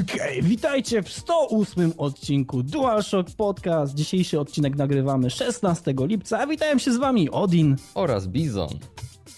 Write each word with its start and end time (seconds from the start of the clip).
Okej, 0.00 0.42
witajcie 0.42 1.02
w 1.02 1.12
108 1.12 1.92
odcinku 1.98 2.62
DualShock 2.62 3.30
Podcast. 3.36 3.94
Dzisiejszy 3.94 4.40
odcinek 4.40 4.76
nagrywamy 4.76 5.30
16 5.30 5.94
lipca, 5.98 6.38
a 6.38 6.46
witają 6.46 6.78
się 6.78 6.92
z 6.92 6.96
wami 6.96 7.30
Odin 7.30 7.76
oraz 7.94 8.26
Bizon. 8.28 8.68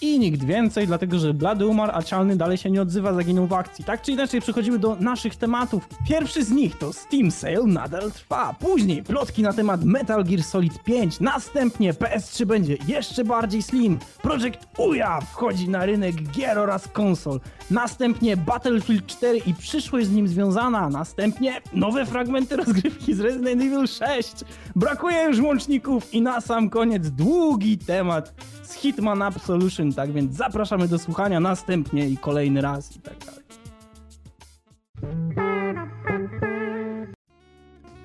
I 0.01 0.19
nikt 0.19 0.43
więcej, 0.43 0.87
dlatego 0.87 1.19
że 1.19 1.33
Blady 1.33 1.67
umarł, 1.67 1.91
a 1.95 2.03
Czalny 2.03 2.35
dalej 2.35 2.57
się 2.57 2.71
nie 2.71 2.81
odzywa, 2.81 3.13
zaginął 3.13 3.47
w 3.47 3.53
akcji. 3.53 3.85
Tak 3.85 4.01
czy 4.01 4.11
inaczej 4.11 4.41
przechodzimy 4.41 4.79
do 4.79 4.95
naszych 4.95 5.35
tematów. 5.35 5.89
Pierwszy 6.07 6.43
z 6.43 6.51
nich 6.51 6.77
to 6.77 6.93
Steam 6.93 7.31
Sale 7.31 7.63
nadal 7.63 8.11
trwa. 8.11 8.55
Później 8.59 9.03
plotki 9.03 9.43
na 9.43 9.53
temat 9.53 9.83
Metal 9.83 10.23
Gear 10.23 10.43
Solid 10.43 10.83
5. 10.83 11.19
Następnie 11.19 11.93
PS3 11.93 12.45
będzie 12.45 12.77
jeszcze 12.87 13.23
bardziej 13.23 13.61
slim. 13.61 13.99
Project 14.21 14.67
Uja 14.77 15.21
wchodzi 15.21 15.69
na 15.69 15.85
rynek 15.85 16.15
gier 16.31 16.59
oraz 16.59 16.87
konsol. 16.87 17.39
Następnie 17.71 18.37
Battlefield 18.37 19.05
4 19.05 19.37
i 19.37 19.53
przyszłość 19.53 20.07
z 20.07 20.11
nim 20.11 20.27
związana. 20.27 20.89
Następnie 20.89 21.61
nowe 21.73 22.05
fragmenty 22.05 22.55
rozgrywki 22.55 23.13
z 23.13 23.19
Resident 23.19 23.61
Evil 23.61 23.87
6. 23.87 24.33
Brakuje 24.75 25.23
już 25.23 25.39
łączników 25.39 26.13
i 26.13 26.21
na 26.21 26.41
sam 26.41 26.69
koniec 26.69 27.09
długi 27.09 27.77
temat 27.77 28.33
z 28.63 28.73
Hitman 28.73 29.21
Absolution, 29.21 29.86
tak 29.93 30.11
więc 30.11 30.35
zapraszamy 30.35 30.87
do 30.87 30.99
słuchania 30.99 31.39
następnie 31.39 32.09
i 32.09 32.17
kolejny 32.17 32.61
raz 32.61 32.95
i 32.95 32.99
tak 32.99 33.17
dalej. 33.25 33.47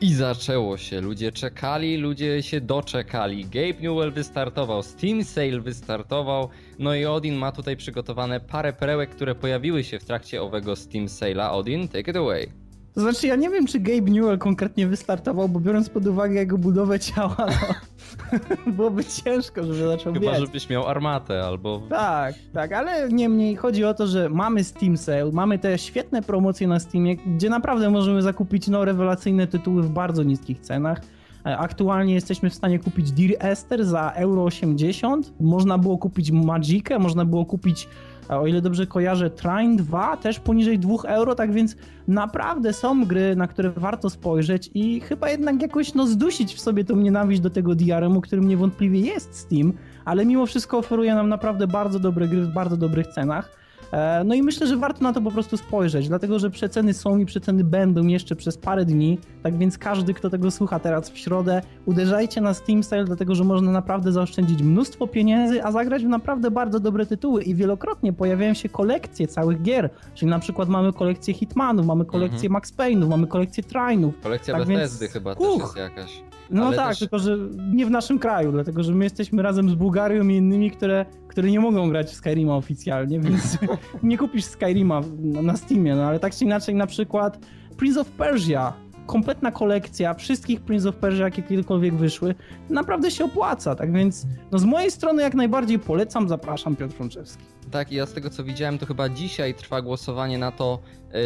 I 0.00 0.14
zaczęło 0.14 0.76
się. 0.76 1.00
Ludzie 1.00 1.32
czekali, 1.32 1.96
ludzie 1.96 2.42
się 2.42 2.60
doczekali. 2.60 3.44
Gabe 3.44 3.80
Newell 3.82 4.12
wystartował, 4.12 4.82
Steam 4.82 5.24
Sale 5.24 5.60
wystartował, 5.60 6.48
no 6.78 6.94
i 6.94 7.04
Odin 7.04 7.34
ma 7.34 7.52
tutaj 7.52 7.76
przygotowane 7.76 8.40
parę 8.40 8.72
perełek, 8.72 9.10
które 9.10 9.34
pojawiły 9.34 9.84
się 9.84 9.98
w 9.98 10.04
trakcie 10.04 10.42
owego 10.42 10.76
Steam 10.76 11.06
Sale'a. 11.06 11.50
Odin, 11.50 11.88
take 11.88 12.10
it 12.10 12.16
away. 12.16 12.52
To 12.94 13.00
znaczy, 13.00 13.26
ja 13.26 13.36
nie 13.36 13.50
wiem, 13.50 13.66
czy 13.66 13.80
Gabe 13.80 14.10
Newell 14.10 14.38
konkretnie 14.38 14.86
wystartował, 14.86 15.48
bo 15.48 15.60
biorąc 15.60 15.88
pod 15.88 16.06
uwagę 16.06 16.34
jego 16.34 16.58
budowę 16.58 17.00
ciała, 17.00 17.36
no, 17.38 17.74
byłoby 18.76 19.04
ciężko, 19.04 19.64
żeby 19.64 19.88
zaczął 19.88 20.12
Chyba, 20.12 20.32
biec. 20.32 20.40
żebyś 20.40 20.68
miał 20.68 20.86
armatę 20.86 21.44
albo... 21.44 21.82
Tak, 21.88 22.34
tak, 22.52 22.72
ale 22.72 23.08
niemniej 23.08 23.56
chodzi 23.56 23.84
o 23.84 23.94
to, 23.94 24.06
że 24.06 24.28
mamy 24.28 24.64
Steam 24.64 24.96
Sale, 24.96 25.30
mamy 25.32 25.58
te 25.58 25.78
świetne 25.78 26.22
promocje 26.22 26.66
na 26.68 26.80
Steamie, 26.80 27.16
gdzie 27.16 27.50
naprawdę 27.50 27.90
możemy 27.90 28.22
zakupić 28.22 28.68
no, 28.68 28.84
rewelacyjne 28.84 29.46
tytuły 29.46 29.82
w 29.82 29.90
bardzo 29.90 30.22
niskich 30.22 30.60
cenach. 30.60 31.00
E, 31.46 31.58
Aktualnie 31.58 32.14
jesteśmy 32.14 32.50
w 32.50 32.54
stanie 32.54 32.78
kupić 32.78 33.12
Dear 33.12 33.50
Esther 33.50 33.84
za 33.84 34.12
euro 34.14 34.44
80. 34.44 35.32
Można 35.40 35.78
było 35.78 35.98
kupić 35.98 36.30
Magicę, 36.30 36.98
można 36.98 37.24
było 37.24 37.44
kupić, 37.44 37.88
e, 38.30 38.38
o 38.38 38.46
ile 38.46 38.60
dobrze 38.60 38.86
kojarzę, 38.86 39.30
Trine 39.30 39.76
2 39.76 40.16
też 40.16 40.40
poniżej 40.40 40.78
2 40.78 40.94
euro, 41.06 41.34
tak 41.34 41.52
więc 41.52 41.76
naprawdę 42.08 42.72
są 42.72 43.04
gry, 43.04 43.36
na 43.36 43.46
które 43.46 43.70
warto 43.70 44.10
spojrzeć 44.10 44.70
i 44.74 45.00
chyba 45.00 45.30
jednak 45.30 45.62
jakoś 45.62 45.94
no, 45.94 46.06
zdusić 46.06 46.54
w 46.54 46.60
sobie 46.60 46.84
tą 46.84 46.96
nienawiść 46.96 47.40
do 47.40 47.50
tego 47.50 47.74
DRM-u, 47.74 48.20
którym 48.20 48.48
niewątpliwie 48.48 49.00
jest 49.00 49.34
Steam, 49.34 49.72
ale 50.04 50.26
mimo 50.26 50.46
wszystko 50.46 50.78
oferuje 50.78 51.14
nam 51.14 51.28
naprawdę 51.28 51.66
bardzo 51.66 51.98
dobre 51.98 52.28
gry 52.28 52.42
w 52.42 52.52
bardzo 52.52 52.76
dobrych 52.76 53.06
cenach. 53.06 53.62
E, 53.92 54.24
No 54.24 54.34
i 54.34 54.42
myślę, 54.42 54.66
że 54.66 54.76
warto 54.76 55.02
na 55.02 55.12
to 55.12 55.20
po 55.20 55.30
prostu 55.30 55.56
spojrzeć, 55.56 56.08
dlatego 56.08 56.38
że 56.38 56.50
przeceny 56.50 56.94
są 56.94 57.18
i 57.18 57.26
przeceny 57.26 57.64
będą 57.64 58.06
jeszcze 58.06 58.36
przez 58.36 58.58
parę 58.58 58.84
dni, 58.84 59.18
tak 59.42 59.58
więc 59.58 59.78
każdy, 59.78 60.14
kto 60.14 60.30
tego 60.30 60.50
słucha 60.50 60.78
teraz 60.78 61.10
w 61.10 61.18
środę, 61.18 61.62
uderzajcie 61.86 62.40
na 62.40 62.54
Steam 62.54 62.82
Sale, 62.82 63.04
dlatego 63.04 63.34
że 63.34 63.44
można 63.44 63.72
naprawdę 63.72 64.12
zaoszczędzić 64.12 64.62
mnóstwo 64.62 65.06
pieniędzy, 65.06 65.64
a 65.64 65.72
zagrać 65.72 66.04
w 66.04 66.08
naprawdę 66.08 66.50
bardzo 66.50 66.80
dobre 66.80 67.06
tytuły 67.06 67.42
i 67.42 67.54
wielokrotnie 67.54 68.12
pojawiają 68.12 68.54
się 68.54 68.68
kolekcje 68.68 69.26
całych 69.28 69.62
gier, 69.62 69.90
czyli 70.14 70.30
na 70.30 70.38
przykład 70.38 70.68
mamy 70.68 70.92
kolekcję 70.92 71.34
Hitmanów, 71.34 71.86
mamy 71.86 72.04
kolekcję 72.04 72.48
Max 72.48 72.72
Payne'ów, 72.76 73.08
mamy 73.08 73.26
kolekcję 73.26 73.62
Trainów. 73.62 74.14
Kolekcja 74.22 74.54
Tak 74.58 74.66
Bethesdy 74.68 75.04
więc- 75.04 75.12
chyba 75.12 75.32
Uch. 75.32 75.38
też 75.38 75.60
jest 75.60 75.76
jakaś. 75.76 76.22
No 76.50 76.66
Ale 76.66 76.76
tak, 76.76 76.88
też- 76.88 76.98
tylko 76.98 77.18
że 77.18 77.36
nie 77.72 77.86
w 77.86 77.90
naszym 77.90 78.18
kraju, 78.18 78.52
dlatego 78.52 78.82
że 78.82 78.92
my 78.94 79.04
jesteśmy 79.04 79.42
razem 79.42 79.70
z 79.70 79.74
Bułgarią 79.74 80.28
i 80.28 80.36
innymi, 80.36 80.70
które, 80.70 81.06
które 81.28 81.50
nie 81.50 81.60
mogą 81.60 81.88
grać 81.88 82.06
w 82.10 82.14
Skyrima 82.14 82.56
oficjalnie, 82.56 83.20
więc 83.20 83.58
nie 84.02 84.18
kupisz 84.18 84.44
Skyrima 84.44 85.00
na 85.42 85.56
Steamie, 85.56 85.94
no 85.94 86.02
ale 86.04 86.18
tak 86.20 86.34
czy 86.34 86.44
inaczej 86.44 86.74
na 86.74 86.86
przykład 86.86 87.38
Prince 87.76 87.96
of 87.98 88.10
Persia, 88.10 88.72
kompletna 89.06 89.52
kolekcja 89.52 90.14
wszystkich 90.14 90.60
Prince 90.60 90.86
of 90.86 90.96
Persia, 90.96 91.24
jakie 91.24 91.42
kiedykolwiek 91.42 91.94
wyszły, 91.94 92.34
naprawdę 92.70 93.10
się 93.10 93.24
opłaca, 93.24 93.74
tak 93.74 93.92
więc 93.92 94.26
no 94.52 94.58
z 94.58 94.64
mojej 94.64 94.90
strony 94.90 95.22
jak 95.22 95.34
najbardziej 95.34 95.78
polecam, 95.78 96.28
zapraszam 96.28 96.76
Piotr 96.76 96.94
Frączewski. 96.94 97.44
Tak, 97.70 97.92
i 97.92 97.94
ja 97.94 98.06
z 98.06 98.12
tego 98.12 98.30
co 98.30 98.44
widziałem, 98.44 98.78
to 98.78 98.86
chyba 98.86 99.08
dzisiaj 99.08 99.54
trwa 99.54 99.82
głosowanie 99.82 100.38
na 100.38 100.50
to, 100.50 100.78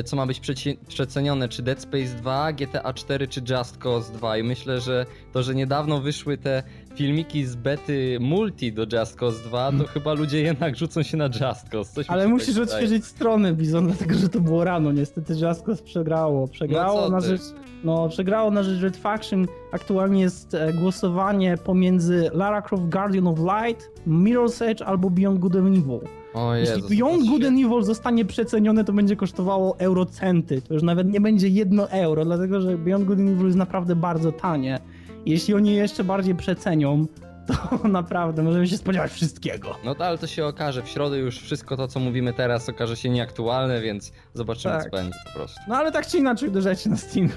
co 0.04 0.16
ma 0.16 0.26
być 0.26 0.40
przecenione, 0.88 1.48
czy 1.48 1.62
Dead 1.62 1.80
Space 1.80 2.14
2, 2.16 2.52
GTA 2.52 2.92
4, 2.92 3.28
czy 3.28 3.40
Just 3.50 3.78
Cause 3.78 4.12
2. 4.12 4.38
I 4.38 4.42
myślę, 4.42 4.80
że 4.80 5.06
to, 5.32 5.42
że 5.42 5.54
niedawno 5.54 6.00
wyszły 6.00 6.38
te 6.38 6.62
filmiki 6.94 7.44
z 7.44 7.56
bety 7.56 8.18
multi 8.20 8.72
do 8.72 8.86
Just 8.98 9.16
Cause 9.16 9.44
2, 9.44 9.72
to 9.72 9.84
chyba 9.86 10.12
ludzie 10.12 10.42
jednak 10.42 10.76
rzucą 10.76 11.02
się 11.02 11.16
na 11.16 11.24
Just 11.24 11.68
Cause. 11.70 11.92
Coś 11.94 12.10
Ale 12.10 12.28
musisz 12.28 12.54
tak 12.54 12.62
odświeżyć 12.62 13.04
stronę 13.04 13.52
Bizon, 13.52 13.86
dlatego 13.86 14.14
że 14.14 14.28
to 14.28 14.40
było 14.40 14.64
rano, 14.64 14.92
niestety 14.92 15.34
Jaskos 15.34 15.82
przegrało, 15.82 16.48
przegrało 16.48 17.00
No 17.00 17.08
na 17.08 17.20
rzecz 17.20 17.40
No, 17.84 18.08
przegrało 18.08 18.50
na 18.50 18.62
rzecz 18.62 18.82
Red 18.82 18.96
Faction. 18.96 19.46
Aktualnie 19.72 20.20
jest 20.20 20.54
e, 20.54 20.72
głosowanie 20.72 21.56
pomiędzy 21.56 22.30
Lara 22.32 22.62
Croft 22.62 22.88
Guardian 22.88 23.26
of 23.26 23.38
Light, 23.38 23.90
Mirror's 24.06 24.64
Edge 24.64 24.82
albo 24.82 25.10
Beyond 25.10 25.38
Good 25.38 25.56
and 25.56 25.78
Evil. 25.78 26.00
O 26.36 26.54
Jeśli 26.54 26.74
Jezus, 26.74 26.90
Beyond 26.90 27.26
Good 27.28 27.44
and 27.44 27.58
Evil 27.58 27.82
zostanie 27.82 28.24
przecenione, 28.24 28.84
to 28.84 28.92
będzie 28.92 29.16
kosztowało 29.16 29.78
eurocenty. 29.78 30.62
To 30.62 30.74
już 30.74 30.82
nawet 30.82 31.08
nie 31.12 31.20
będzie 31.20 31.48
jedno 31.48 31.90
euro, 31.90 32.24
dlatego 32.24 32.60
że 32.60 32.78
Beyond 32.78 33.04
Good 33.04 33.18
and 33.18 33.28
Evil 33.28 33.46
jest 33.46 33.58
naprawdę 33.58 33.96
bardzo 33.96 34.32
tanie. 34.32 34.78
Jeśli 35.26 35.54
oni 35.54 35.70
je 35.70 35.76
jeszcze 35.76 36.04
bardziej 36.04 36.34
przecenią, 36.34 37.06
to 37.46 37.88
naprawdę 37.88 38.42
możemy 38.42 38.68
się 38.68 38.76
spodziewać 38.76 39.12
wszystkiego. 39.12 39.74
No 39.84 39.94
to, 39.94 40.06
ale 40.06 40.18
to 40.18 40.26
się 40.26 40.46
okaże. 40.46 40.82
W 40.82 40.88
środę 40.88 41.18
już 41.18 41.38
wszystko 41.38 41.76
to, 41.76 41.88
co 41.88 42.00
mówimy 42.00 42.32
teraz, 42.32 42.68
okaże 42.68 42.96
się 42.96 43.08
nieaktualne, 43.08 43.80
więc 43.80 44.12
zobaczymy, 44.34 44.74
Tak. 44.74 44.84
co 44.84 44.90
będzie 44.90 45.18
po 45.26 45.38
prostu. 45.38 45.60
No 45.68 45.76
ale 45.76 45.92
tak 45.92 46.06
czy 46.06 46.18
inaczej 46.18 46.48
uderzajcie 46.48 46.90
na 46.90 46.96
Steam. 46.96 47.28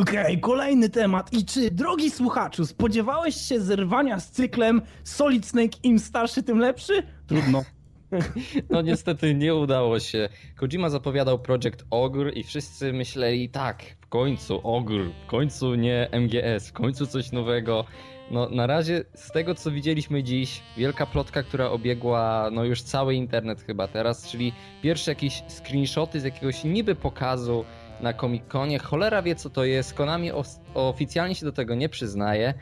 Okej, 0.00 0.40
kolejny 0.40 0.88
temat. 0.88 1.32
I 1.32 1.44
czy, 1.44 1.70
drogi 1.70 2.10
słuchaczu, 2.10 2.66
spodziewałeś 2.66 3.36
się 3.36 3.60
zerwania 3.60 4.20
z 4.20 4.30
cyklem 4.30 4.82
Solid 5.04 5.46
Snake 5.46 5.78
im 5.82 5.98
starszy, 5.98 6.42
tym 6.42 6.58
lepszy? 6.58 7.02
Trudno. 7.26 7.64
No 8.70 8.82
niestety 8.82 9.34
nie 9.34 9.54
udało 9.54 10.00
się. 10.00 10.28
Kojima 10.56 10.90
zapowiadał 10.90 11.38
Project 11.38 11.84
Ogre 11.90 12.30
i 12.32 12.44
wszyscy 12.44 12.92
myśleli 12.92 13.48
tak, 13.48 13.82
w 14.00 14.06
końcu 14.06 14.60
Ogre, 14.62 15.04
w 15.26 15.26
końcu 15.26 15.74
nie 15.74 16.08
MGS, 16.12 16.68
w 16.68 16.72
końcu 16.72 17.06
coś 17.06 17.32
nowego. 17.32 17.84
No 18.30 18.48
na 18.48 18.66
razie 18.66 19.04
z 19.14 19.30
tego 19.30 19.54
co 19.54 19.70
widzieliśmy 19.70 20.22
dziś, 20.22 20.62
wielka 20.76 21.06
plotka, 21.06 21.42
która 21.42 21.70
obiegła 21.70 22.50
no 22.52 22.64
już 22.64 22.82
cały 22.82 23.14
internet 23.14 23.62
chyba 23.62 23.88
teraz, 23.88 24.28
czyli 24.28 24.52
pierwsze 24.82 25.10
jakieś 25.10 25.42
screenshoty 25.48 26.20
z 26.20 26.24
jakiegoś 26.24 26.64
niby 26.64 26.94
pokazu 26.94 27.64
na 28.00 28.12
Comic-Conie. 28.12 28.78
Cholera 28.78 29.22
wie 29.22 29.34
co 29.34 29.50
to 29.50 29.64
jest, 29.64 29.94
Konami 29.94 30.30
oficjalnie 30.74 31.34
się 31.34 31.46
do 31.46 31.52
tego 31.52 31.74
nie 31.74 31.88
przyznaje. 31.88 32.54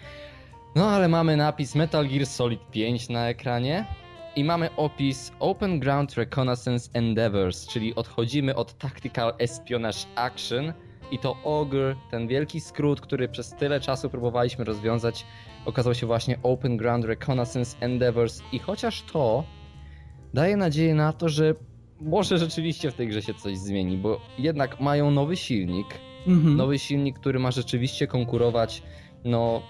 No 0.74 0.88
ale 0.90 1.08
mamy 1.08 1.36
napis 1.36 1.74
Metal 1.74 2.08
Gear 2.08 2.26
Solid 2.26 2.70
5 2.70 3.08
na 3.08 3.28
ekranie. 3.28 3.86
I 4.36 4.44
mamy 4.44 4.76
opis 4.76 5.32
Open 5.40 5.80
Ground 5.80 6.14
Reconnaissance 6.14 6.90
Endeavors, 6.92 7.66
czyli 7.66 7.94
odchodzimy 7.94 8.54
od 8.54 8.78
Tactical 8.78 9.34
Espionage 9.38 9.98
Action 10.14 10.72
i 11.10 11.18
to 11.18 11.36
OGR, 11.44 11.96
ten 12.10 12.28
wielki 12.28 12.60
skrót, 12.60 13.00
który 13.00 13.28
przez 13.28 13.50
tyle 13.50 13.80
czasu 13.80 14.10
próbowaliśmy 14.10 14.64
rozwiązać, 14.64 15.26
okazał 15.66 15.94
się 15.94 16.06
właśnie 16.06 16.38
Open 16.42 16.76
Ground 16.76 17.04
Reconnaissance 17.04 17.76
Endeavors 17.80 18.42
i 18.52 18.58
chociaż 18.58 19.02
to 19.02 19.44
daje 20.34 20.56
nadzieję 20.56 20.94
na 20.94 21.12
to, 21.12 21.28
że 21.28 21.54
może 22.00 22.38
rzeczywiście 22.38 22.90
w 22.90 22.94
tej 22.94 23.08
grze 23.08 23.22
się 23.22 23.34
coś 23.34 23.58
zmieni, 23.58 23.96
bo 23.96 24.20
jednak 24.38 24.80
mają 24.80 25.10
nowy 25.10 25.36
silnik, 25.36 25.86
Mhm. 26.26 26.56
nowy 26.56 26.78
silnik, 26.78 27.18
który 27.18 27.38
ma 27.38 27.50
rzeczywiście 27.50 28.06
konkurować, 28.06 28.82
no 29.24 29.62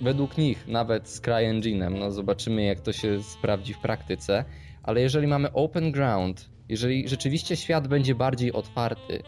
według 0.00 0.38
nich 0.38 0.68
nawet 0.68 1.08
z 1.08 1.22
CryEngine'em, 1.22 1.98
no 1.98 2.10
zobaczymy 2.10 2.62
jak 2.64 2.80
to 2.80 2.92
się 2.92 3.22
sprawdzi 3.22 3.74
w 3.74 3.78
praktyce, 3.78 4.44
ale 4.82 5.00
jeżeli 5.00 5.26
mamy 5.26 5.52
open 5.52 5.92
ground, 5.92 6.50
jeżeli 6.68 7.08
rzeczywiście 7.08 7.56
świat 7.56 7.88
będzie 7.88 8.14
bardziej 8.14 8.52
otwarty 8.52 9.22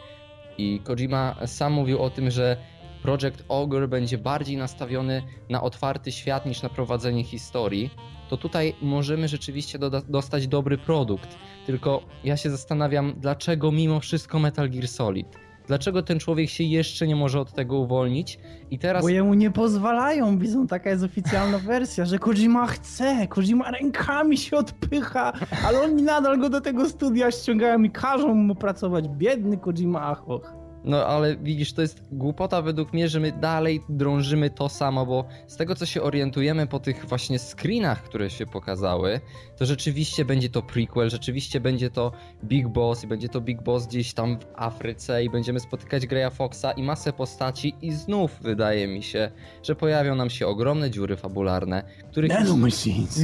i 0.58 0.80
Kojima 0.84 1.36
sam 1.46 1.72
mówił 1.72 2.02
o 2.02 2.10
tym, 2.10 2.30
że 2.30 2.56
Project 3.02 3.44
Ogre 3.48 3.88
będzie 3.88 4.18
bardziej 4.18 4.56
nastawiony 4.56 5.22
na 5.50 5.62
otwarty 5.62 6.12
świat 6.12 6.46
niż 6.46 6.62
na 6.62 6.68
prowadzenie 6.68 7.24
historii, 7.24 7.90
to 8.28 8.36
tutaj 8.36 8.74
możemy 8.82 9.28
rzeczywiście 9.28 9.78
doda- 9.78 10.02
dostać 10.08 10.48
dobry 10.48 10.78
produkt. 10.78 11.36
Tylko 11.66 12.02
ja 12.24 12.36
się 12.36 12.50
zastanawiam, 12.50 13.14
dlaczego 13.16 13.72
mimo 13.72 14.00
wszystko 14.00 14.38
Metal 14.38 14.70
Gear 14.70 14.88
Solid? 14.88 15.26
Dlaczego 15.66 16.02
ten 16.02 16.18
człowiek 16.18 16.50
się 16.50 16.64
jeszcze 16.64 17.06
nie 17.06 17.16
może 17.16 17.40
od 17.40 17.52
tego 17.52 17.78
uwolnić? 17.78 18.38
I 18.70 18.78
teraz... 18.78 19.02
Bo 19.02 19.08
jemu 19.08 19.34
nie 19.34 19.50
pozwalają, 19.50 20.38
Bizon, 20.38 20.66
taka 20.66 20.90
jest 20.90 21.02
oficjalna 21.04 21.58
wersja, 21.68 22.04
że 22.04 22.18
Kojima 22.18 22.66
chce, 22.66 23.26
Kojima 23.28 23.70
rękami 23.70 24.38
się 24.38 24.56
odpycha, 24.56 25.32
ale 25.66 25.80
oni 25.80 26.02
nadal 26.02 26.38
go 26.38 26.50
do 26.50 26.60
tego 26.60 26.88
studia 26.88 27.30
ściągają 27.30 27.82
i 27.82 27.90
każą 27.90 28.34
mu 28.34 28.54
pracować. 28.54 29.08
Biedny 29.08 29.58
Kojima 29.58 30.02
Achoch. 30.02 30.63
No 30.84 31.06
ale 31.06 31.36
widzisz, 31.36 31.72
to 31.72 31.82
jest 31.82 32.02
głupota 32.12 32.62
według 32.62 32.92
mnie, 32.92 33.08
że 33.08 33.20
my 33.20 33.32
dalej 33.32 33.80
drążymy 33.88 34.50
to 34.50 34.68
samo, 34.68 35.06
bo 35.06 35.24
z 35.46 35.56
tego 35.56 35.74
co 35.74 35.86
się 35.86 36.02
orientujemy 36.02 36.66
po 36.66 36.80
tych 36.80 37.06
właśnie 37.06 37.38
screenach, 37.38 38.02
które 38.02 38.30
się 38.30 38.46
pokazały, 38.46 39.20
to 39.56 39.66
rzeczywiście 39.66 40.24
będzie 40.24 40.48
to 40.48 40.62
prequel, 40.62 41.10
rzeczywiście 41.10 41.60
będzie 41.60 41.90
to 41.90 42.12
Big 42.44 42.68
Boss 42.68 43.04
i 43.04 43.06
będzie 43.06 43.28
to 43.28 43.40
Big 43.40 43.62
Boss 43.62 43.86
gdzieś 43.86 44.14
tam 44.14 44.38
w 44.38 44.44
Afryce 44.56 45.24
i 45.24 45.30
będziemy 45.30 45.60
spotykać 45.60 46.06
Greya 46.06 46.30
Foxa 46.30 46.72
i 46.76 46.82
masę 46.82 47.12
postaci 47.12 47.74
i 47.82 47.92
znów 47.92 48.38
wydaje 48.40 48.88
mi 48.88 49.02
się, 49.02 49.30
że 49.62 49.74
pojawią 49.74 50.14
nam 50.14 50.30
się 50.30 50.46
ogromne 50.46 50.90
dziury 50.90 51.16
fabularne, 51.16 51.82
których 52.10 52.30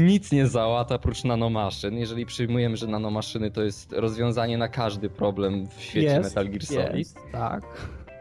nic 0.00 0.32
nie 0.32 0.46
załata 0.46 0.94
oprócz 0.94 1.24
nanomaszyn, 1.24 1.98
jeżeli 1.98 2.26
przyjmujemy, 2.26 2.76
że 2.76 2.86
nanomaszyny 2.86 3.50
to 3.50 3.62
jest 3.62 3.92
rozwiązanie 3.92 4.58
na 4.58 4.68
każdy 4.68 5.10
problem 5.10 5.68
w 5.68 5.82
świecie 5.82 6.06
jest, 6.06 6.28
Metal 6.28 6.48
Gear 6.48 6.62
Solid. 6.62 6.98
Jest, 6.98 7.18
tak 7.32 7.49
tak. 7.50 7.64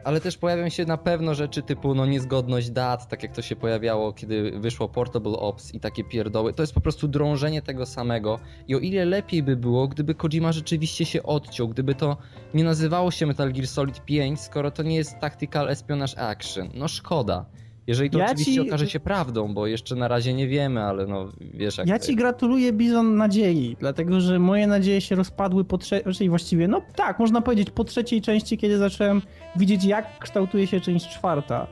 Ale 0.03 0.21
też 0.21 0.37
pojawią 0.37 0.69
się 0.69 0.85
na 0.85 0.97
pewno 0.97 1.35
rzeczy 1.35 1.61
typu 1.61 1.95
no 1.95 2.05
niezgodność 2.05 2.69
dat, 2.69 3.07
tak 3.07 3.23
jak 3.23 3.31
to 3.35 3.41
się 3.41 3.55
pojawiało, 3.55 4.13
kiedy 4.13 4.59
wyszło 4.59 4.89
Portable 4.89 5.31
Ops 5.31 5.73
i 5.73 5.79
takie 5.79 6.03
pierdoły. 6.03 6.53
To 6.53 6.63
jest 6.63 6.73
po 6.73 6.81
prostu 6.81 7.07
drążenie 7.07 7.61
tego 7.61 7.85
samego. 7.85 8.39
I 8.67 8.75
o 8.75 8.79
ile 8.79 9.05
lepiej 9.05 9.43
by 9.43 9.55
było, 9.55 9.87
gdyby 9.87 10.15
Kojima 10.15 10.51
rzeczywiście 10.51 11.05
się 11.05 11.23
odciął, 11.23 11.67
gdyby 11.67 11.95
to 11.95 12.17
nie 12.53 12.63
nazywało 12.63 13.11
się 13.11 13.25
Metal 13.25 13.53
Gear 13.53 13.67
Solid 13.67 14.05
5, 14.05 14.39
skoro 14.39 14.71
to 14.71 14.83
nie 14.83 14.95
jest 14.95 15.19
Tactical 15.19 15.69
Espionage 15.69 16.19
Action. 16.19 16.69
No 16.73 16.87
szkoda. 16.87 17.45
Jeżeli 17.89 18.09
to 18.09 18.19
ja 18.19 18.25
oczywiście 18.25 18.53
ci... 18.53 18.59
okaże 18.59 18.87
się 18.87 18.99
prawdą, 18.99 19.53
bo 19.53 19.67
jeszcze 19.67 19.95
na 19.95 20.07
razie 20.07 20.33
nie 20.33 20.47
wiemy, 20.47 20.83
ale 20.83 21.07
no 21.07 21.29
wiesz 21.53 21.77
jak 21.77 21.87
Ja 21.87 21.99
ci 21.99 22.15
gratuluję 22.15 22.73
Bizon 22.73 23.15
nadziei, 23.15 23.77
dlatego 23.79 24.21
że 24.21 24.39
moje 24.39 24.67
nadzieje 24.67 25.01
się 25.01 25.15
rozpadły 25.15 25.65
po 25.65 25.77
trzeciej, 25.77 26.03
znaczy 26.03 26.29
właściwie, 26.29 26.67
no 26.67 26.81
tak, 26.95 27.19
można 27.19 27.41
powiedzieć 27.41 27.69
po 27.69 27.83
trzeciej 27.83 28.21
części, 28.21 28.57
kiedy 28.57 28.77
zacząłem 28.77 29.21
widzieć 29.55 29.83
jak 29.85 30.19
kształtuje 30.19 30.67
się 30.67 30.79
część 30.81 31.09
czwarta. 31.09 31.67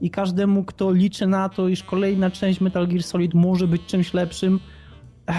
I 0.00 0.10
każdemu, 0.10 0.64
kto 0.64 0.92
liczy 0.92 1.26
na 1.26 1.48
to, 1.48 1.68
iż 1.68 1.82
kolejna 1.82 2.30
część 2.30 2.60
Metal 2.60 2.88
Gear 2.88 3.02
Solid 3.02 3.34
może 3.34 3.66
być 3.66 3.86
czymś 3.86 4.14
lepszym, 4.14 4.60
ech, 5.26 5.36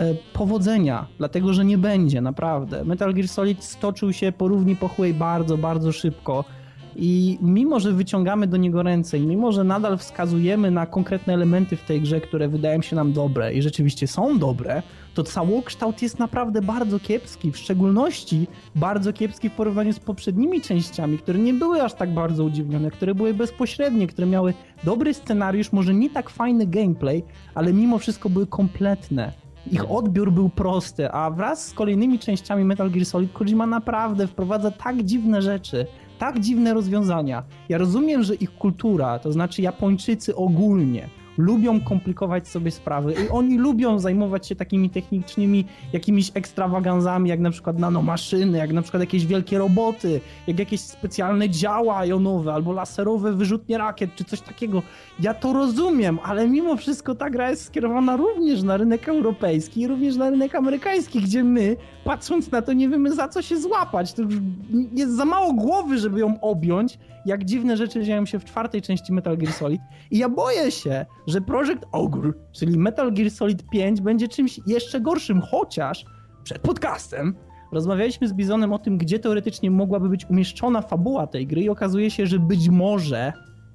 e, 0.00 0.14
powodzenia, 0.32 1.06
dlatego 1.18 1.52
że 1.52 1.64
nie 1.64 1.78
będzie, 1.78 2.20
naprawdę. 2.20 2.84
Metal 2.84 3.14
Gear 3.14 3.28
Solid 3.28 3.64
stoczył 3.64 4.12
się 4.12 4.32
po 4.32 4.48
równi 4.48 4.76
pochłej 4.76 5.14
bardzo, 5.14 5.58
bardzo 5.58 5.92
szybko 5.92 6.44
i 6.96 7.38
mimo, 7.42 7.80
że 7.80 7.92
wyciągamy 7.92 8.46
do 8.46 8.56
niego 8.56 8.82
ręce 8.82 9.18
i 9.18 9.26
mimo, 9.26 9.52
że 9.52 9.64
nadal 9.64 9.98
wskazujemy 9.98 10.70
na 10.70 10.86
konkretne 10.86 11.34
elementy 11.34 11.76
w 11.76 11.82
tej 11.84 12.00
grze, 12.00 12.20
które 12.20 12.48
wydają 12.48 12.82
się 12.82 12.96
nam 12.96 13.12
dobre 13.12 13.54
i 13.54 13.62
rzeczywiście 13.62 14.06
są 14.06 14.38
dobre, 14.38 14.82
to 15.14 15.22
całokształt 15.22 16.02
jest 16.02 16.18
naprawdę 16.18 16.62
bardzo 16.62 17.00
kiepski, 17.00 17.52
w 17.52 17.56
szczególności 17.56 18.46
bardzo 18.74 19.12
kiepski 19.12 19.48
w 19.48 19.52
porównaniu 19.52 19.92
z 19.92 20.00
poprzednimi 20.00 20.60
częściami, 20.60 21.18
które 21.18 21.38
nie 21.38 21.54
były 21.54 21.82
aż 21.82 21.94
tak 21.94 22.14
bardzo 22.14 22.44
udziwnione, 22.44 22.90
które 22.90 23.14
były 23.14 23.34
bezpośrednie, 23.34 24.06
które 24.06 24.26
miały 24.26 24.54
dobry 24.84 25.14
scenariusz, 25.14 25.72
może 25.72 25.94
nie 25.94 26.10
tak 26.10 26.30
fajny 26.30 26.66
gameplay, 26.66 27.24
ale 27.54 27.72
mimo 27.72 27.98
wszystko 27.98 28.28
były 28.28 28.46
kompletne. 28.46 29.32
Ich 29.70 29.90
odbiór 29.90 30.32
był 30.32 30.48
prosty, 30.48 31.10
a 31.10 31.30
wraz 31.30 31.68
z 31.68 31.74
kolejnymi 31.74 32.18
częściami 32.18 32.64
Metal 32.64 32.90
Gear 32.90 33.06
Solid 33.06 33.32
Kojima 33.32 33.66
naprawdę 33.66 34.26
wprowadza 34.26 34.70
tak 34.70 35.02
dziwne 35.02 35.42
rzeczy, 35.42 35.86
tak 36.22 36.40
dziwne 36.40 36.74
rozwiązania. 36.74 37.42
Ja 37.68 37.78
rozumiem, 37.78 38.22
że 38.22 38.34
ich 38.34 38.54
kultura, 38.54 39.18
to 39.18 39.32
znaczy 39.32 39.62
Japończycy 39.62 40.36
ogólnie, 40.36 41.08
lubią 41.38 41.80
komplikować 41.80 42.48
sobie 42.48 42.70
sprawy 42.70 43.14
i 43.26 43.28
oni 43.28 43.58
lubią 43.58 43.98
zajmować 43.98 44.46
się 44.46 44.56
takimi 44.56 44.90
technicznymi 44.90 45.64
jakimiś 45.92 46.30
ekstrawaganzami, 46.34 47.30
jak 47.30 47.40
na 47.40 47.50
przykład 47.50 47.78
nanomaszyny, 47.78 48.58
jak 48.58 48.72
na 48.72 48.82
przykład 48.82 49.00
jakieś 49.00 49.26
wielkie 49.26 49.58
roboty, 49.58 50.20
jak 50.46 50.58
jakieś 50.58 50.80
specjalne 50.80 51.50
działa 51.50 52.06
jonowe 52.06 52.52
albo 52.52 52.72
laserowe 52.72 53.32
wyrzutnie 53.32 53.78
rakiet 53.78 54.14
czy 54.14 54.24
coś 54.24 54.40
takiego. 54.40 54.82
Ja 55.20 55.34
to 55.34 55.52
rozumiem, 55.52 56.18
ale 56.24 56.48
mimo 56.48 56.76
wszystko 56.76 57.14
ta 57.14 57.30
gra 57.30 57.50
jest 57.50 57.64
skierowana 57.64 58.16
również 58.16 58.62
na 58.62 58.76
rynek 58.76 59.08
europejski 59.08 59.80
i 59.80 59.86
również 59.86 60.16
na 60.16 60.30
rynek 60.30 60.54
amerykański, 60.54 61.20
gdzie 61.20 61.44
my, 61.44 61.76
patrząc 62.04 62.50
na 62.50 62.62
to, 62.62 62.72
nie 62.72 62.88
wiemy 62.88 63.14
za 63.14 63.28
co 63.28 63.42
się 63.42 63.56
złapać. 63.56 64.12
To 64.12 64.22
jest 64.94 65.16
za 65.16 65.24
mało 65.24 65.52
głowy, 65.52 65.98
żeby 65.98 66.20
ją 66.20 66.40
objąć, 66.40 66.98
jak 67.26 67.44
dziwne 67.44 67.76
rzeczy 67.76 68.04
dzieją 68.04 68.26
się 68.26 68.38
w 68.38 68.44
czwartej 68.44 68.82
części 68.82 69.12
Metal 69.12 69.38
Gear 69.38 69.52
Solid. 69.52 69.80
I 70.10 70.18
ja 70.18 70.28
boję 70.28 70.70
się, 70.70 71.06
że 71.26 71.40
Project 71.40 71.84
Ogre, 71.92 72.32
czyli 72.52 72.78
Metal 72.78 73.12
Gear 73.12 73.30
Solid 73.30 73.70
5, 73.70 74.00
będzie 74.00 74.28
czymś 74.28 74.60
jeszcze 74.66 75.00
gorszym, 75.00 75.40
chociaż 75.40 76.04
przed 76.44 76.58
podcastem 76.58 77.34
rozmawialiśmy 77.72 78.28
z 78.28 78.32
Bizonem 78.32 78.72
o 78.72 78.78
tym, 78.78 78.98
gdzie 78.98 79.18
teoretycznie 79.18 79.70
mogłaby 79.70 80.08
być 80.08 80.30
umieszczona 80.30 80.82
fabuła 80.82 81.26
tej 81.26 81.46
gry 81.46 81.62
i 81.62 81.68
okazuje 81.68 82.10
się, 82.10 82.26
że 82.26 82.38
być 82.38 82.68
może 82.68 83.32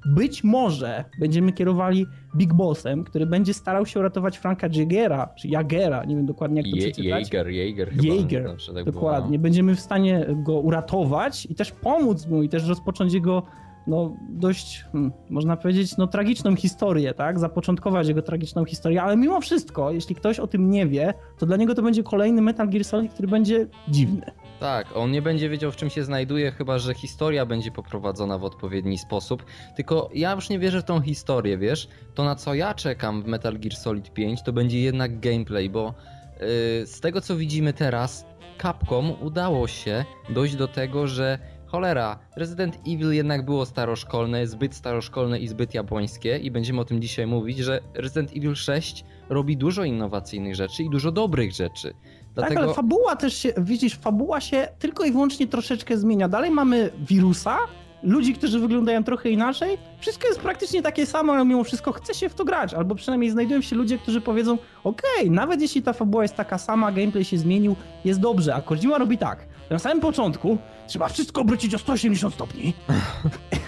być 0.07 0.43
może 0.43 1.03
będziemy 1.19 1.53
kierowali 1.53 2.05
Big 2.35 2.53
Bossem, 2.53 3.03
który 3.03 3.25
będzie 3.25 3.53
starał 3.53 3.85
się 3.85 3.99
uratować 3.99 4.37
Franka 4.37 4.67
Jagera, 4.73 5.27
czy 5.37 5.47
Jagera, 5.47 6.05
nie 6.05 6.15
wiem 6.15 6.25
dokładnie 6.25 6.61
jak 6.61 6.71
to 6.71 6.75
Je 6.75 6.81
przeczytać. 6.81 7.05
Jaeger, 7.05 7.47
Jaeger 7.47 7.89
chyba. 7.89 8.13
Jaeger, 8.13 8.55
tak 8.75 8.85
dokładnie. 8.85 9.29
Było, 9.29 9.37
no. 9.37 9.43
Będziemy 9.43 9.75
w 9.75 9.79
stanie 9.79 10.25
go 10.35 10.59
uratować 10.59 11.45
i 11.45 11.55
też 11.55 11.71
pomóc 11.71 12.27
mu 12.27 12.43
i 12.43 12.49
też 12.49 12.67
rozpocząć 12.67 13.13
jego 13.13 13.43
no, 13.87 14.17
dość, 14.29 14.85
hmm, 14.91 15.11
można 15.29 15.57
powiedzieć, 15.57 15.97
no, 15.97 16.07
tragiczną 16.07 16.55
historię, 16.55 17.13
tak? 17.13 17.39
Zapoczątkować 17.39 18.07
jego 18.07 18.21
tragiczną 18.21 18.65
historię, 18.65 19.03
ale 19.03 19.17
mimo 19.17 19.41
wszystko, 19.41 19.91
jeśli 19.91 20.15
ktoś 20.15 20.39
o 20.39 20.47
tym 20.47 20.69
nie 20.69 20.87
wie, 20.87 21.13
to 21.37 21.45
dla 21.45 21.57
niego 21.57 21.75
to 21.75 21.81
będzie 21.81 22.03
kolejny 22.03 22.41
Metal 22.41 22.69
Gear 22.69 22.85
Solid, 22.85 23.13
który 23.13 23.27
będzie 23.27 23.67
dziwny. 23.89 24.31
Tak, 24.59 24.87
on 24.95 25.11
nie 25.11 25.21
będzie 25.21 25.49
wiedział 25.49 25.71
w 25.71 25.75
czym 25.75 25.89
się 25.89 26.03
znajduje, 26.03 26.51
chyba 26.51 26.79
że 26.79 26.93
historia 26.93 27.45
będzie 27.45 27.71
poprowadzona 27.71 28.37
w 28.37 28.43
odpowiedni 28.43 28.97
sposób. 28.97 29.45
Tylko 29.75 30.09
ja 30.13 30.31
już 30.31 30.49
nie 30.49 30.59
wierzę 30.59 30.81
w 30.81 30.85
tą 30.85 31.01
historię, 31.01 31.57
wiesz? 31.57 31.87
To 32.15 32.23
na 32.23 32.35
co 32.35 32.53
ja 32.53 32.73
czekam 32.73 33.23
w 33.23 33.27
Metal 33.27 33.59
Gear 33.59 33.75
Solid 33.75 34.13
5 34.13 34.43
to 34.43 34.53
będzie 34.53 34.81
jednak 34.81 35.19
gameplay, 35.19 35.69
bo 35.69 35.93
yy, 36.39 36.45
z 36.87 36.99
tego 37.01 37.21
co 37.21 37.35
widzimy 37.35 37.73
teraz, 37.73 38.25
Capcom 38.61 39.11
udało 39.21 39.67
się 39.67 40.05
dojść 40.29 40.55
do 40.55 40.67
tego, 40.67 41.07
że 41.07 41.39
cholera, 41.67 42.19
Resident 42.35 42.75
Evil 42.87 43.11
jednak 43.11 43.45
było 43.45 43.65
staroszkolne, 43.65 44.47
zbyt 44.47 44.75
staroszkolne 44.75 45.39
i 45.39 45.47
zbyt 45.47 45.73
japońskie 45.73 46.37
i 46.37 46.51
będziemy 46.51 46.81
o 46.81 46.85
tym 46.85 47.01
dzisiaj 47.01 47.27
mówić, 47.27 47.57
że 47.57 47.81
Resident 47.93 48.31
Evil 48.37 48.55
6 48.55 49.05
robi 49.29 49.57
dużo 49.57 49.83
innowacyjnych 49.83 50.55
rzeczy 50.55 50.83
i 50.83 50.89
dużo 50.89 51.11
dobrych 51.11 51.51
rzeczy. 51.51 51.93
Dlatego... 52.37 52.59
Tak, 52.59 52.63
ale 52.63 52.73
fabuła 52.73 53.15
też 53.15 53.37
się, 53.37 53.53
widzisz, 53.57 53.95
fabuła 53.95 54.41
się 54.41 54.67
tylko 54.79 55.03
i 55.05 55.11
wyłącznie 55.11 55.47
troszeczkę 55.47 55.97
zmienia. 55.97 56.29
Dalej 56.29 56.51
mamy 56.51 56.89
wirusa, 56.99 57.57
ludzi, 58.03 58.33
którzy 58.33 58.59
wyglądają 58.59 59.03
trochę 59.03 59.29
inaczej. 59.29 59.77
Wszystko 59.99 60.27
jest 60.27 60.39
praktycznie 60.39 60.81
takie 60.81 61.05
samo, 61.05 61.33
ale 61.33 61.45
mimo 61.45 61.63
wszystko 61.63 61.91
chce 61.91 62.13
się 62.13 62.29
w 62.29 62.33
to 62.33 62.45
grać. 62.45 62.73
Albo 62.73 62.95
przynajmniej 62.95 63.31
znajdują 63.31 63.61
się 63.61 63.75
ludzie, 63.75 63.97
którzy 63.97 64.21
powiedzą: 64.21 64.57
OK, 64.83 65.01
nawet 65.29 65.61
jeśli 65.61 65.81
ta 65.81 65.93
fabuła 65.93 66.23
jest 66.23 66.35
taka 66.35 66.57
sama, 66.57 66.91
gameplay 66.91 67.25
się 67.25 67.37
zmienił, 67.37 67.75
jest 68.05 68.19
dobrze. 68.19 68.55
A 68.55 68.61
Kojima 68.61 68.97
robi 68.97 69.17
tak. 69.17 69.45
Na 69.69 69.79
samym 69.79 69.99
początku 69.99 70.57
trzeba 70.87 71.07
wszystko 71.07 71.41
obrócić 71.41 71.75
o 71.75 71.77
180 71.77 72.33
stopni. 72.33 72.73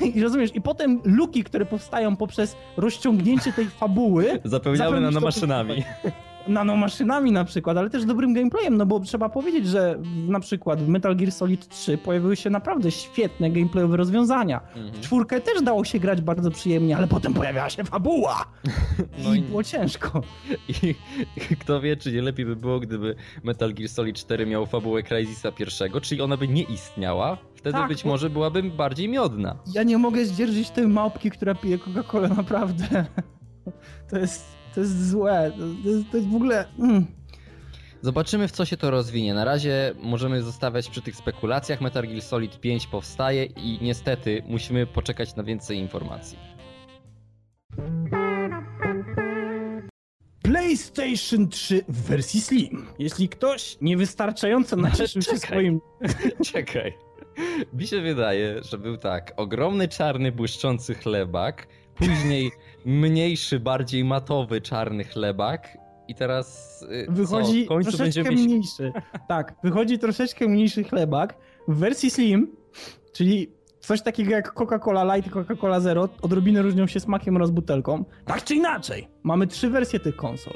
I 0.15 0.21
rozumiesz, 0.21 0.55
i 0.55 0.61
potem 0.61 1.01
luki, 1.03 1.43
które 1.43 1.65
powstają 1.65 2.15
poprzez 2.15 2.55
rozciągnięcie 2.77 3.53
tej 3.53 3.65
fabuły. 3.65 4.39
Zapełniamy 4.43 5.01
nanomaszynami 5.01 5.83
nanomaszynami 6.49 7.31
na 7.31 7.45
przykład, 7.45 7.77
ale 7.77 7.89
też 7.89 8.05
dobrym 8.05 8.33
gameplayem, 8.33 8.77
no 8.77 8.85
bo 8.85 8.99
trzeba 8.99 9.29
powiedzieć, 9.29 9.67
że 9.67 9.99
na 10.27 10.39
przykład 10.39 10.83
w 10.83 10.87
Metal 10.87 11.15
Gear 11.15 11.31
Solid 11.31 11.67
3 11.67 11.97
pojawiły 11.97 12.35
się 12.35 12.49
naprawdę 12.49 12.91
świetne 12.91 13.51
gameplayowe 13.51 13.97
rozwiązania. 13.97 14.61
Mhm. 14.61 14.93
W 14.93 14.99
czwórkę 14.99 15.41
też 15.41 15.61
dało 15.61 15.85
się 15.85 15.99
grać 15.99 16.21
bardzo 16.21 16.51
przyjemnie, 16.51 16.97
ale 16.97 17.07
potem 17.07 17.33
pojawiała 17.33 17.69
się 17.69 17.83
fabuła 17.83 18.45
no 19.23 19.33
i, 19.33 19.39
i 19.39 19.41
było 19.41 19.63
ciężko. 19.63 20.21
I 21.49 21.55
kto 21.55 21.81
wie, 21.81 21.97
czy 21.97 22.11
nie 22.11 22.21
lepiej 22.21 22.45
by 22.45 22.55
było, 22.55 22.79
gdyby 22.79 23.15
Metal 23.43 23.73
Gear 23.73 23.89
Solid 23.89 24.15
4 24.15 24.45
miał 24.45 24.65
fabułę 24.65 25.03
Crysisa 25.03 25.51
pierwszego, 25.51 26.01
czyli 26.01 26.21
ona 26.21 26.37
by 26.37 26.47
nie 26.47 26.63
istniała, 26.63 27.37
wtedy 27.55 27.73
tak, 27.73 27.87
być 27.87 28.05
może 28.05 28.29
byłaby 28.29 28.63
bardziej 28.63 29.09
miodna. 29.09 29.55
Ja 29.73 29.83
nie 29.83 29.97
mogę 29.97 30.25
zdzierżyć 30.25 30.69
tej 30.69 30.87
małpki, 30.87 31.31
która 31.31 31.55
pije 31.55 31.77
Coca-Colę, 31.77 32.37
naprawdę. 32.37 33.05
To 34.09 34.17
jest 34.17 34.58
to 34.79 34.83
jest 34.83 35.09
złe. 35.09 35.51
To 35.83 35.89
jest, 35.89 36.11
to 36.11 36.17
jest 36.17 36.29
w 36.29 36.35
ogóle. 36.35 36.65
Mm. 36.79 37.05
Zobaczymy 38.01 38.47
w 38.47 38.51
co 38.51 38.65
się 38.65 38.77
to 38.77 38.91
rozwinie. 38.91 39.33
Na 39.33 39.45
razie 39.45 39.93
możemy 40.01 40.41
zostawiać 40.41 40.89
przy 40.89 41.01
tych 41.01 41.15
spekulacjach. 41.15 41.81
Metal 41.81 42.07
Gear 42.07 42.21
Solid 42.21 42.59
5 42.59 42.87
powstaje 42.87 43.45
i 43.45 43.79
niestety 43.81 44.43
musimy 44.47 44.87
poczekać 44.87 45.35
na 45.35 45.43
więcej 45.43 45.77
informacji. 45.77 46.37
PlayStation 50.43 51.49
3 51.49 51.83
w 51.89 52.03
wersji 52.03 52.41
Slim. 52.41 52.87
Jeśli 52.99 53.29
ktoś 53.29 53.77
niewystarczająco 53.81 54.75
nacieszył 54.75 55.21
się 55.21 55.37
swoim... 55.37 55.81
Czekaj. 56.53 56.93
Mi 57.73 57.87
się 57.87 58.01
wydaje, 58.01 58.63
że 58.63 58.77
był 58.77 58.97
tak, 58.97 59.33
ogromny 59.37 59.87
czarny 59.87 60.31
błyszczący 60.31 60.95
chlebak, 60.95 61.67
później 61.95 62.51
mniejszy, 62.85 63.59
bardziej 63.59 64.03
matowy 64.05 64.61
czarny 64.61 65.03
chlebak 65.03 65.77
i 66.07 66.15
teraz 66.15 66.79
y, 66.91 67.05
wychodzi 67.09 67.59
co, 67.61 67.65
w 67.65 67.67
końcu 67.67 67.91
troszeczkę 67.91 68.23
będziemy... 68.23 68.47
mniejszy. 68.47 68.91
Tak, 69.27 69.55
wychodzi 69.63 69.99
troszeczkę 69.99 70.47
mniejszy 70.47 70.83
chlebak 70.83 71.37
w 71.67 71.75
wersji 71.75 72.09
slim, 72.09 72.55
czyli 73.13 73.51
coś 73.79 74.01
takiego 74.01 74.31
jak 74.31 74.53
Coca-Cola 74.53 75.15
Light 75.15 75.27
i 75.31 75.35
Coca-Cola 75.35 75.81
Zero, 75.81 76.09
odrobinę 76.21 76.61
różnią 76.61 76.87
się 76.87 76.99
smakiem 76.99 77.35
oraz 77.35 77.51
butelką. 77.51 78.05
Tak 78.25 78.43
czy 78.43 78.55
inaczej, 78.55 79.07
mamy 79.23 79.47
trzy 79.47 79.69
wersje 79.69 79.99
tych 79.99 80.15
konsol. 80.15 80.53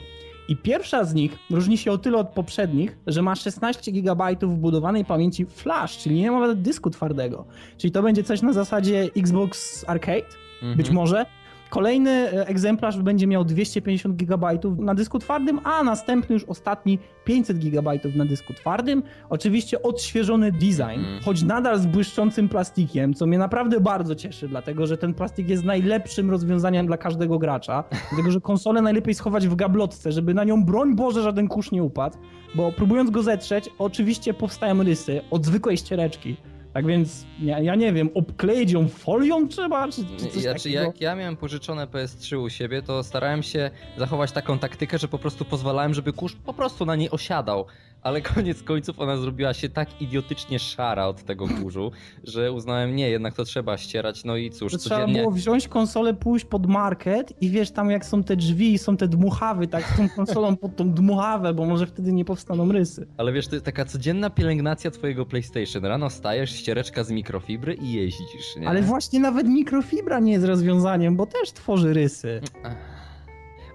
I 0.48 0.58
pierwsza 0.58 1.04
z 1.04 1.14
nich 1.14 1.38
różni 1.52 1.78
się 1.78 1.92
o 1.92 1.98
tyle 1.98 2.18
od 2.18 2.30
poprzednich, 2.30 2.98
że 3.08 3.22
ma 3.22 3.36
16 3.36 3.92
GB 3.92 4.24
wbudowanej 4.42 5.06
pamięci 5.06 5.46
flash, 5.46 5.98
czyli 5.98 6.16
nie 6.16 6.32
ma 6.32 6.40
nawet 6.40 6.62
dysku 6.62 6.90
twardego. 6.90 7.46
Czyli 7.78 7.92
to 7.92 8.04
będzie 8.04 8.24
coś 8.24 8.42
na 8.42 8.54
zasadzie 8.54 9.10
Xbox 9.18 9.86
Arcade, 9.88 10.26
Mhm. 10.62 10.78
być 10.78 10.90
może. 10.90 11.26
Kolejny 11.74 12.10
e, 12.12 12.48
egzemplarz 12.48 12.98
będzie 12.98 13.28
miał 13.28 13.46
250 13.46 14.16
GB 14.16 14.48
na 14.78 14.96
dysku 14.96 15.20
twardym, 15.20 15.60
a 15.64 15.84
następny 15.84 16.34
już 16.34 16.44
ostatni 16.44 17.00
500 17.26 17.58
GB 17.58 17.92
na 18.16 18.26
dysku 18.26 18.54
twardym. 18.54 19.04
Oczywiście 19.30 19.82
odświeżony 19.82 20.52
design, 20.52 21.00
Mhm. 21.00 21.22
choć 21.26 21.44
nadal 21.44 21.80
z 21.80 21.86
błyszczącym 21.86 22.50
plastikiem, 22.50 23.14
co 23.14 23.26
mnie 23.26 23.38
naprawdę 23.38 23.80
bardzo 23.80 24.16
cieszy, 24.16 24.48
dlatego 24.48 24.88
że 24.88 24.98
ten 24.98 25.14
plastik 25.14 25.50
jest 25.50 25.64
najlepszym 25.64 26.32
rozwiązaniem 26.32 26.88
dla 26.88 26.98
każdego 26.98 27.40
gracza. 27.40 27.84
Dlatego, 28.10 28.32
że 28.32 28.42
konsolę 28.42 28.82
najlepiej 28.82 29.14
schować 29.14 29.48
w 29.48 29.56
gablotce, 29.56 30.12
żeby 30.12 30.34
na 30.34 30.44
nią, 30.44 30.66
broń 30.66 30.96
Boże, 30.96 31.22
żaden 31.22 31.48
kurz 31.48 31.72
nie 31.72 31.84
upadł, 31.84 32.18
bo 32.56 32.72
próbując 32.72 33.10
go 33.10 33.24
zetrzeć, 33.24 33.70
oczywiście 33.80 34.34
powstają 34.34 34.84
rysy 34.84 35.22
od 35.32 35.46
zwykłej 35.46 35.78
ściereczki. 35.78 36.38
Tak 36.74 36.86
więc 36.86 37.26
ja, 37.42 37.60
ja 37.60 37.76
nie 37.76 37.94
wiem, 37.94 38.10
obkleić 38.14 38.72
ją 38.72 38.88
folią 38.88 39.48
trzeba, 39.48 39.88
czy, 39.88 40.06
czy 40.18 40.28
coś 40.28 40.42
Znaczy, 40.42 40.64
takiego? 40.64 40.84
jak 40.84 41.02
ja 41.02 41.16
miałem 41.16 41.38
pożyczone 41.38 41.88
PS3 41.88 42.44
u 42.44 42.50
siebie, 42.50 42.82
to 42.82 43.04
starałem 43.04 43.44
się 43.44 43.72
zachować 43.98 44.32
taką 44.32 44.60
taktykę, 44.60 44.98
że 44.98 45.08
po 45.08 45.20
prostu 45.20 45.46
pozwalałem, 45.46 45.94
żeby 45.94 46.14
kurz 46.14 46.36
po 46.36 46.54
prostu 46.54 46.86
na 46.86 46.96
niej 46.96 47.10
osiadał. 47.10 47.66
Ale 48.04 48.22
koniec 48.22 48.64
końców 48.64 49.00
ona 49.00 49.18
zrobiła 49.18 49.54
się 49.54 49.70
tak 49.70 50.02
idiotycznie 50.02 50.60
szara 50.60 51.08
od 51.08 51.24
tego 51.24 51.48
kurzu, 51.48 51.92
że 52.24 52.52
uznałem, 52.52 52.96
nie, 52.96 53.10
jednak 53.10 53.34
to 53.34 53.44
trzeba 53.44 53.78
ścierać. 53.78 54.24
No 54.26 54.38
i 54.38 54.52
cóż, 54.52 54.72
Że 54.72 54.78
trzeba 54.78 54.96
codziennie. 54.96 55.22
było 55.22 55.32
wziąć 55.32 55.68
konsolę, 55.68 56.14
pójść 56.14 56.46
pod 56.46 56.68
market 56.68 57.34
i 57.42 57.50
wiesz, 57.50 57.72
tam 57.72 57.92
jak 57.92 58.06
są 58.06 58.24
te 58.24 58.36
drzwi 58.36 58.74
i 58.74 58.78
są 58.78 58.98
te 58.98 59.08
dmuchawy, 59.08 59.68
tak, 59.68 59.84
z 59.94 59.98
tą 59.98 60.10
konsolą 60.10 60.56
pod 60.58 60.76
tą 60.76 60.92
dmuchawę, 60.92 61.54
bo 61.54 61.66
może 61.66 61.88
wtedy 61.88 62.14
nie 62.14 62.26
powstaną 62.26 62.72
rysy. 62.72 63.08
Ale 63.18 63.34
wiesz, 63.34 63.48
to 63.48 63.56
jest 63.56 63.66
taka 63.66 63.86
codzienna 63.86 64.30
pielęgnacja 64.30 64.92
twojego 64.92 65.26
PlayStation. 65.26 65.86
Rano 65.86 66.10
stajesz, 66.10 66.52
ściereczka 66.56 67.04
z 67.04 67.12
mikrofibry 67.12 67.74
i 67.74 67.94
jeździsz, 67.94 68.56
nie? 68.60 68.68
Ale 68.70 68.82
właśnie 68.82 69.20
nawet 69.20 69.48
mikrofibra 69.48 70.20
nie 70.20 70.32
jest 70.32 70.46
rozwiązaniem, 70.46 71.16
bo 71.16 71.26
też 71.26 71.52
tworzy 71.52 71.94
rysy. 71.94 72.42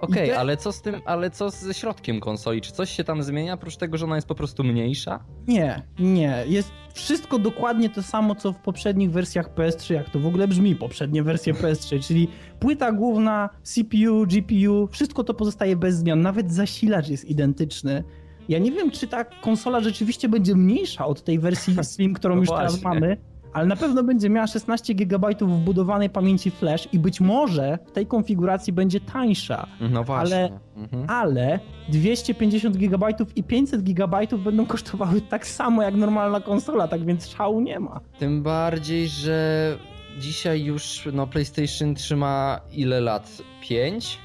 Okej, 0.00 0.28
te- 0.28 0.38
ale 0.38 0.57
co 0.57 0.73
z 0.73 0.83
tym, 0.83 0.95
ale 1.05 1.31
co 1.31 1.50
ze 1.50 1.75
środkiem 1.75 2.21
konsoli? 2.21 2.61
Czy 2.61 2.73
coś 2.73 2.90
się 2.90 3.05
tam 3.05 3.23
zmienia, 3.23 3.55
oprócz 3.55 3.76
tego, 3.76 3.99
że 3.99 4.05
ona 4.05 4.14
jest 4.17 4.28
po 4.28 4.35
prostu 4.35 4.64
mniejsza? 4.64 5.25
Nie, 5.49 5.83
nie. 5.99 6.45
Jest 6.47 6.73
wszystko 6.95 7.38
dokładnie 7.38 7.90
to 7.90 8.02
samo, 8.02 8.35
co 8.35 8.52
w 8.52 8.57
poprzednich 8.57 9.11
wersjach 9.11 9.55
PS3, 9.55 9.95
jak 9.95 10.11
to 10.11 10.19
w 10.21 10.26
ogóle 10.26 10.49
brzmi, 10.49 10.76
poprzednie 10.76 11.23
wersje 11.23 11.55
PS3, 11.55 12.02
czyli 12.02 12.28
płyta 12.61 12.93
główna, 12.93 13.50
CPU, 13.62 14.26
GPU, 14.26 14.87
wszystko 14.90 15.25
to 15.25 15.35
pozostaje 15.35 15.76
bez 15.76 15.97
zmian, 15.97 16.21
nawet 16.23 16.52
zasilacz 16.52 17.09
jest 17.09 17.25
identyczny. 17.25 18.05
Ja 18.49 18.59
nie 18.59 18.73
wiem, 18.73 18.90
czy 18.90 19.07
ta 19.09 19.25
konsola 19.25 19.81
rzeczywiście 19.81 20.28
będzie 20.28 20.55
mniejsza 20.55 21.07
od 21.07 21.25
tej 21.25 21.38
wersji 21.38 21.75
Slim, 21.85 22.14
którą 22.14 22.35
No 22.35 22.40
już 22.40 22.49
teraz 22.50 22.73
właśnie. 22.81 23.00
mamy, 23.00 23.17
ale 23.59 23.67
na 23.69 23.77
pewno 23.77 24.03
będzie 24.03 24.31
miała 24.31 24.47
16 24.47 24.95
GB 24.95 25.29
wbudowanej 25.41 26.11
pamięci 26.11 26.50
flash 26.50 26.88
i 26.93 26.99
być 26.99 27.21
może 27.21 27.79
w 27.87 27.93
tej 27.93 28.07
konfiguracji 28.07 28.73
będzie 28.73 29.00
tańsza. 29.00 29.67
No 29.91 30.05
właśnie. 30.05 30.37
Ale- 30.37 30.59
Mhm. 30.77 31.11
ale 31.11 31.61
250 31.88 32.77
GB 32.77 33.07
i 33.37 33.45
500 33.45 33.83
GB 33.83 34.19
będą 34.38 34.67
kosztowały 34.67 35.21
tak 35.21 35.47
samo 35.47 35.83
jak 35.83 35.95
normalna 35.95 36.41
konsola, 36.41 36.88
tak 36.88 37.05
więc 37.05 37.29
szału 37.29 37.61
nie 37.61 37.81
ma. 37.81 38.00
Tym 38.19 38.43
bardziej, 38.43 39.09
że 39.09 39.77
dzisiaj 40.19 40.65
już 40.65 41.09
no, 41.12 41.27
PlayStation 41.27 41.95
trzyma 41.95 42.61
ile 42.73 43.00
lat? 43.00 43.43
5? 43.61 44.19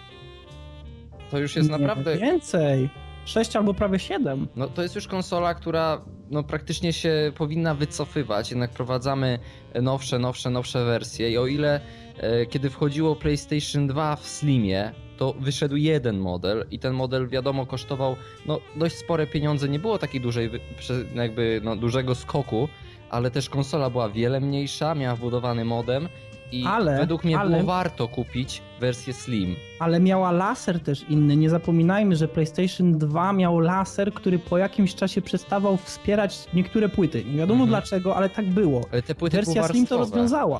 To 1.31 1.39
już 1.39 1.55
jest 1.55 1.69
Nie, 1.71 1.77
naprawdę. 1.77 2.17
Więcej. 2.17 2.89
6 3.25 3.55
albo 3.55 3.73
prawie 3.73 3.99
7. 3.99 4.47
No 4.55 4.67
to 4.67 4.81
jest 4.83 4.95
już 4.95 5.07
konsola, 5.07 5.53
która 5.53 6.01
no, 6.33 6.43
praktycznie 6.43 6.93
się 6.93 7.31
powinna 7.37 7.75
wycofywać. 7.75 8.49
Jednak 8.49 8.71
prowadzamy 8.71 9.39
nowsze, 9.81 10.19
nowsze, 10.19 10.49
nowsze 10.49 10.85
wersje. 10.85 11.31
I 11.31 11.37
o 11.37 11.47
ile 11.47 11.81
e, 12.17 12.45
kiedy 12.45 12.69
wchodziło 12.69 13.15
PlayStation 13.15 13.87
2 13.87 14.15
w 14.15 14.27
Slimie, 14.27 14.91
to 15.17 15.33
wyszedł 15.39 15.75
jeden 15.75 16.17
model 16.17 16.65
i 16.71 16.79
ten 16.79 16.93
model 16.93 17.27
wiadomo 17.27 17.65
kosztował 17.65 18.15
no, 18.45 18.59
dość 18.75 18.95
spore 18.95 19.27
pieniądze. 19.27 19.69
Nie 19.69 19.79
było 19.79 19.97
takiej 19.97 20.21
dużej, 20.21 20.49
jakby 21.15 21.61
no, 21.63 21.75
dużego 21.75 22.15
skoku, 22.15 22.69
ale 23.09 23.31
też 23.31 23.49
konsola 23.49 23.89
była 23.89 24.09
wiele 24.09 24.39
mniejsza, 24.39 24.95
miała 24.95 25.15
wbudowany 25.15 25.65
modem 25.65 26.09
i 26.53 26.65
Ale- 26.65 26.97
według 26.97 27.23
mnie 27.23 27.39
ale- 27.39 27.49
było 27.51 27.63
warto 27.63 28.07
kupić 28.07 28.61
wersję 28.79 29.13
Slim. 29.13 29.55
Ale 29.79 29.99
miała 29.99 30.31
laser 30.31 30.79
też 30.79 31.05
inny. 31.09 31.35
Nie 31.37 31.49
zapominajmy, 31.49 32.15
że 32.15 32.27
PlayStation 32.27 32.97
2 32.97 33.33
miał 33.33 33.59
laser, 33.59 34.13
który 34.13 34.39
po 34.39 34.57
jakimś 34.57 34.95
czasie 34.95 35.21
przestawał 35.21 35.77
wspierać 35.77 36.39
niektóre 36.53 36.89
płyty. 36.89 37.23
Nie 37.25 37.37
wiadomo 37.37 37.63
Mhm. 37.63 37.69
dlaczego, 37.69 38.15
ale 38.15 38.29
tak 38.29 38.49
było. 38.49 38.81
Ale 38.91 39.01
te 39.01 39.15
płyty 39.15 39.37
Wersja 39.37 39.67
Slim 39.67 39.87
to 39.87 39.97
rozwiązała. 39.97 40.59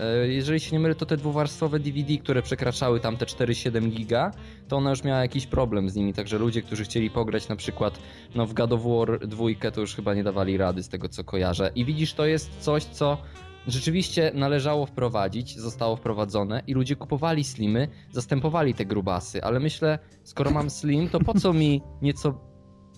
E, 0.00 0.28
Jeżeli 0.28 0.60
się 0.60 0.72
nie 0.72 0.80
mylę, 0.80 0.94
to 0.94 1.06
te 1.06 1.16
dwuwarstwowe 1.16 1.80
DVD, 1.80 2.16
które 2.18 2.42
przekraczały 2.42 3.00
tam 3.00 3.16
te 3.16 3.26
4,7 3.26 3.90
giga, 3.90 4.30
to 4.68 4.76
ona 4.76 4.90
już 4.90 5.04
miała 5.04 5.20
jakiś 5.20 5.46
problem 5.46 5.90
z 5.90 5.94
nimi, 5.96 6.12
także 6.12 6.38
ludzie, 6.38 6.62
którzy 6.62 6.84
chcieli 6.84 7.10
pograć 7.10 7.48
na 7.48 7.56
przykład 7.56 7.98
no, 8.34 8.46
w 8.46 8.54
God 8.54 8.72
of 8.72 8.80
War 8.84 9.18
2, 9.28 9.70
to 9.74 9.80
już 9.80 9.94
chyba 9.94 10.14
nie 10.14 10.24
dawali 10.24 10.56
rady 10.56 10.82
z 10.82 10.88
tego, 10.88 11.08
co 11.08 11.24
kojarzę. 11.24 11.70
I 11.74 11.84
widzisz, 11.84 12.14
to 12.14 12.26
jest 12.26 12.50
coś, 12.60 12.84
co 12.84 13.18
rzeczywiście 13.66 14.32
należało 14.34 14.86
wprowadzić, 14.86 15.58
zostało 15.58 15.96
wprowadzone 15.96 16.62
i 16.66 16.74
ludzie 16.74 16.96
kupowali 16.96 17.44
slimy, 17.44 17.88
zastępowali 18.12 18.74
te 18.74 18.84
grubasy, 18.84 19.44
ale 19.44 19.60
myślę, 19.60 19.98
skoro 20.24 20.50
mam 20.50 20.70
slim, 20.70 21.08
to 21.08 21.20
po 21.20 21.34
co 21.34 21.52
mi 21.52 21.82
nieco 22.02 22.40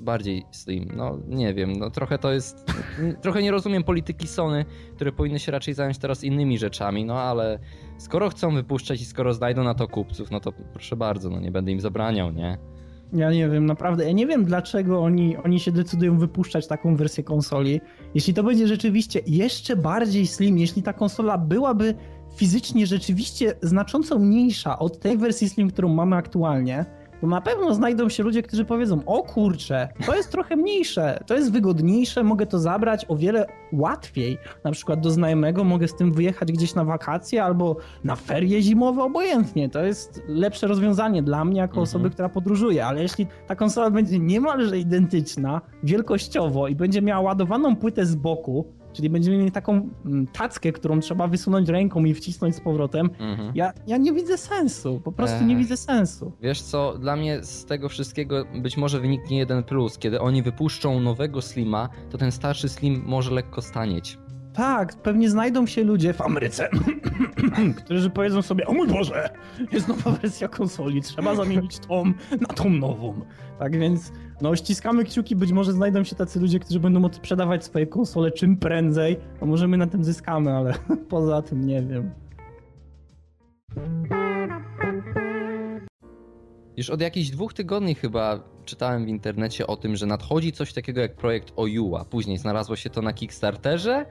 bardziej 0.01 0.45
slim? 0.51 0.93
No 0.97 1.19
nie 1.29 1.55
wiem, 1.55 1.73
no 1.73 1.91
trochę 1.91 2.19
to 2.19 2.33
jest, 2.33 2.65
trochę 3.23 3.43
nie 3.43 3.51
rozumiem 3.51 3.85
polityki 3.85 4.27
Sony, 4.27 4.65
które 4.95 5.13
powinny 5.13 5.39
się 5.39 5.53
raczej 5.53 5.75
zająć 5.75 5.99
teraz 5.99 6.25
innymi 6.25 6.59
rzeczami, 6.59 7.05
no 7.05 7.21
ale 7.21 7.59
skoro 7.99 8.31
chcą 8.31 8.55
wypuszczać 8.55 9.01
i 9.01 9.05
skoro 9.05 9.35
znajdą 9.35 9.65
na 9.65 9.75
to 9.75 9.89
kupców, 9.89 10.31
no 10.31 10.41
to 10.41 10.53
proszę 10.53 10.97
bardzo, 10.97 11.31
no 11.31 11.41
nie 11.41 11.51
będę 11.51 11.73
im 11.73 11.81
zabraniał, 11.81 12.33
nie? 12.33 12.59
Ja 13.13 13.31
nie 13.33 13.49
wiem, 13.49 13.67
naprawdę. 13.67 14.05
Ja 14.05 14.13
nie 14.13 14.27
wiem, 14.27 14.45
dlaczego 14.45 15.03
oni, 15.03 15.37
oni 15.37 15.61
się 15.61 15.73
decydują 15.73 16.19
wypuszczać 16.19 16.67
taką 16.67 16.97
wersję 16.97 17.25
konsoli. 17.25 17.81
Jeśli 18.15 18.35
to 18.35 18.43
będzie 18.43 18.67
rzeczywiście 18.67 19.21
jeszcze 19.27 19.77
bardziej 19.77 20.27
slim, 20.27 20.59
jeśli 20.59 20.83
ta 20.83 20.93
konsola 20.93 21.39
byłaby 21.39 21.95
fizycznie 22.37 22.87
rzeczywiście 22.87 23.55
znacząco 23.63 24.19
mniejsza 24.19 24.79
od 24.79 25.01
tej 25.01 25.19
wersji 25.19 25.49
slim, 25.49 25.71
którą 25.71 25.89
mamy 25.89 26.17
aktualnie, 26.17 26.85
to 27.21 27.27
na 27.27 27.41
pewno 27.41 27.75
znajdą 27.75 28.09
się 28.09 28.23
ludzie, 28.23 28.43
którzy 28.43 28.65
powiedzą: 28.65 29.01
O 29.07 29.23
kurczę, 29.23 29.89
to 30.07 30.17
jest 30.17 30.31
trochę 30.31 30.57
mniejsze, 30.57 31.19
to 31.27 31.35
jest 31.35 31.53
wygodniejsze, 31.53 32.25
mogę 32.25 32.47
to 32.47 32.59
zabrać 32.59 33.07
o 33.09 33.17
wiele 33.17 33.47
łatwiej. 33.73 34.39
Na 34.65 34.71
przykład 34.73 35.01
do 35.01 35.11
znajomego 35.11 35.65
mogę 35.65 35.89
z 35.89 35.95
tym 35.97 36.13
wyjechać 36.13 36.53
gdzieś 36.53 36.75
na 36.75 36.85
wakacje 36.85 37.45
albo 37.45 37.77
na 38.05 38.17
ferie 38.17 38.63
zimowe, 38.63 39.03
obojętnie. 39.03 39.69
To 39.69 39.85
jest 39.85 40.23
lepsze 40.29 40.67
rozwiązanie 40.67 41.23
dla 41.23 41.45
mnie 41.45 41.59
jako 41.61 41.73
Mhm. 41.73 41.83
osoby, 41.83 42.11
która 42.11 42.29
podróżuje, 42.29 42.87
ale 42.87 43.03
jeśli 43.03 43.27
ta 43.47 43.57
konsola 43.57 43.91
będzie 43.91 44.19
niemalże 44.19 44.79
identyczna 44.79 45.61
wielkościowo 45.83 46.69
i 46.69 46.75
będzie 46.75 47.03
miała 47.03 47.21
ładowaną 47.21 47.77
płytę 47.77 48.07
z 48.07 48.15
boku, 48.15 48.65
czyli 48.97 49.11
będziemy 49.11 49.39
mieli 49.39 49.51
taką 49.53 49.89
mm, 50.07 50.27
tackę, 50.27 50.73
którą 50.73 51.01
trzeba 51.01 51.29
wysunąć 51.29 51.69
ręką 51.69 52.05
i 52.05 52.15
wcisnąć 52.15 52.57
z 52.57 52.61
powrotem, 52.61 53.11
Mhm. 53.19 53.53
ja, 53.55 53.73
ja 53.87 53.97
nie 53.97 54.13
widzę 54.13 54.39
sensu. 54.39 55.01
Po 55.05 55.13
prostu 55.13 55.45
nie 55.45 55.57
widzę 55.57 55.77
sensu. 55.77 56.33
Wiesz 56.43 56.63
co, 56.63 56.99
dla 56.99 57.17
mnie 57.17 57.45
z 57.45 57.65
tego 57.65 57.89
wszystkiego 57.89 58.45
być 58.63 58.77
może 58.77 59.01
wyniknie 59.01 59.39
jeden 59.39 59.63
plus. 59.63 59.99
Kiedy 59.99 60.21
oni 60.21 60.43
wypuszczą 60.43 61.01
nowego 61.01 61.43
Slima, 61.43 61.89
to 62.11 62.19
ten 62.19 62.33
starszy 62.33 62.69
Slim 62.69 63.03
może 63.07 63.31
lekko 63.35 63.63
stanieć. 63.63 64.19
Tak, 64.57 64.95
pewnie 64.95 65.31
znajdą 65.31 65.67
się 65.67 65.85
ludzie 65.85 66.13
w 66.13 66.21
Ameryce, 66.21 66.69
którzy 67.79 68.11
powiedzą 68.11 68.43
sobie, 68.43 68.67
o 68.67 68.73
mój 68.73 68.89
Boże, 68.89 69.31
jest 69.73 69.89
nowa 69.89 70.11
wersja 70.11 70.49
konsoli, 70.49 71.03
trzeba 71.03 71.35
zamienić 71.35 71.79
tą 71.79 72.05
na 72.41 72.47
tą 72.55 72.71
nową. 72.71 73.21
Tak 73.59 73.79
więc, 73.79 74.13
no 74.41 74.57
ściskamy 74.57 75.05
kciuki, 75.05 75.37
być 75.37 75.53
może 75.53 75.73
znajdą 75.73 76.05
się 76.05 76.17
tacy 76.17 76.41
ludzie, 76.41 76.59
którzy 76.59 76.81
będą 76.81 77.13
sprzedawać 77.13 77.65
swoje 77.65 77.87
konsole 77.87 78.33
czym 78.33 78.57
prędzej, 78.57 79.17
a 79.41 79.47
może 79.47 79.69
my 79.69 79.77
na 79.77 79.87
tym 79.87 80.05
zyskamy, 80.05 80.53
ale 80.53 80.75
poza 81.09 81.43
tym 81.43 81.67
nie 81.67 81.83
wiem. 81.83 82.11
Już 86.77 86.91
od 86.91 87.01
jakichś 87.01 87.31
dwóch 87.31 87.55
tygodni 87.55 87.95
chyba 87.95 88.41
czytałem 88.65 89.05
w 89.05 89.09
internecie 89.09 89.67
o 89.67 89.77
tym, 89.77 89.97
że 89.97 90.07
nadchodzi 90.07 90.53
coś 90.53 90.73
takiego 90.73 91.01
jak 91.01 91.17
projekt 91.17 91.53
Oyua. 91.57 92.05
Później 92.05 92.39
znalazło 92.39 92.77
się 92.77 92.91
to 92.91 93.03
na 93.03 93.13
Kickstarterze 93.13 94.07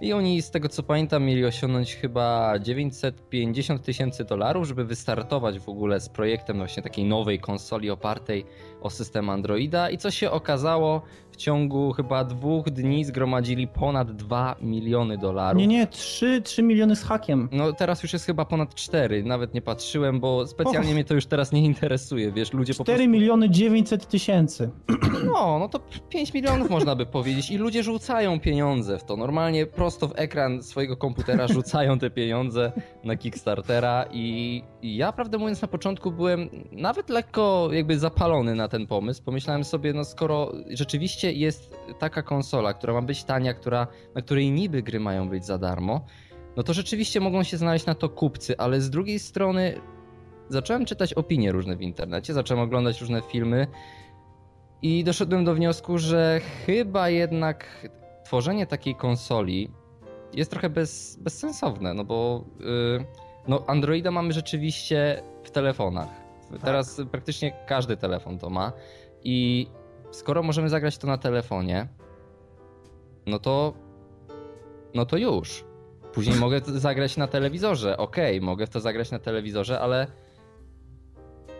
I 0.00 0.12
oni, 0.12 0.42
z 0.42 0.50
tego 0.50 0.68
co 0.68 0.82
pamiętam, 0.82 1.24
mieli 1.24 1.44
osiągnąć 1.44 1.96
chyba 1.96 2.58
950 2.58 3.82
tysięcy 3.82 4.24
dolarów, 4.24 4.66
żeby 4.66 4.84
wystartować 4.84 5.58
w 5.58 5.68
ogóle 5.68 6.00
z 6.00 6.08
projektem 6.08 6.56
właśnie 6.56 6.82
takiej 6.82 7.04
nowej 7.04 7.38
konsoli 7.38 7.90
opartej 7.90 8.44
o 8.80 8.90
system 8.90 9.30
Androida. 9.30 9.90
I 9.90 9.98
co 9.98 10.10
się 10.10 10.30
okazało, 10.30 11.02
w 11.30 11.36
ciągu 11.36 11.92
chyba 11.92 12.24
dwóch 12.24 12.70
dni 12.70 13.04
zgromadzili 13.04 13.68
ponad 13.68 14.12
2 14.12 14.56
miliony 14.60 15.18
dolarów. 15.18 15.60
Nie, 15.60 15.66
nie, 15.66 15.86
3, 15.86 16.42
3 16.42 16.62
miliony 16.62 16.96
z 16.96 17.04
hakiem. 17.04 17.48
No 17.52 17.72
teraz 17.72 18.02
już 18.02 18.12
jest 18.12 18.24
chyba 18.24 18.44
ponad 18.44 18.74
4, 18.74 19.22
nawet 19.22 19.54
nie 19.54 19.62
patrzyłem, 19.62 20.20
bo 20.20 20.46
specjalnie 20.46 20.94
mnie 20.94 21.04
to 21.04 21.14
już 21.14 21.26
teraz 21.26 21.52
nie 21.52 21.64
interesuje, 21.64 22.32
wiesz, 22.32 22.52
ludzie 22.52 22.74
4 22.74 22.78
po 22.78 22.84
prostu... 22.84 23.10
miliony 23.10 23.50
900 23.50 24.06
tysięcy. 24.06 24.70
No, 25.24 25.58
no 25.58 25.68
to 25.68 25.80
5 26.08 26.34
milionów 26.34 26.70
można 26.70 26.96
by 26.96 27.06
powiedzieć 27.06 27.50
i 27.50 27.58
ludzie 27.58 27.82
rzucają 27.82 28.40
pieniądze 28.40 28.98
w 28.98 29.04
to. 29.04 29.16
Normalnie 29.16 29.66
prosto 29.66 30.08
w 30.08 30.12
ekran 30.16 30.62
swojego 30.62 30.96
komputera 30.96 31.48
rzucają 31.48 31.98
te 31.98 32.10
pieniądze 32.10 32.72
na 33.04 33.16
Kickstartera 33.16 34.04
i, 34.12 34.62
i 34.82 34.96
ja 34.96 35.12
prawdę 35.12 35.38
mówiąc 35.38 35.62
na 35.62 35.68
początku 35.68 36.12
byłem 36.12 36.48
nawet 36.72 37.10
lekko 37.10 37.68
jakby 37.72 37.98
zapalony 37.98 38.54
na 38.54 38.67
ten 38.68 38.86
pomysł. 38.86 39.22
Pomyślałem 39.22 39.64
sobie, 39.64 39.92
no 39.92 40.04
skoro 40.04 40.52
rzeczywiście 40.70 41.32
jest 41.32 41.76
taka 41.98 42.22
konsola, 42.22 42.74
która 42.74 42.92
ma 42.92 43.02
być 43.02 43.24
tania, 43.24 43.54
która, 43.54 43.86
na 44.14 44.22
której 44.22 44.50
niby 44.50 44.82
gry 44.82 45.00
mają 45.00 45.28
być 45.28 45.44
za 45.44 45.58
darmo, 45.58 46.00
no 46.56 46.62
to 46.62 46.74
rzeczywiście 46.74 47.20
mogą 47.20 47.42
się 47.42 47.56
znaleźć 47.56 47.86
na 47.86 47.94
to 47.94 48.08
kupcy, 48.08 48.58
ale 48.58 48.80
z 48.80 48.90
drugiej 48.90 49.18
strony 49.18 49.74
zacząłem 50.48 50.84
czytać 50.84 51.14
opinie 51.14 51.52
różne 51.52 51.76
w 51.76 51.82
internecie, 51.82 52.34
zacząłem 52.34 52.64
oglądać 52.64 53.00
różne 53.00 53.22
filmy 53.22 53.66
i 54.82 55.04
doszedłem 55.04 55.44
do 55.44 55.54
wniosku, 55.54 55.98
że 55.98 56.40
chyba 56.66 57.08
jednak 57.08 57.88
tworzenie 58.24 58.66
takiej 58.66 58.94
konsoli 58.94 59.70
jest 60.34 60.50
trochę 60.50 60.70
bez, 60.70 61.16
bezsensowne, 61.20 61.94
no 61.94 62.04
bo 62.04 62.44
yy, 62.60 63.04
no 63.48 63.64
Androida 63.66 64.10
mamy 64.10 64.32
rzeczywiście 64.32 65.22
w 65.44 65.50
telefonach. 65.50 66.27
Teraz 66.64 67.00
praktycznie 67.10 67.52
każdy 67.66 67.96
telefon 67.96 68.38
to 68.38 68.50
ma 68.50 68.72
i 69.24 69.66
skoro 70.10 70.42
możemy 70.42 70.68
zagrać 70.68 70.98
to 70.98 71.06
na 71.06 71.18
telefonie, 71.18 71.88
no 73.26 73.38
to 73.38 73.72
no 74.94 75.06
to 75.06 75.16
już. 75.16 75.64
Później 76.12 76.36
mogę 76.44 76.60
zagrać 76.66 77.16
na 77.16 77.26
telewizorze. 77.26 77.96
Okej, 77.96 78.36
okay, 78.36 78.46
mogę 78.46 78.66
w 78.66 78.70
to 78.70 78.80
zagrać 78.80 79.10
na 79.10 79.18
telewizorze, 79.18 79.80
ale 79.80 80.06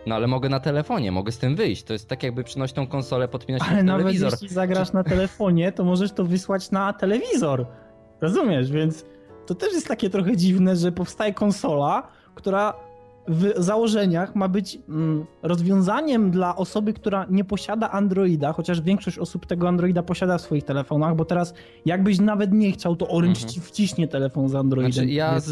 no 0.05 0.15
ale 0.15 0.27
mogę 0.27 0.49
na 0.49 0.59
telefonie, 0.59 1.11
mogę 1.11 1.31
z 1.31 1.37
tym 1.37 1.55
wyjść. 1.55 1.83
To 1.83 1.93
jest 1.93 2.07
tak 2.07 2.23
jakby 2.23 2.43
przynosić 2.43 2.75
tą 2.75 2.87
konsolę, 2.87 3.27
podpinać 3.27 3.61
ale 3.61 3.83
na 3.83 3.97
telewizor. 3.97 4.27
Ale 4.27 4.31
nawet 4.31 4.41
jeśli 4.41 4.55
zagrasz 4.55 4.93
na 4.93 5.03
telefonie, 5.03 5.71
to 5.71 5.83
możesz 5.83 6.11
to 6.11 6.25
wysłać 6.25 6.71
na 6.71 6.93
telewizor. 6.93 7.65
Rozumiesz? 8.21 8.71
Więc 8.71 9.05
to 9.45 9.55
też 9.55 9.73
jest 9.73 9.87
takie 9.87 10.09
trochę 10.09 10.37
dziwne, 10.37 10.75
że 10.75 10.91
powstaje 10.91 11.33
konsola, 11.33 12.07
która 12.35 12.73
w 13.29 13.53
założeniach 13.57 14.35
ma 14.35 14.47
być 14.47 14.79
mm, 14.89 15.25
rozwiązaniem 15.41 16.31
dla 16.31 16.55
osoby, 16.55 16.93
która 16.93 17.25
nie 17.29 17.43
posiada 17.43 17.91
Androida, 17.91 18.53
chociaż 18.53 18.81
większość 18.81 19.17
osób 19.17 19.45
tego 19.45 19.67
Androida 19.67 20.03
posiada 20.03 20.37
w 20.37 20.41
swoich 20.41 20.63
telefonach, 20.63 21.15
bo 21.15 21.25
teraz 21.25 21.53
jakbyś 21.85 22.19
nawet 22.19 22.53
nie 22.53 22.71
chciał, 22.71 22.95
to 22.95 23.07
Orange 23.07 23.39
mhm. 23.41 23.53
ci 23.53 23.61
wciśnie 23.61 24.07
telefon 24.07 24.49
z 24.49 24.55
Androidem. 24.55 24.93
Znaczy, 24.93 25.09
ja, 25.09 25.39
z, 25.39 25.51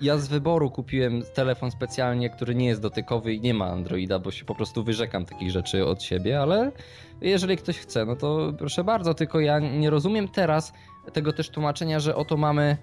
ja 0.00 0.18
z 0.18 0.28
wyboru 0.28 0.70
kupiłem 0.70 1.22
telefon 1.34 1.70
specjalnie, 1.70 2.30
który 2.30 2.54
nie 2.54 2.66
jest 2.66 2.80
dotykowy 2.80 3.34
i 3.34 3.40
nie 3.40 3.54
ma 3.54 3.66
Androida, 3.66 4.18
bo 4.18 4.30
się 4.30 4.44
po 4.44 4.54
prostu 4.54 4.84
wyrzekam 4.84 5.24
takich 5.24 5.50
rzeczy 5.50 5.86
od 5.86 6.02
siebie, 6.02 6.40
ale 6.40 6.72
jeżeli 7.20 7.56
ktoś 7.56 7.78
chce, 7.78 8.04
no 8.04 8.16
to 8.16 8.52
proszę 8.58 8.84
bardzo, 8.84 9.14
tylko 9.14 9.40
ja 9.40 9.58
nie 9.58 9.90
rozumiem 9.90 10.28
teraz 10.28 10.72
tego 11.12 11.32
też 11.32 11.50
tłumaczenia, 11.50 12.00
że 12.00 12.16
oto 12.16 12.36
mamy 12.36 12.76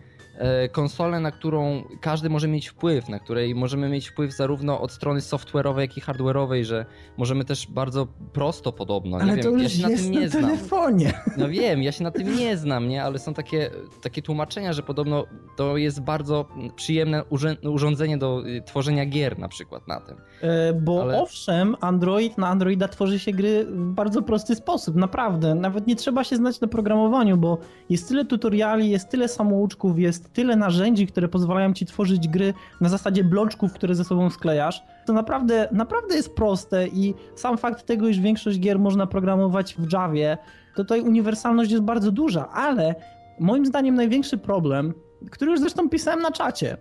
konsolę, 0.72 1.20
na 1.20 1.32
którą 1.32 1.84
każdy 2.02 2.30
może 2.30 2.48
mieć 2.48 2.68
wpływ, 2.68 3.10
na 3.10 3.20
której 3.20 3.56
możemy 3.56 3.90
mieć 3.90 4.10
wpływ 4.10 4.36
zarówno 4.36 4.82
od 4.82 4.92
strony 4.92 5.20
software'owej, 5.20 5.80
jak 5.80 5.98
i 5.98 6.02
hardware'owej, 6.02 6.64
że 6.64 6.86
możemy 7.18 7.46
też 7.46 7.68
bardzo 7.68 8.08
prosto 8.34 8.72
podobno. 8.72 9.18
Nie 9.18 9.24
ale 9.24 9.36
wiem, 9.36 9.44
to 9.44 9.50
już 9.50 9.64
ja 9.64 9.70
się 9.70 9.90
jest 9.90 10.04
na 10.04 10.04
tym 10.04 10.12
nie 10.12 10.20
na 10.22 10.28
znam. 10.28 10.44
telefonie. 10.44 11.14
No 11.38 11.50
wiem, 11.50 11.84
ja 11.84 11.92
się 11.92 12.04
na 12.04 12.12
tym 12.12 12.36
nie 12.36 12.58
znam, 12.58 12.88
nie, 12.88 13.04
ale 13.04 13.20
są 13.20 13.34
takie, 13.34 13.70
takie 14.02 14.22
tłumaczenia, 14.22 14.74
że 14.74 14.84
podobno 14.84 15.26
to 15.58 15.78
jest 15.78 16.02
bardzo 16.02 16.46
przyjemne 16.76 17.24
urządzenie 17.64 18.18
do 18.18 18.48
y, 18.48 18.62
tworzenia 18.62 19.06
gier 19.06 19.40
na 19.40 19.48
przykład 19.48 19.88
na 19.88 20.00
tym. 20.00 20.18
E, 20.42 20.74
bo 20.74 21.02
ale... 21.02 21.22
owszem, 21.22 21.76
Android, 21.82 22.38
na 22.38 22.48
Androida 22.48 22.88
tworzy 22.88 23.20
się 23.20 23.32
gry 23.32 23.66
w 23.66 23.92
bardzo 23.92 24.22
prosty 24.22 24.56
sposób, 24.56 24.96
naprawdę. 24.96 25.56
Nawet 25.56 25.88
nie 25.88 25.96
trzeba 25.96 26.24
się 26.24 26.36
znać 26.36 26.62
na 26.62 26.68
programowaniu, 26.68 27.38
bo 27.38 27.58
jest 27.90 28.08
tyle 28.08 28.26
tutoriali, 28.26 28.90
jest 28.90 29.10
tyle 29.10 29.28
samouczków, 29.28 30.00
jest 30.00 30.31
tyle 30.34 30.56
narzędzi, 30.56 31.08
które 31.08 31.28
pozwalają 31.28 31.74
ci 31.74 31.86
tworzyć 31.86 32.28
gry 32.28 32.54
na 32.82 32.90
zasadzie 32.90 33.24
bloczków, 33.24 33.74
które 33.74 33.96
ze 33.96 34.04
sobą 34.04 34.30
sklejasz. 34.30 34.84
To 35.06 35.14
naprawdę, 35.14 35.68
naprawdę 35.72 36.16
jest 36.16 36.36
proste 36.36 36.88
i 36.88 37.14
sam 37.36 37.58
fakt 37.58 37.86
tego, 37.86 38.08
iż 38.08 38.20
większość 38.20 38.60
gier 38.60 38.80
można 38.80 39.08
programować 39.08 39.76
w 39.76 39.94
Javie, 39.94 40.38
to 40.76 40.84
tutaj 40.84 41.02
uniwersalność 41.02 41.72
jest 41.72 41.84
bardzo 41.84 42.12
duża, 42.12 42.50
ale 42.50 42.96
moim 43.40 43.66
zdaniem 43.66 43.96
największy 43.96 44.38
problem, 44.38 44.94
który 45.32 45.52
już 45.52 45.60
zresztą 45.60 45.90
pisałem 45.90 46.22
na 46.22 46.32
czacie, 46.32 46.78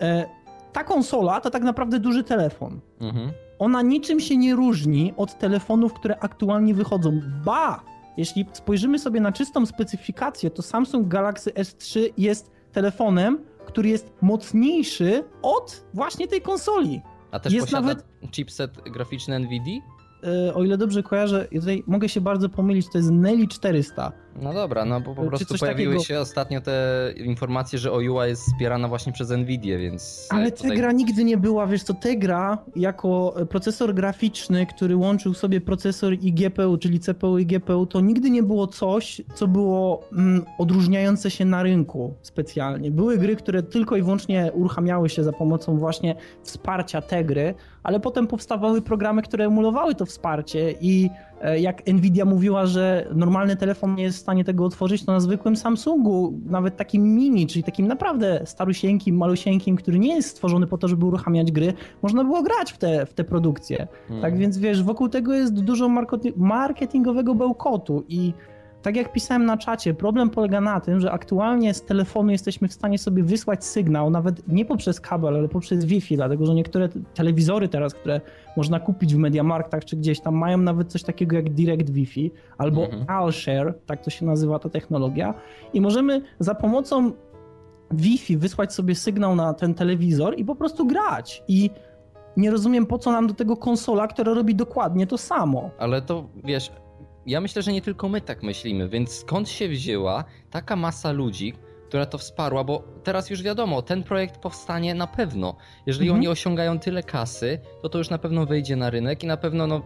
e, 0.00 0.26
ta 0.72 0.84
konsola 0.84 1.40
to 1.40 1.50
tak 1.50 1.62
naprawdę 1.62 1.98
duży 1.98 2.24
telefon. 2.24 2.80
Mhm. 3.00 3.30
Ona 3.58 3.82
niczym 3.82 4.20
się 4.20 4.36
nie 4.36 4.54
różni 4.54 5.14
od 5.16 5.38
telefonów, 5.38 5.92
które 5.92 6.18
aktualnie 6.18 6.74
wychodzą. 6.74 7.20
Ba! 7.44 7.80
Jeśli 8.16 8.46
spojrzymy 8.52 8.98
sobie 8.98 9.20
na 9.20 9.32
czystą 9.32 9.66
specyfikację, 9.66 10.50
to 10.50 10.62
Samsung 10.62 11.08
Galaxy 11.08 11.50
S3 11.50 12.00
jest 12.18 12.55
telefonem, 12.76 13.38
który 13.66 13.88
jest 13.88 14.12
mocniejszy 14.22 15.24
od 15.42 15.84
właśnie 15.94 16.28
tej 16.28 16.40
konsoli. 16.40 17.00
A 17.30 17.40
też 17.40 17.52
jest 17.52 17.66
posiada 17.66 17.86
nawet 17.86 18.04
chipset 18.30 18.70
graficzny 18.90 19.38
NVIDIA? 19.38 19.80
E, 20.48 20.54
o 20.54 20.64
ile 20.64 20.78
dobrze 20.78 21.02
kojarzę, 21.02 21.48
tutaj 21.52 21.82
mogę 21.86 22.08
się 22.08 22.20
bardzo 22.20 22.48
pomylić, 22.48 22.86
to 22.92 22.98
jest 22.98 23.10
Nelly 23.10 23.48
400. 23.48 24.12
No 24.42 24.54
dobra, 24.54 24.84
no 24.84 25.00
bo 25.00 25.14
po 25.14 25.24
prostu 25.24 25.58
pojawiły 25.58 25.94
takiego... 25.94 26.04
się 26.04 26.20
ostatnio 26.20 26.60
te 26.60 27.12
informacje, 27.16 27.78
że 27.78 27.92
OUA 27.92 28.26
jest 28.26 28.42
wspierana 28.42 28.88
właśnie 28.88 29.12
przez 29.12 29.30
Nvidia, 29.30 29.78
więc... 29.78 30.28
Ale 30.30 30.52
tutaj... 30.52 30.70
Tegra 30.70 30.92
nigdy 30.92 31.24
nie 31.24 31.36
była, 31.36 31.66
wiesz 31.66 31.82
co, 31.82 31.94
Tegra 31.94 32.58
jako 32.76 33.34
procesor 33.50 33.94
graficzny, 33.94 34.66
który 34.66 34.96
łączył 34.96 35.34
sobie 35.34 35.60
procesor 35.60 36.12
i 36.12 36.32
GPU, 36.32 36.78
czyli 36.78 37.00
CPU 37.00 37.38
i 37.38 37.46
GPU, 37.46 37.86
to 37.86 38.00
nigdy 38.00 38.30
nie 38.30 38.42
było 38.42 38.66
coś, 38.66 39.22
co 39.34 39.46
było 39.46 40.08
mm, 40.12 40.44
odróżniające 40.58 41.30
się 41.30 41.44
na 41.44 41.62
rynku 41.62 42.14
specjalnie. 42.22 42.90
Były 42.90 43.18
gry, 43.18 43.36
które 43.36 43.62
tylko 43.62 43.96
i 43.96 44.02
wyłącznie 44.02 44.50
uruchamiały 44.54 45.08
się 45.08 45.24
za 45.24 45.32
pomocą 45.32 45.78
właśnie 45.78 46.14
wsparcia 46.42 47.02
Tegry, 47.02 47.54
ale 47.86 48.00
potem 48.00 48.26
powstawały 48.26 48.82
programy, 48.82 49.22
które 49.22 49.44
emulowały 49.44 49.94
to 49.94 50.06
wsparcie 50.06 50.74
i 50.80 51.10
e, 51.40 51.60
jak 51.60 51.86
Nvidia 51.86 52.24
mówiła, 52.24 52.66
że 52.66 53.08
normalny 53.14 53.56
telefon 53.56 53.94
nie 53.94 54.02
jest 54.02 54.18
w 54.18 54.20
stanie 54.20 54.44
tego 54.44 54.64
otworzyć, 54.64 55.04
to 55.04 55.12
na 55.12 55.20
zwykłym 55.20 55.56
Samsungu, 55.56 56.40
nawet 56.46 56.76
takim 56.76 57.14
mini, 57.14 57.46
czyli 57.46 57.62
takim 57.62 57.86
naprawdę 57.86 58.40
starusieńkim, 58.44 59.16
malusieńkim, 59.16 59.76
który 59.76 59.98
nie 59.98 60.14
jest 60.14 60.28
stworzony 60.28 60.66
po 60.66 60.78
to, 60.78 60.88
żeby 60.88 61.06
uruchamiać 61.06 61.52
gry, 61.52 61.74
można 62.02 62.24
było 62.24 62.42
grać 62.42 62.72
w 62.72 62.78
te, 62.78 63.06
w 63.06 63.14
te 63.14 63.24
produkcje. 63.24 63.88
Hmm. 64.08 64.22
Tak 64.22 64.38
więc 64.38 64.58
wiesz, 64.58 64.82
wokół 64.82 65.08
tego 65.08 65.34
jest 65.34 65.54
dużo 65.54 65.88
marketingowego 66.36 67.34
bełkotu 67.34 68.04
i 68.08 68.32
tak 68.86 68.96
jak 68.96 69.12
pisałem 69.12 69.44
na 69.44 69.56
czacie, 69.56 69.94
problem 69.94 70.30
polega 70.30 70.60
na 70.60 70.80
tym, 70.80 71.00
że 71.00 71.12
aktualnie 71.12 71.74
z 71.74 71.82
telefonu 71.82 72.30
jesteśmy 72.30 72.68
w 72.68 72.72
stanie 72.72 72.98
sobie 72.98 73.22
wysłać 73.22 73.64
sygnał, 73.64 74.10
nawet 74.10 74.48
nie 74.48 74.64
poprzez 74.64 75.00
kabel, 75.00 75.36
ale 75.36 75.48
poprzez 75.48 75.84
Wi-Fi, 75.84 76.16
dlatego 76.16 76.46
że 76.46 76.54
niektóre 76.54 76.88
telewizory 77.14 77.68
teraz, 77.68 77.94
które 77.94 78.20
można 78.56 78.80
kupić 78.80 79.14
w 79.14 79.18
Mediamarktach 79.18 79.84
czy 79.84 79.96
gdzieś 79.96 80.20
tam, 80.20 80.34
mają 80.34 80.58
nawet 80.58 80.92
coś 80.92 81.02
takiego 81.02 81.36
jak 81.36 81.50
Direct 81.50 81.90
Wi-Fi 81.90 82.30
albo 82.58 82.84
mhm. 82.84 83.04
AllShare, 83.08 83.74
tak 83.86 84.04
to 84.04 84.10
się 84.10 84.26
nazywa 84.26 84.58
ta 84.58 84.68
technologia, 84.68 85.34
i 85.74 85.80
możemy 85.80 86.22
za 86.38 86.54
pomocą 86.54 87.12
Wi-Fi 87.90 88.36
wysłać 88.36 88.72
sobie 88.72 88.94
sygnał 88.94 89.36
na 89.36 89.54
ten 89.54 89.74
telewizor 89.74 90.38
i 90.38 90.44
po 90.44 90.54
prostu 90.54 90.86
grać. 90.86 91.42
I 91.48 91.70
nie 92.36 92.50
rozumiem, 92.50 92.86
po 92.86 92.98
co 92.98 93.12
nam 93.12 93.26
do 93.26 93.34
tego 93.34 93.56
konsola, 93.56 94.06
która 94.06 94.34
robi 94.34 94.54
dokładnie 94.54 95.06
to 95.06 95.18
samo. 95.18 95.70
Ale 95.78 96.02
to 96.02 96.24
wiesz, 96.44 96.70
ja 97.26 97.40
myślę, 97.40 97.62
że 97.62 97.72
nie 97.72 97.82
tylko 97.82 98.08
my 98.08 98.20
tak 98.20 98.42
myślimy, 98.42 98.88
więc 98.88 99.12
skąd 99.12 99.48
się 99.48 99.68
wzięła 99.68 100.24
taka 100.50 100.76
masa 100.76 101.12
ludzi, 101.12 101.54
która 101.88 102.06
to 102.06 102.18
wsparła, 102.18 102.64
bo 102.64 102.82
teraz 103.04 103.30
już 103.30 103.42
wiadomo, 103.42 103.82
ten 103.82 104.02
projekt 104.02 104.38
powstanie 104.38 104.94
na 104.94 105.06
pewno. 105.06 105.56
Jeżeli 105.86 106.06
mhm. 106.08 106.20
oni 106.20 106.28
osiągają 106.28 106.78
tyle 106.78 107.02
kasy, 107.02 107.58
to 107.82 107.88
to 107.88 107.98
już 107.98 108.10
na 108.10 108.18
pewno 108.18 108.46
wyjdzie 108.46 108.76
na 108.76 108.90
rynek 108.90 109.24
i 109.24 109.26
na 109.26 109.36
pewno 109.36 109.66
no, 109.66 109.82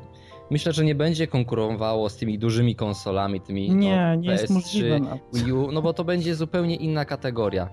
myślę, 0.50 0.72
że 0.72 0.84
nie 0.84 0.94
będzie 0.94 1.26
konkurowało 1.26 2.08
z 2.08 2.16
tymi 2.16 2.38
dużymi 2.38 2.74
konsolami, 2.76 3.40
tymi 3.40 3.70
nie, 3.70 3.96
no, 3.96 4.14
nie 4.14 4.28
PS3, 4.28 4.32
jest 4.32 4.50
możliwe 4.50 5.00
Wii 5.32 5.52
U, 5.52 5.72
no 5.72 5.82
bo 5.82 5.92
to 5.92 6.04
będzie 6.04 6.34
zupełnie 6.34 6.76
inna 6.76 7.04
kategoria. 7.04 7.70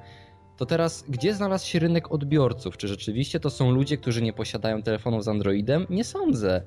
To 0.57 0.65
teraz, 0.65 1.05
gdzie 1.09 1.33
znalazł 1.33 1.67
się 1.67 1.79
rynek 1.79 2.11
odbiorców? 2.11 2.77
Czy 2.77 2.87
rzeczywiście 2.87 3.39
to 3.39 3.49
są 3.49 3.71
ludzie, 3.71 3.97
którzy 3.97 4.21
nie 4.21 4.33
posiadają 4.33 4.81
telefonów 4.81 5.23
z 5.23 5.27
Androidem? 5.27 5.85
Nie 5.89 6.03
sądzę 6.03 6.61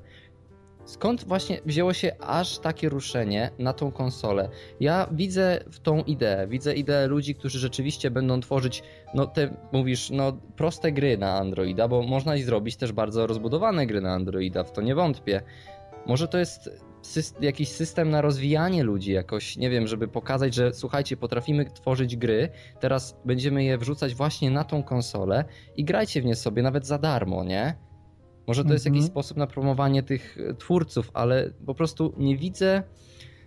skąd 0.91 1.23
właśnie 1.23 1.61
wzięło 1.65 1.93
się 1.93 2.15
aż 2.19 2.59
takie 2.59 2.89
ruszenie 2.89 3.51
na 3.59 3.73
tą 3.73 3.91
konsolę? 3.91 4.49
Ja 4.79 5.07
widzę 5.11 5.63
w 5.71 5.79
tą 5.79 6.03
ideę, 6.03 6.47
widzę 6.47 6.75
ideę 6.75 7.07
ludzi, 7.07 7.35
którzy 7.35 7.59
rzeczywiście 7.59 8.11
będą 8.11 8.41
tworzyć, 8.41 8.83
no 9.13 9.27
te, 9.27 9.57
mówisz, 9.71 10.09
no 10.09 10.37
proste 10.55 10.91
gry 10.91 11.17
na 11.17 11.37
Androida, 11.37 11.87
bo 11.87 12.01
można 12.01 12.35
i 12.35 12.43
zrobić 12.43 12.75
też 12.75 12.91
bardzo 12.91 13.27
rozbudowane 13.27 13.87
gry 13.87 14.01
na 14.01 14.13
Androida, 14.13 14.63
w 14.63 14.71
to 14.71 14.81
nie 14.81 14.95
wątpię. 14.95 15.41
Może 16.05 16.27
to 16.27 16.37
jest 16.37 16.69
jakiś 17.41 17.69
system 17.69 18.09
na 18.09 18.21
rozwijanie 18.21 18.83
ludzi, 18.83 19.11
jakoś, 19.11 19.57
nie 19.57 19.69
wiem, 19.69 19.87
żeby 19.87 20.07
pokazać, 20.07 20.53
że 20.53 20.73
słuchajcie, 20.73 21.17
potrafimy 21.17 21.65
tworzyć 21.65 22.17
gry, 22.17 22.49
teraz 22.79 23.17
będziemy 23.25 23.63
je 23.63 23.77
wrzucać 23.77 24.15
właśnie 24.15 24.51
na 24.51 24.63
tą 24.63 24.83
konsolę 24.83 25.45
i 25.75 25.83
grajcie 25.83 26.21
w 26.21 26.25
nie 26.25 26.35
sobie 26.35 26.63
nawet 26.63 26.87
za 26.87 26.97
darmo, 26.97 27.43
nie? 27.43 27.75
Może 28.47 28.63
to 28.65 28.73
jest 28.73 28.85
jakiś 28.85 28.97
Mhm. 28.99 29.11
sposób 29.11 29.37
na 29.37 29.47
promowanie 29.47 30.03
tych 30.03 30.37
e, 30.49 30.53
twórców, 30.53 31.11
ale 31.13 31.49
po 31.65 31.75
prostu 31.75 32.13
nie 32.17 32.37
widzę 32.37 32.83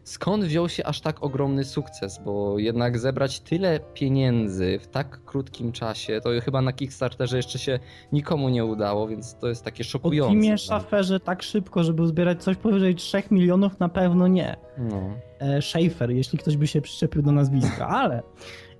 skąd 0.04 0.44
wziął 0.44 0.68
się 0.68 0.86
aż 0.86 1.00
tak 1.00 1.22
ogromny 1.22 1.64
sukces, 1.64 2.20
bo 2.24 2.58
jednak 2.58 2.98
zebrać 2.98 3.40
tyle 3.40 3.80
pieniędzy 3.94 4.78
w 4.82 4.86
tak 4.86 5.24
krótkim 5.24 5.72
czasie, 5.72 6.20
to 6.20 6.30
chyba 6.44 6.62
na 6.62 6.72
Kickstarterze 6.72 7.36
jeszcze 7.36 7.58
się 7.58 7.78
nikomu 8.12 8.48
nie 8.48 8.64
udało, 8.64 9.08
więc 9.08 9.34
to 9.38 9.48
jest 9.48 9.64
takie 9.64 9.84
szokujące. 9.84 10.32
teamie 10.40 10.58
Schaferze 10.58 11.20
tak 11.20 11.42
szybko, 11.42 11.84
żeby 11.84 12.02
uzbierać 12.02 12.42
coś 12.42 12.56
powyżej 12.56 12.94
3 12.94 13.22
milionów 13.30 13.80
na 13.80 13.88
pewno 13.88 14.28
nie. 14.28 14.56
No. 14.78 15.02
e, 15.38 15.62
Schaefer, 15.62 16.10
jeśli 16.10 16.38
ktoś 16.38 16.56
by 16.56 16.66
się 16.66 16.80
przyczepił 16.80 17.22
do 17.22 17.32
nazwiska, 17.32 17.88
ale 17.88 18.22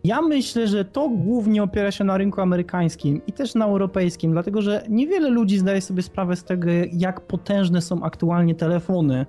ja 0.05 0.23
myślę, 0.23 0.67
że 0.69 0.85
to 0.85 1.09
głównie 1.09 1.63
opiera 1.63 1.91
się 1.91 2.05
na 2.05 2.17
rynku 2.17 2.41
amerykańskim 2.41 3.21
i 3.27 3.33
też 3.33 3.55
na 3.55 3.65
europejskim, 3.65 4.33
dlatego 4.33 4.63
że 4.63 4.85
niewiele 4.89 5.29
ludzi 5.29 5.59
zdaje 5.59 5.81
sobie 5.81 6.03
sprawę 6.03 6.37
z 6.37 6.45
tego, 6.45 6.71
jak 6.93 7.21
potężne 7.21 7.83
są 7.83 8.03
aktualnie 8.03 8.55
telefony. 8.55 9.27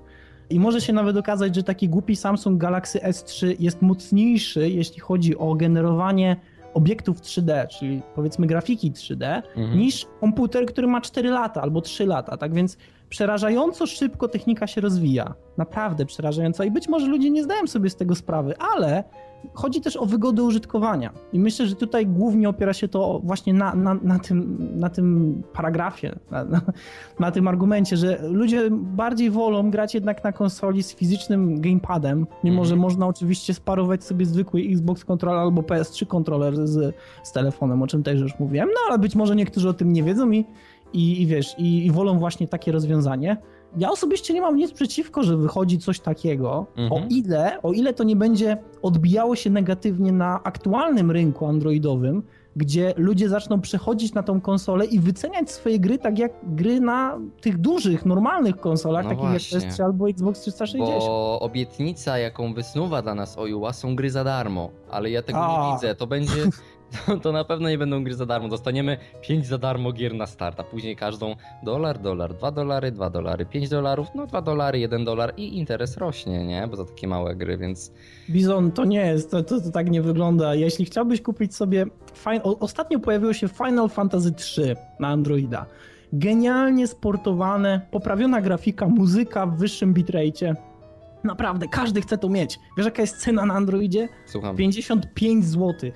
I 0.49 0.59
może 0.59 0.81
się 0.81 0.93
nawet 0.93 1.17
okazać, 1.17 1.55
że 1.55 1.63
taki 1.63 1.89
głupi 1.89 2.15
Samsung 2.15 2.61
Galaxy 2.61 2.99
S3 2.99 3.55
jest 3.59 3.81
mocniejszy, 3.81 4.69
jeśli 4.69 4.99
chodzi 4.99 5.37
o 5.37 5.55
generowanie 5.55 6.35
obiektów 6.73 7.21
3D, 7.21 7.67
czyli 7.67 8.01
powiedzmy 8.15 8.47
grafiki 8.47 8.91
3D, 8.91 9.41
Mhm. 9.55 9.79
niż 9.79 10.05
komputer, 10.19 10.65
który 10.65 10.87
ma 10.87 11.01
4 11.01 11.29
lata 11.29 11.61
albo 11.61 11.81
3 11.81 12.05
lata. 12.05 12.37
Tak 12.37 12.53
więc 12.53 12.77
przerażająco 13.09 13.87
szybko 13.87 14.27
technika 14.27 14.67
się 14.67 14.81
rozwija. 14.81 15.33
Naprawdę 15.57 16.05
przerażająco. 16.05 16.63
I 16.63 16.71
być 16.71 16.87
może 16.89 17.07
ludzie 17.07 17.29
nie 17.29 17.43
zdają 17.43 17.67
sobie 17.67 17.89
z 17.89 17.95
tego 17.95 18.15
sprawy, 18.15 18.53
ale 18.75 19.03
chodzi 19.53 19.81
też 19.81 19.97
o 19.97 20.05
wygodę 20.05 20.43
użytkowania. 20.43 21.13
I 21.33 21.39
myślę, 21.39 21.67
że 21.67 21.75
tutaj 21.75 22.07
głównie 22.07 22.49
opiera 22.49 22.73
się 22.73 22.87
to 22.87 23.21
właśnie 23.23 23.53
na, 23.53 23.75
na, 23.75 23.93
na, 23.93 24.19
tym, 24.19 24.57
na 24.79 24.89
tym 24.89 25.41
paragrafie, 25.53 26.15
na, 26.31 26.43
na, 26.43 26.61
na 27.19 27.31
tym 27.31 27.47
argumencie, 27.47 27.97
że 27.97 28.19
ludzie 28.29 28.69
bardziej 28.71 29.31
wolą 29.31 29.71
grać 29.71 29.93
jednak 29.93 30.23
na 30.23 30.31
konsoli 30.31 30.83
z 30.83 30.95
fizycznym 30.95 31.61
gamepadem, 31.61 32.27
mimo 32.43 32.55
Mhm. 32.55 32.65
że 32.65 32.75
można 32.75 33.07
oczywiście 33.07 33.53
sparować 33.53 34.03
sobie 34.03 34.25
zwykły 34.25 34.61
Xbox 34.61 35.05
Controller 35.05 35.39
albo 35.39 35.61
PS3 35.61 36.05
kontroler 36.07 36.67
z, 36.67 36.95
z 37.23 37.31
telefonem, 37.31 37.81
o 37.81 37.87
czym 37.87 38.03
też 38.03 38.19
już 38.19 38.39
mówiłem, 38.39 38.69
no 38.69 38.79
ale 38.89 38.99
być 38.99 39.15
może 39.15 39.35
niektórzy 39.35 39.69
o 39.69 39.73
tym 39.73 39.93
nie 39.93 40.03
wiedzą 40.03 40.31
i, 40.31 40.45
i, 40.93 41.21
i 41.21 41.27
wiesz, 41.27 41.55
i, 41.57 41.85
i 41.85 41.91
wolą 41.91 42.19
właśnie 42.19 42.47
takie 42.47 42.71
rozwiązanie. 42.71 43.37
Ja 43.77 43.91
osobiście 43.91 44.33
nie 44.33 44.41
mam 44.41 44.55
nic 44.55 44.71
przeciwko, 44.71 45.23
że 45.23 45.37
wychodzi 45.37 45.77
coś 45.79 45.99
takiego, 45.99 46.65
Mhm. 46.77 47.03
o 47.03 47.07
ile, 47.09 47.61
o 47.61 47.71
ile 47.73 47.93
to 47.93 48.03
nie 48.03 48.15
będzie 48.15 48.57
odbijało 48.81 49.35
się 49.35 49.49
negatywnie 49.49 50.11
na 50.11 50.39
aktualnym 50.43 51.11
rynku 51.11 51.45
androidowym, 51.47 52.23
gdzie 52.57 52.93
ludzie 52.97 53.29
zaczną 53.29 53.61
przechodzić 53.61 54.13
na 54.13 54.23
tą 54.23 54.41
konsolę 54.41 54.85
i 54.85 54.99
wyceniać 54.99 55.51
swoje 55.51 55.79
gry 55.79 55.97
tak 55.97 56.19
jak 56.19 56.31
gry 56.43 56.79
na 56.79 57.17
tych 57.41 57.57
dużych, 57.57 58.05
normalnych 58.05 58.57
konsolach, 58.57 59.03
No 59.03 59.09
takich 59.09 59.25
właśnie. 59.29 59.59
jak 59.59 59.67
PS3 59.69 59.83
albo 59.83 60.09
Xbox 60.09 60.41
360. 60.41 60.99
Bo 60.99 61.39
obietnica, 61.39 62.17
jaką 62.17 62.53
wysnuwa 62.53 63.01
dla 63.01 63.15
nas 63.15 63.37
Ojuła, 63.37 63.73
są 63.73 63.95
gry 63.95 64.09
za 64.09 64.23
darmo, 64.23 64.69
ale 64.91 65.09
ja 65.09 65.21
tego 65.21 65.39
A. 65.39 65.67
nie 65.69 65.75
widzę. 65.75 65.95
To 65.95 66.07
będzie. 66.07 66.33
To, 66.91 67.17
to 67.23 67.31
na 67.31 67.43
pewno 67.43 67.69
nie 67.69 67.77
będą 67.77 68.03
gry 68.03 68.15
za 68.15 68.25
darmo. 68.25 68.47
Dostaniemy 68.47 68.97
5 69.21 69.45
za 69.45 69.57
darmo 69.57 69.91
gier 69.91 70.13
na 70.13 70.25
start, 70.25 70.59
a 70.59 70.63
później 70.63 70.95
każdą 70.95 71.35
dolar, 71.63 71.99
dolar, 71.99 72.33
2 72.33 72.51
dolary, 72.51 72.91
2 72.91 73.09
dolary, 73.09 73.45
5 73.45 73.69
dolarów, 73.69 74.07
no 74.15 74.27
2 74.27 74.41
dolary, 74.41 74.79
1 74.79 75.05
dolar 75.05 75.33
i 75.37 75.57
interes 75.57 75.97
rośnie, 75.97 76.45
nie? 76.45 76.67
Bo 76.67 76.75
za 76.75 76.85
takie 76.85 77.07
małe 77.07 77.35
gry, 77.35 77.57
więc. 77.57 77.91
Bizon, 78.29 78.71
to 78.71 78.85
nie 78.85 79.05
jest, 79.05 79.31
to, 79.31 79.43
to, 79.43 79.61
to 79.61 79.71
tak 79.71 79.89
nie 79.89 80.01
wygląda. 80.01 80.55
Jeśli 80.55 80.85
chciałbyś 80.85 81.21
kupić 81.21 81.55
sobie. 81.55 81.85
Fin... 82.13 82.41
Ostatnio 82.43 82.99
pojawiło 82.99 83.33
się 83.33 83.47
Final 83.47 83.89
Fantasy 83.89 84.33
III 84.57 84.75
na 84.99 85.07
Androida. 85.07 85.65
Genialnie 86.13 86.87
sportowane, 86.87 87.81
poprawiona 87.91 88.41
grafika, 88.41 88.87
muzyka 88.87 89.45
w 89.45 89.57
wyższym 89.57 89.93
bitrate'cie. 89.93 90.55
Naprawdę, 91.23 91.67
każdy 91.67 92.01
chce 92.01 92.17
to 92.17 92.29
mieć. 92.29 92.59
Wiesz, 92.77 92.85
jaka 92.85 93.01
jest 93.01 93.17
cena 93.17 93.45
na 93.45 93.53
Androidzie? 93.53 94.09
Słucham. 94.25 94.55
55 94.55 95.45
zł. 95.45 95.91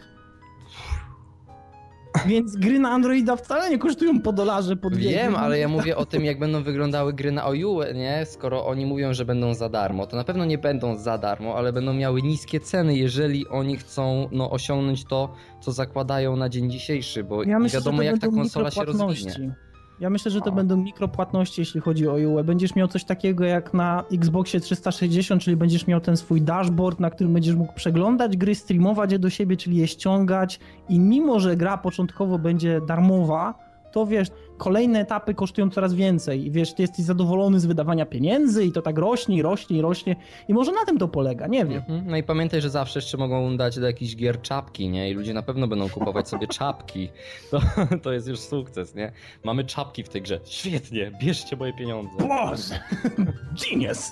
Więc 2.26 2.56
gry 2.56 2.80
na 2.80 2.92
Androida 2.92 3.36
wcale 3.36 3.70
nie 3.70 3.78
kosztują 3.78 4.22
po 4.22 4.34
dolarze, 4.34 4.76
po 4.76 4.90
dwie. 4.90 5.10
Wiem, 5.10 5.36
ale 5.36 5.60
ja 5.60 5.68
mówię 5.68 5.98
o 5.98 6.06
tym, 6.06 6.26
jak 6.26 6.40
będą 6.40 6.64
wyglądały 6.64 7.14
gry 7.14 7.32
na 7.32 7.46
OU, 7.46 7.84
nie? 7.96 8.26
Skoro 8.26 8.66
oni 8.66 8.86
mówią, 8.86 9.14
że 9.14 9.26
będą 9.26 9.54
za 9.54 9.70
darmo, 9.70 10.08
to 10.08 10.18
na 10.18 10.24
pewno 10.24 10.46
nie 10.46 10.58
będą 10.58 10.98
za 10.98 11.18
darmo, 11.18 11.56
ale 11.56 11.74
będą 11.74 11.94
miały 11.94 12.22
niskie 12.22 12.60
ceny, 12.60 12.98
jeżeli 12.98 13.48
oni 13.48 13.78
chcą 13.78 14.30
no, 14.32 14.52
osiągnąć 14.52 15.06
to, 15.06 15.34
co 15.62 15.72
zakładają 15.72 16.36
na 16.36 16.50
dzień 16.50 16.72
dzisiejszy, 16.72 17.24
bo 17.24 17.44
Ja 17.44 17.60
myślę, 17.60 17.80
wiadomo, 17.80 18.02
jak 18.02 18.20
ta 18.20 18.28
konsola 18.28 18.72
się 18.72 18.86
rozwinie. 18.86 19.56
Ja 20.00 20.10
myślę, 20.10 20.32
że 20.32 20.42
to 20.42 20.50
O. 20.50 20.52
będą 20.52 20.78
mikropłatności, 20.78 21.62
jeśli 21.62 21.82
chodzi 21.82 22.08
o 22.08 22.14
UE. 22.14 22.44
Będziesz 22.44 22.76
miał 22.76 22.88
coś 22.88 23.04
takiego 23.04 23.44
jak 23.46 23.74
na 23.74 24.04
Xboxie 24.14 24.60
360, 24.60 25.42
czyli 25.42 25.58
będziesz 25.58 25.88
miał 25.88 26.02
ten 26.02 26.18
swój 26.18 26.42
dashboard, 26.42 27.00
na 27.00 27.10
którym 27.10 27.34
będziesz 27.34 27.56
mógł 27.56 27.74
przeglądać 27.74 28.38
gry, 28.38 28.56
streamować 28.56 29.12
je 29.12 29.20
do 29.20 29.30
siebie, 29.30 29.58
czyli 29.58 29.78
je 29.78 29.88
ściągać 29.88 30.60
i 30.90 31.00
mimo, 31.00 31.40
że 31.40 31.56
gra 31.56 31.78
początkowo 31.78 32.40
będzie 32.40 32.82
darmowa, 32.88 33.69
to 33.92 34.06
wiesz, 34.06 34.28
kolejne 34.58 35.00
etapy 35.00 35.34
kosztują 35.34 35.70
coraz 35.70 35.94
więcej 35.94 36.46
i 36.46 36.52
wiesz, 36.52 36.74
ty 36.74 36.82
jesteś 36.82 37.06
zadowolony 37.06 37.60
z 37.60 37.66
wydawania 37.66 38.06
pieniędzy 38.06 38.66
i 38.66 38.72
to 38.72 38.82
tak 38.82 38.98
rośnie 38.98 39.38
i 39.38 39.42
rośnie 39.42 39.78
i 39.78 39.82
rośnie 39.82 40.16
i 40.48 40.54
może 40.54 40.72
na 40.72 40.86
tym 40.86 40.98
to 40.98 41.08
polega, 41.08 41.48
nie 41.48 41.66
wiem. 41.66 41.78
Mhm. 41.78 42.04
No 42.08 42.18
i 42.18 42.24
pamiętaj, 42.24 42.62
że 42.62 42.70
zawsze 42.70 43.00
jeszcze 43.00 43.18
mogą 43.18 43.58
dać 43.58 43.80
do 43.80 43.86
jakichś 43.86 44.16
gier 44.16 44.42
czapki, 44.42 44.90
nie? 44.90 45.12
I 45.12 45.14
ludzie 45.14 45.34
na 45.34 45.42
pewno 45.42 45.68
będą 45.68 45.90
kupować 45.90 46.30
sobie 46.30 46.48
czapki. 46.60 47.10
To, 47.52 47.62
to 48.04 48.12
jest 48.12 48.28
już 48.28 48.40
sukces, 48.40 48.96
nie? 48.96 49.12
Mamy 49.44 49.64
czapki 49.64 50.04
w 50.04 50.10
tej 50.10 50.22
grze. 50.22 50.40
Świetnie, 50.46 51.12
bierzcie 51.22 51.56
moje 51.56 51.74
pieniądze. 51.74 52.28
Boże! 52.28 52.80
Genius! 53.70 54.12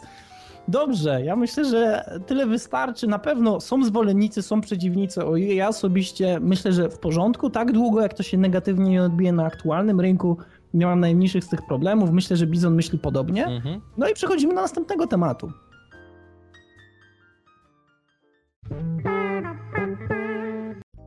Dobrze, 0.68 1.22
ja 1.24 1.36
myślę, 1.36 1.66
że 1.66 2.04
tyle 2.26 2.46
wystarczy. 2.46 3.08
Na 3.08 3.20
pewno 3.20 3.60
są 3.60 3.84
zwolennicy, 3.84 4.42
są 4.42 4.62
przeciwnicy. 4.62 5.26
O, 5.26 5.38
ja 5.38 5.68
osobiście 5.68 6.40
myślę, 6.42 6.74
że 6.74 6.90
w 6.90 7.00
porządku. 7.00 7.50
Tak 7.50 7.72
długo, 7.72 8.02
jak 8.02 8.14
to 8.14 8.24
się 8.24 8.38
negatywnie 8.38 8.92
nie 8.92 9.04
odbije 9.04 9.32
na 9.32 9.46
aktualnym 9.46 10.02
rynku, 10.02 10.38
nie 10.74 10.86
mam 10.86 11.00
najmniejszych 11.00 11.44
z 11.44 11.50
tych 11.50 11.60
problemów. 11.68 12.12
Myślę, 12.12 12.38
że 12.38 12.48
Bizon 12.48 12.76
myśli 12.76 13.00
podobnie. 13.00 13.46
Mhm. 13.46 13.82
No 13.98 14.10
i 14.10 14.14
przechodzimy 14.14 14.56
do 14.56 14.62
następnego 14.62 15.08
tematu. 15.08 15.52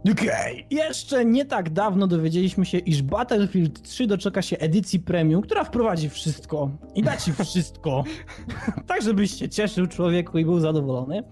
Okej, 0.04 0.66
jeszcze 0.70 1.24
nie 1.24 1.44
tak 1.44 1.70
dawno 1.70 2.06
dowiedzieliśmy 2.06 2.66
się, 2.66 2.78
iż 2.78 3.02
Battlefield 3.02 3.82
3 3.82 4.06
doczeka 4.06 4.42
się 4.42 4.58
edycji 4.58 5.00
premium, 5.00 5.42
która 5.42 5.64
wprowadzi 5.64 6.10
wszystko 6.10 6.70
i 6.94 7.02
da 7.02 7.16
ci 7.16 7.32
wszystko, 7.32 8.04
tak 8.88 9.02
żebyś 9.02 9.38
się 9.38 9.48
cieszył 9.48 9.86
człowieku 9.86 10.38
i 10.38 10.44
był 10.44 10.60
zadowolony. 10.60 11.22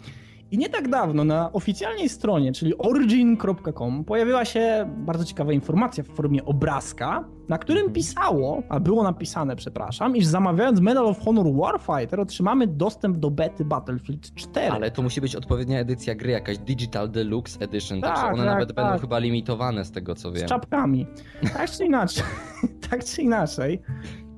I 0.50 0.58
nie 0.58 0.68
tak 0.68 0.88
dawno 0.88 1.24
na 1.24 1.52
oficjalnej 1.52 2.08
stronie, 2.08 2.52
czyli 2.52 2.78
origin.com, 2.78 4.04
pojawiła 4.04 4.44
się 4.44 4.90
bardzo 4.96 5.24
ciekawa 5.24 5.52
informacja 5.52 6.04
w 6.04 6.06
formie 6.06 6.44
obrazka, 6.44 7.24
na 7.48 7.58
którym 7.58 7.78
Mhm. 7.80 7.94
pisało, 7.94 8.62
a 8.68 8.80
było 8.80 9.02
napisane, 9.02 9.56
przepraszam, 9.56 10.16
iż 10.16 10.26
zamawiając 10.26 10.80
Medal 10.80 11.06
of 11.06 11.20
Honor 11.24 11.46
Warfighter 11.54 12.20
otrzymamy 12.20 12.66
dostęp 12.66 13.16
do 13.16 13.30
bety 13.30 13.64
Battlefield 13.64 14.34
4. 14.34 14.70
Ale 14.70 14.90
to 14.90 15.02
musi 15.02 15.20
być 15.20 15.36
odpowiednia 15.36 15.78
edycja 15.80 16.14
gry, 16.14 16.30
jakaś 16.30 16.58
Digital 16.58 17.10
Deluxe 17.10 17.60
Edition, 17.64 18.00
Tak, 18.00 18.14
także 18.14 18.26
one 18.32 18.36
tak, 18.44 18.46
nawet 18.54 18.68
tak. 18.68 18.76
będą 18.76 18.98
chyba 19.00 19.18
limitowane 19.18 19.84
z 19.84 19.90
tego 19.90 20.14
co 20.14 20.30
z 20.30 20.34
wiem. 20.34 20.48
czapkami. 20.48 21.06
Tak 21.54 21.70
czy 21.70 21.84
inaczej, 21.84 22.24
tak 22.90 23.04
czy 23.04 23.22
inaczej, 23.22 23.82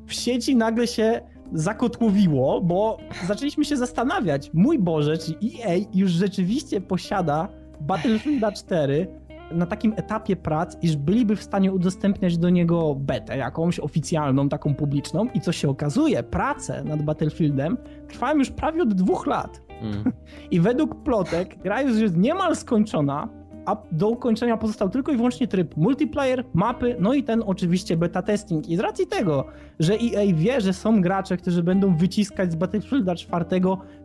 w 0.06 0.12
sieci 0.14 0.56
nagle 0.56 0.86
się 0.86 1.20
zakotłowiło, 1.52 2.60
bo 2.60 2.98
zaczęliśmy 3.26 3.64
się 3.64 3.76
zastanawiać, 3.76 4.50
mój 4.54 4.78
Boże, 4.78 5.18
czy 5.18 5.32
EA 5.32 5.74
już 5.94 6.10
rzeczywiście 6.10 6.80
posiada 6.80 7.48
Battlefielda 7.80 8.52
4 8.52 9.20
na 9.52 9.66
takim 9.66 9.92
etapie 9.96 10.36
prac, 10.36 10.76
iż 10.82 10.96
byliby 10.96 11.36
w 11.36 11.42
stanie 11.42 11.72
udostępniać 11.72 12.38
do 12.38 12.50
niego 12.50 12.94
betę, 12.94 13.36
jakąś 13.36 13.80
oficjalną, 13.80 14.48
taką 14.48 14.74
publiczną 14.74 15.26
i 15.34 15.40
co 15.40 15.52
się 15.52 15.68
okazuje, 15.68 16.22
prace 16.22 16.84
nad 16.84 17.02
Battlefieldem 17.02 17.76
trwają 18.08 18.38
już 18.38 18.50
prawie 18.50 18.82
od 18.82 18.94
dwóch 18.94 19.26
lat. 19.26 19.62
Mm. 19.80 20.12
I 20.50 20.60
według 20.60 21.02
plotek 21.02 21.58
gra 21.62 21.82
już 21.82 21.98
jest 21.98 22.16
niemal 22.16 22.56
skończona, 22.56 23.28
a 23.70 23.76
do 23.92 24.08
ukończenia 24.08 24.56
pozostał 24.56 24.88
tylko 24.88 25.12
i 25.12 25.16
wyłącznie 25.16 25.48
tryb 25.48 25.76
multiplayer, 25.76 26.44
mapy, 26.54 26.96
no 27.00 27.14
i 27.14 27.22
ten 27.22 27.42
oczywiście 27.46 27.96
beta 27.96 28.22
testing. 28.22 28.68
I 28.68 28.76
z 28.76 28.80
racji 28.80 29.06
tego, 29.06 29.44
że 29.78 29.94
EA 29.94 30.34
wie, 30.34 30.60
że 30.60 30.72
są 30.72 31.00
gracze, 31.00 31.36
którzy 31.36 31.62
będą 31.62 31.96
wyciskać 31.96 32.52
z 32.52 32.54
Battlefielda 32.54 33.14
4 33.14 33.44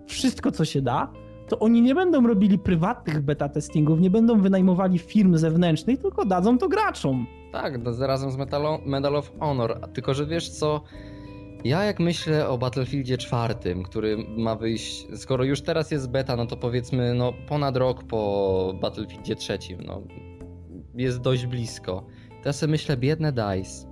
wszystko, 0.08 0.52
co 0.52 0.66
się 0.66 0.82
da, 0.82 1.12
to 1.48 1.60
oni 1.60 1.82
nie 1.82 1.96
będą 1.96 2.28
robili 2.28 2.60
prywatnych 2.60 3.22
beta 3.22 3.50
testingów, 3.50 4.00
nie 4.00 4.10
będą 4.10 4.42
wynajmowali 4.42 5.00
firm 5.00 5.38
zewnętrznych, 5.38 6.00
tylko 6.02 6.26
dadzą 6.26 6.58
to 6.58 6.70
graczom. 6.70 7.28
Tak, 7.52 7.84
no, 7.84 8.08
razem 8.08 8.32
z 8.32 8.38
Medal, 8.38 8.80
Medal 8.86 9.16
of 9.16 9.32
Honor. 9.40 9.80
Tylko, 9.94 10.14
że 10.14 10.26
wiesz 10.26 10.50
co, 10.50 10.82
ja 11.66 11.84
jak 11.84 12.00
myślę 12.00 12.50
o 12.50 12.58
Battlefieldzie 12.58 13.18
czwartym, 13.18 13.84
który 13.84 14.18
ma 14.38 14.56
wyjść, 14.56 15.08
skoro 15.16 15.44
już 15.44 15.62
teraz 15.62 15.92
jest 15.92 16.10
beta, 16.10 16.36
no 16.36 16.46
to 16.46 16.58
powiedzmy 16.58 17.14
no 17.14 17.34
ponad 17.48 17.78
rok 17.78 18.04
po 18.04 18.74
Battlefieldzie 18.82 19.36
trzecim, 19.36 19.82
no 19.86 20.02
jest 20.96 21.22
dość 21.22 21.46
blisko. 21.46 22.06
Teraz 22.44 22.60
sobie 22.60 22.72
myślę, 22.72 22.98
biedne 22.98 23.32
DICE. 23.32 23.88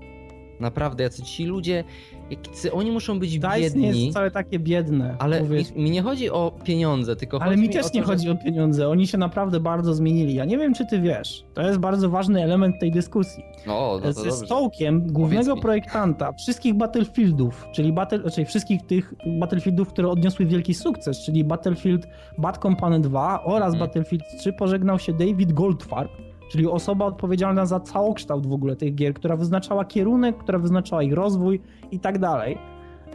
Naprawdę, 0.59 1.03
jacy 1.03 1.23
ci 1.23 1.45
ludzie, 1.45 1.83
jacy 2.31 2.73
oni 2.73 2.91
muszą 2.91 3.19
być 3.19 3.31
DICE 3.31 3.59
biedni. 3.59 3.81
nie 3.81 3.87
jest 3.87 4.11
wcale 4.11 4.31
takie 4.31 4.59
biedne. 4.59 5.15
Ale 5.19 5.41
mi, 5.43 5.65
mi, 5.75 5.91
nie 5.91 6.01
chodzi 6.01 6.29
o 6.29 6.51
pieniądze, 6.63 7.15
tylko 7.15 7.41
Ale 7.41 7.55
mi 7.55 7.61
mi 7.61 7.69
też 7.69 7.85
to, 7.85 7.97
nie 7.97 8.01
że- 8.01 8.07
chodzi 8.07 8.29
o 8.29 8.35
pieniądze, 8.35 8.89
oni 8.89 9.07
się 9.07 9.17
naprawdę 9.17 9.59
bardzo 9.59 9.93
zmienili. 9.93 10.33
Ja 10.35 10.45
nie 10.45 10.57
wiem, 10.57 10.73
czy 10.73 10.85
ty 10.85 11.01
wiesz. 11.01 11.45
To 11.53 11.61
jest 11.61 11.79
bardzo 11.79 12.09
ważny 12.09 12.43
element 12.43 12.79
tej 12.79 12.91
dyskusji. 12.91 13.43
O, 13.67 13.99
no 14.05 14.13
to 14.13 14.21
Ze 14.21 14.31
stołkiem 14.31 15.07
głównego 15.07 15.57
projektanta 15.57 16.33
wszystkich 16.33 16.73
Battlefieldów, 16.73 17.65
czyli 17.73 17.93
battle, 17.93 18.31
czyli 18.31 18.45
wszystkich 18.45 18.81
tych 18.85 19.13
Battlefieldów, 19.39 19.87
które 19.89 20.09
odniosły 20.09 20.45
wielki 20.45 20.73
sukces, 20.73 21.25
czyli 21.25 21.43
Battlefield 21.43 22.07
Bad 22.37 22.57
Company 22.57 22.99
2 22.99 23.43
oraz 23.43 23.73
Mhm. 23.73 23.79
Battlefield 23.87 24.23
3 24.39 24.53
pożegnał 24.53 24.99
się 24.99 25.13
David 25.13 25.53
Goldfarb, 25.53 26.11
czyli 26.53 26.67
osoba 26.67 27.05
odpowiedzialna 27.05 27.65
za 27.65 27.79
całokształt 27.79 28.47
w 28.47 28.53
ogóle 28.53 28.75
tych 28.75 28.95
gier, 28.95 29.13
która 29.13 29.35
wyznaczała 29.35 29.85
kierunek, 29.85 30.37
która 30.37 30.59
wyznaczała 30.59 31.03
ich 31.03 31.13
rozwój 31.13 31.61
i 31.91 31.99
tak 31.99 32.19
dalej. 32.19 32.57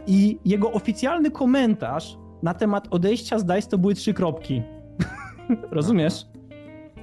I 0.07 0.39
jego 0.45 0.71
oficjalny 0.71 1.31
komentarz 1.31 2.17
na 2.43 2.53
temat 2.53 2.87
odejścia 2.91 3.39
z 3.39 3.45
DICE 3.45 3.69
to 3.69 3.77
były 3.77 3.93
trzy 3.95 4.13
kropki. 4.13 4.61
Rozumiesz? 5.71 6.25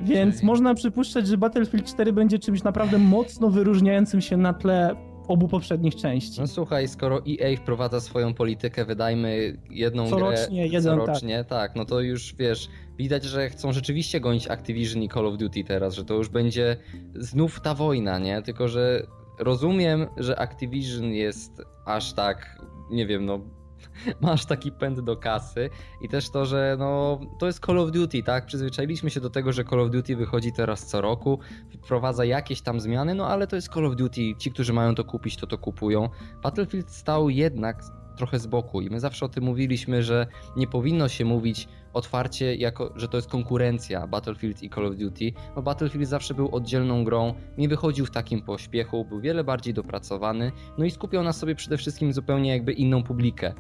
Więc 0.03 0.43
można 0.43 0.75
przypuszczać, 0.75 1.27
że 1.27 1.39
Battlefield 1.39 1.85
4 1.85 2.13
będzie 2.13 2.39
czymś 2.39 2.63
naprawdę 2.63 2.99
mocno 2.99 3.51
wyróżniającym 3.51 4.21
się 4.21 4.37
na 4.37 4.53
tle 4.53 4.97
obu 5.29 5.49
poprzednich 5.49 5.97
części. 5.97 6.41
No 6.41 6.47
słuchaj, 6.47 6.89
skoro 6.89 7.19
EA 7.19 7.57
wprowadza 7.57 8.01
swoją 8.01 8.35
politykę, 8.35 8.85
wydajmy 8.85 9.59
jedną 9.71 10.11
Corocznie, 10.11 10.69
grę 10.69 10.79
jeden, 10.79 10.99
corocznie, 10.99 11.45
tak. 11.45 11.77
no 11.77 11.85
to 11.85 12.01
już 12.01 12.35
wiesz, 12.35 12.69
widać, 12.99 13.25
że 13.25 13.49
chcą 13.49 13.73
rzeczywiście 13.73 14.21
gonić 14.21 14.49
Activision 14.49 15.03
i 15.03 15.09
Call 15.09 15.27
of 15.27 15.37
Duty 15.37 15.65
teraz, 15.65 15.95
że 15.95 16.05
to 16.05 16.15
już 16.15 16.29
będzie 16.29 16.77
znów 17.15 17.61
ta 17.61 17.75
wojna, 17.75 18.19
nie? 18.19 18.43
Tylko, 18.43 18.69
że 18.69 19.07
rozumiem, 19.39 20.07
że 20.17 20.39
Activision 20.39 21.13
jest 21.13 21.63
aż 21.85 22.13
tak, 22.13 22.63
nie 22.91 23.07
wiem, 23.07 23.25
no 23.25 23.41
masz 24.21 24.47
taki 24.47 24.73
pęd 24.73 25.01
do 25.01 25.17
kasy 25.17 25.71
i 26.01 26.09
też 26.09 26.31
to, 26.31 26.47
że 26.47 26.77
no 26.79 27.21
to 27.39 27.47
jest 27.47 27.67
Call 27.67 27.79
of 27.79 27.91
Duty, 27.91 28.23
tak? 28.23 28.47
Przyzwyczailiśmy 28.47 29.11
się 29.11 29.21
do 29.21 29.31
tego, 29.31 29.53
że 29.53 29.65
Call 29.65 29.81
of 29.81 29.91
Duty 29.91 30.17
wychodzi 30.17 30.53
teraz 30.53 30.87
co 30.87 31.01
roku, 31.01 31.39
wprowadza 31.85 32.25
jakieś 32.25 32.63
tam 32.63 32.81
zmiany, 32.81 33.15
no 33.15 33.29
ale 33.29 33.47
to 33.47 33.57
jest 33.57 33.69
Call 33.69 33.87
of 33.87 33.97
Duty, 33.97 34.35
ci, 34.39 34.53
którzy 34.53 34.73
mają 34.73 34.95
to 34.95 35.05
kupić, 35.05 35.37
to 35.37 35.47
to 35.47 35.59
kupują. 35.59 36.09
Battlefield 36.43 36.91
stał 36.91 37.31
jednak 37.31 37.83
trochę 38.17 38.39
z 38.39 38.47
boku 38.47 38.81
i 38.81 38.91
my 38.91 39.01
zawsze 39.01 39.27
o 39.27 39.29
tym 39.29 39.45
mówiliśmy, 39.45 40.03
że 40.03 40.27
nie 40.57 40.67
powinno 40.67 41.09
się 41.09 41.25
mówić 41.25 41.69
otwarcie, 41.97 42.55
jako, 42.55 42.93
że 42.97 43.09
to 43.09 43.17
jest 43.19 43.29
konkurencja 43.31 44.07
Battlefield 44.07 44.63
i 44.63 44.71
Call 44.71 44.87
of 44.87 44.97
Duty, 44.97 45.33
bo 45.55 45.63
Battlefield 45.63 46.09
zawsze 46.09 46.35
był 46.35 46.55
oddzielną 46.55 47.05
grą, 47.05 47.35
nie 47.59 47.69
wychodził 47.69 48.07
w 48.07 48.11
takim 48.11 48.43
pośpiechu, 48.43 49.05
był 49.05 49.21
wiele 49.21 49.45
bardziej 49.45 49.75
dopracowany, 49.75 50.53
no 50.79 50.85
i 50.85 50.91
skupiał 50.91 51.23
na 51.23 51.33
sobie 51.33 51.55
przede 51.55 51.77
wszystkim 51.77 52.13
zupełnie 52.13 52.51
jakby 52.51 52.73
inną 52.73 53.03
publikę. 53.03 53.55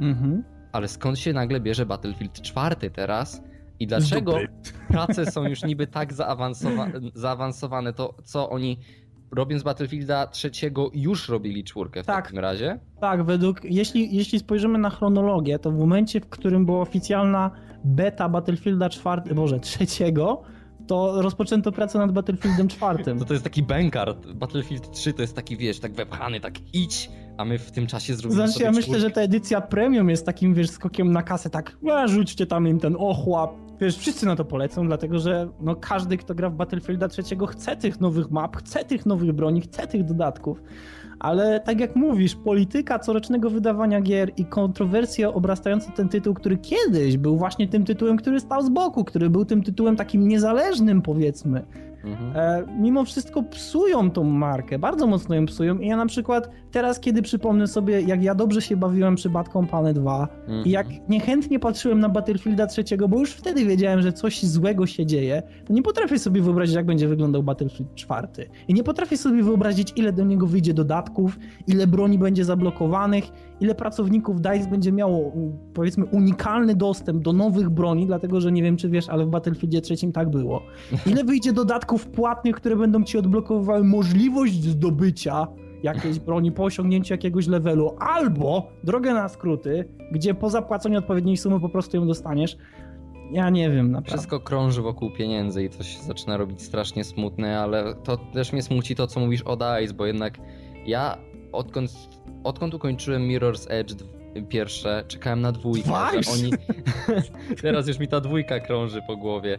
Mhm. 0.00 0.44
Ale 0.72 0.88
skąd 0.88 1.18
się 1.18 1.32
nagle 1.32 1.60
bierze 1.60 1.86
Battlefield 1.86 2.42
4 2.42 2.90
teraz? 2.90 3.42
I 3.80 3.86
dlaczego 3.86 4.36
prace 4.88 5.26
są 5.30 5.44
już 5.44 5.62
niby 5.64 5.86
tak 5.86 6.12
zaawansowa- 6.12 7.10
zaawansowane? 7.14 7.92
To 7.92 8.14
co 8.24 8.50
oni 8.50 8.78
robiąc 9.32 9.62
Battlefielda 9.62 10.26
trzeciego 10.26 10.90
już 10.94 11.28
robili 11.28 11.64
czwórkę 11.64 12.02
w 12.02 12.06
Tak. 12.06 12.24
takim 12.24 12.38
razie? 12.38 12.78
Tak, 13.00 13.24
według, 13.24 13.64
jeśli, 13.64 14.16
jeśli 14.16 14.38
spojrzymy 14.38 14.78
na 14.78 14.90
chronologię, 14.90 15.58
to 15.58 15.70
w 15.70 15.78
momencie, 15.78 16.20
w 16.20 16.28
którym 16.28 16.66
była 16.66 16.80
oficjalna 16.80 17.50
beta 17.84 18.28
Battlefielda 18.28 18.88
4, 18.88 19.34
boże, 19.34 19.60
trzeciego, 19.60 20.42
to 20.86 21.22
rozpoczęto 21.22 21.72
pracę 21.72 21.98
nad 21.98 22.12
Battlefieldem 22.12 22.68
4. 22.68 23.04
To 23.04 23.24
to 23.24 23.32
jest 23.32 23.44
taki 23.44 23.62
bankart. 23.62 24.32
Battlefield 24.32 24.90
3 24.90 25.12
to 25.12 25.22
jest 25.22 25.36
taki, 25.36 25.56
wiesz, 25.56 25.80
tak 25.80 25.92
wepchany, 25.92 26.40
tak 26.40 26.54
idź, 26.72 27.10
a 27.36 27.44
my 27.44 27.58
w 27.58 27.70
tym 27.70 27.86
czasie 27.86 28.14
zrobimy 28.14 28.46
Znaczy, 28.46 28.64
ja 28.64 28.70
myślę, 28.70 28.82
czwórkę. 28.82 29.00
że 29.00 29.10
ta 29.10 29.20
edycja 29.20 29.60
premium 29.60 30.10
jest 30.10 30.26
takim, 30.26 30.54
wiesz, 30.54 30.70
skokiem 30.70 31.12
na 31.12 31.22
kasę, 31.22 31.50
tak, 31.50 31.76
a, 31.92 32.06
rzućcie 32.06 32.46
tam 32.46 32.68
im 32.68 32.80
ten 32.80 32.96
ochłap. 32.98 33.50
Wiesz, 33.80 33.98
wszyscy 33.98 34.26
na 34.26 34.36
to 34.36 34.44
polecą, 34.44 34.86
dlatego 34.86 35.18
że 35.18 35.48
no, 35.60 35.76
każdy, 35.76 36.16
kto 36.16 36.34
gra 36.34 36.50
w 36.50 36.54
Battlefielda 36.54 37.08
trzeciego, 37.08 37.46
chce 37.46 37.76
tych 37.76 38.00
nowych 38.00 38.30
map, 38.30 38.56
chce 38.56 38.84
tych 38.84 39.06
nowych 39.06 39.32
broni, 39.32 39.60
chce 39.60 39.86
tych 39.86 40.04
dodatków. 40.04 40.62
Ale 41.22 41.60
tak 41.60 41.80
jak 41.80 41.96
mówisz, 41.96 42.34
polityka 42.34 42.98
corocznego 42.98 43.50
wydawania 43.50 44.00
gier 44.00 44.30
i 44.36 44.44
kontrowersje 44.44 45.34
obrastające 45.34 45.92
ten 45.92 46.08
tytuł, 46.08 46.34
który 46.34 46.56
kiedyś 46.56 47.16
był 47.16 47.36
właśnie 47.36 47.68
tym 47.68 47.84
tytułem, 47.84 48.16
który 48.16 48.40
stał 48.40 48.62
z 48.62 48.68
boku, 48.68 49.04
który 49.04 49.30
był 49.30 49.44
tym 49.44 49.62
tytułem 49.62 49.96
takim 49.96 50.28
niezależnym, 50.28 51.02
powiedzmy, 51.02 51.62
Mhm. 52.04 52.36
e, 52.36 52.64
mimo 52.80 53.04
wszystko 53.04 53.42
psują 53.42 54.10
tą 54.10 54.24
markę, 54.24 54.78
bardzo 54.78 55.06
mocno 55.06 55.34
ją 55.34 55.46
psują 55.46 55.78
i 55.78 55.86
ja 55.86 55.96
na 55.96 56.06
przykład 56.06 56.50
teraz, 56.72 57.00
kiedy 57.00 57.22
przypomnę 57.22 57.66
sobie, 57.66 58.00
jak 58.00 58.22
ja 58.22 58.34
dobrze 58.34 58.62
się 58.62 58.76
bawiłem 58.76 59.14
przy 59.14 59.30
Bad 59.30 59.48
Company 59.48 59.94
2 59.94 60.28
Mhm. 60.42 60.64
i 60.66 60.70
jak 60.70 60.86
niechętnie 61.08 61.58
patrzyłem 61.58 62.00
na 62.00 62.08
Battlefielda 62.08 62.66
trzeciego, 62.66 63.08
bo 63.08 63.18
już 63.18 63.30
wtedy 63.32 63.64
wiedziałem, 63.64 64.02
że 64.02 64.12
coś 64.12 64.42
złego 64.42 64.86
się 64.86 65.06
dzieje, 65.06 65.42
to 65.66 65.72
nie 65.72 65.82
potrafię 65.82 66.18
sobie 66.18 66.42
wyobrazić, 66.42 66.74
jak 66.76 66.86
będzie 66.86 67.08
wyglądał 67.08 67.42
Battlefield 67.42 67.94
4. 67.94 68.28
I 68.68 68.74
nie 68.74 68.82
potrafię 68.84 69.16
sobie 69.16 69.42
wyobrazić, 69.42 69.92
ile 69.96 70.12
do 70.12 70.24
niego 70.24 70.46
wyjdzie 70.46 70.74
dodatków, 70.74 71.38
ile 71.66 71.86
broni 71.86 72.18
będzie 72.18 72.44
zablokowanych, 72.44 73.24
ile 73.60 73.74
pracowników 73.74 74.40
DICE 74.40 74.70
będzie 74.70 74.92
miało, 74.92 75.32
mm, 75.34 75.52
powiedzmy, 75.74 76.04
unikalny 76.04 76.74
dostęp 76.74 77.22
do 77.22 77.32
nowych 77.32 77.70
broni, 77.70 78.06
dlatego 78.06 78.40
że 78.40 78.52
nie 78.52 78.62
wiem, 78.62 78.76
czy 78.76 78.88
wiesz, 78.88 79.08
ale 79.08 79.26
w 79.26 79.28
Battlefieldzie 79.28 79.80
trzecim 79.80 80.12
tak 80.12 80.30
było. 80.30 80.62
Ile 81.06 81.24
wyjdzie 81.24 81.52
dodatków 81.52 82.06
płatnych, 82.06 82.56
które 82.56 82.76
będą 82.76 83.04
ci 83.04 83.18
odblokowywały 83.18 83.84
możliwość 83.84 84.64
zdobycia 84.64 85.46
jakiejś 85.82 86.18
broni 86.18 86.52
po 86.52 86.64
osiągnięciu 86.64 87.14
jakiegoś 87.14 87.46
levelu, 87.46 87.96
albo 87.98 88.72
drogę 88.84 89.14
na 89.14 89.28
skróty, 89.28 89.88
gdzie 90.12 90.34
po 90.34 90.50
zapłaceniu 90.50 90.98
odpowiedniej 90.98 91.36
sumy 91.36 91.60
po 91.60 91.68
prostu 91.68 91.96
ją 91.96 92.06
dostaniesz. 92.06 92.56
Ja 93.32 93.50
nie 93.50 93.70
wiem, 93.70 93.90
naprawdę. 93.90 94.10
Wszystko 94.10 94.40
krąży 94.40 94.82
wokół 94.82 95.10
pieniędzy 95.10 95.64
i 95.64 95.70
to 95.70 95.82
się 95.82 96.02
zaczyna 96.02 96.36
robić 96.36 96.62
strasznie 96.62 97.04
smutne, 97.04 97.60
ale 97.60 97.94
to 97.94 98.16
też 98.16 98.52
mnie 98.52 98.62
smuci 98.62 98.94
to, 98.94 99.06
co 99.06 99.20
mówisz 99.20 99.42
o 99.42 99.56
DICE, 99.56 99.94
bo 99.94 100.06
jednak 100.06 100.38
ja 100.86 101.18
odkąd, 101.52 101.90
odkąd 102.44 102.74
ukończyłem 102.74 103.28
Mirror's 103.28 103.66
Edge 103.68 103.94
pierwsze, 104.48 105.04
czekałem 105.08 105.40
na 105.40 105.52
dwójkę, 105.52 105.90
że 106.22 106.32
oni... 106.32 106.50
Teraz 107.62 107.88
już 107.88 107.98
mi 107.98 108.08
ta 108.08 108.20
dwójka 108.20 108.60
krąży 108.60 109.00
po 109.06 109.16
głowie. 109.16 109.58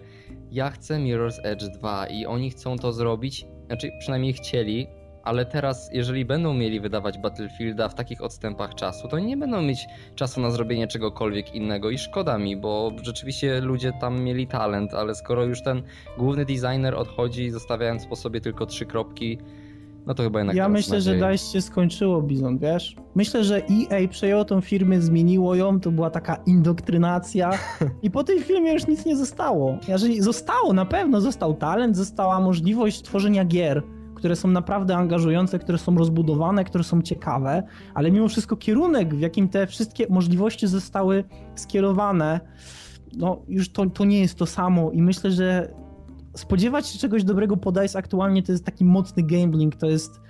Ja 0.51 0.69
chcę 0.69 0.97
Mirror's 0.97 1.39
Edge 1.43 1.63
2 1.63 2.07
i 2.07 2.25
oni 2.25 2.49
chcą 2.49 2.77
to 2.77 2.93
zrobić, 2.93 3.45
znaczy 3.67 3.91
przynajmniej 3.99 4.33
chcieli, 4.33 4.87
ale 5.23 5.45
teraz, 5.45 5.89
jeżeli 5.93 6.25
będą 6.25 6.53
mieli 6.53 6.79
wydawać 6.79 7.17
Battlefielda 7.17 7.89
w 7.89 7.95
takich 7.95 8.21
odstępach 8.21 8.75
czasu, 8.75 9.07
to 9.07 9.19
nie 9.19 9.37
będą 9.37 9.61
mieć 9.61 9.87
czasu 10.15 10.41
na 10.41 10.51
zrobienie 10.51 10.87
czegokolwiek 10.87 11.55
innego 11.55 11.89
i 11.89 11.97
szkoda 11.97 12.37
mi, 12.37 12.57
bo 12.57 12.91
rzeczywiście 13.01 13.61
ludzie 13.61 13.93
tam 14.01 14.21
mieli 14.21 14.47
talent, 14.47 14.93
ale 14.93 15.15
skoro 15.15 15.45
już 15.45 15.63
ten 15.63 15.83
główny 16.17 16.45
designer 16.45 16.95
odchodzi, 16.95 17.49
zostawiając 17.49 18.05
po 18.05 18.15
sobie 18.15 18.41
tylko 18.41 18.65
trzy 18.65 18.85
kropki, 18.85 19.37
no 20.05 20.13
to 20.13 20.23
chyba 20.23 20.39
jednak 20.39 20.55
Ja 20.55 20.69
myślę, 20.69 21.01
że 21.01 21.11
nadzieję. 21.11 21.31
DICE 21.31 21.51
się 21.53 21.61
skończyło, 21.61 22.21
Bizon, 22.21 22.57
wiesz? 22.57 22.95
Myślę, 23.15 23.43
że 23.43 23.57
EA 23.57 24.07
przejęło 24.07 24.45
tą 24.45 24.61
firmę, 24.61 25.01
zmieniło 25.01 25.55
ją, 25.55 25.79
to 25.79 25.91
była 25.91 26.09
taka 26.09 26.35
indoktrynacja 26.35 27.51
i 28.01 28.11
po 28.11 28.23
tej 28.23 28.41
filmie 28.41 28.73
już 28.73 28.87
nic 28.87 29.05
nie 29.05 29.15
zostało. 29.17 29.77
Jeżeli 29.87 30.21
zostało, 30.21 30.73
na 30.73 30.85
pewno 30.85 31.21
został 31.21 31.53
talent, 31.53 31.97
została 31.97 32.39
możliwość 32.39 33.01
tworzenia 33.01 33.45
gier, 33.45 33.83
które 34.23 34.35
są 34.35 34.47
naprawdę 34.47 34.97
angażujące, 34.97 35.59
które 35.59 35.77
są 35.77 35.97
rozbudowane, 35.97 36.63
które 36.63 36.83
są 36.83 37.01
ciekawe, 37.01 37.63
ale 37.93 38.11
mimo 38.11 38.27
wszystko 38.27 38.57
kierunek, 38.57 39.15
w 39.15 39.19
jakim 39.19 39.49
te 39.49 39.67
wszystkie 39.67 40.07
możliwości 40.09 40.67
zostały 40.67 41.23
skierowane, 41.55 42.39
no 43.17 43.41
już 43.47 43.71
to, 43.71 43.89
to 43.89 44.05
nie 44.05 44.19
jest 44.19 44.37
to 44.37 44.45
samo 44.45 44.91
i 44.91 45.01
myślę, 45.01 45.31
że 45.31 45.73
spodziewać 46.35 46.87
się 46.87 46.99
czegoś 46.99 47.23
dobrego 47.23 47.57
po 47.57 47.71
DICE 47.71 47.99
aktualnie 47.99 48.43
to 48.43 48.51
jest 48.51 48.65
taki 48.65 48.85
mocny 48.85 49.23
gambling, 49.23 49.75
to 49.75 49.89
jest... 49.89 50.21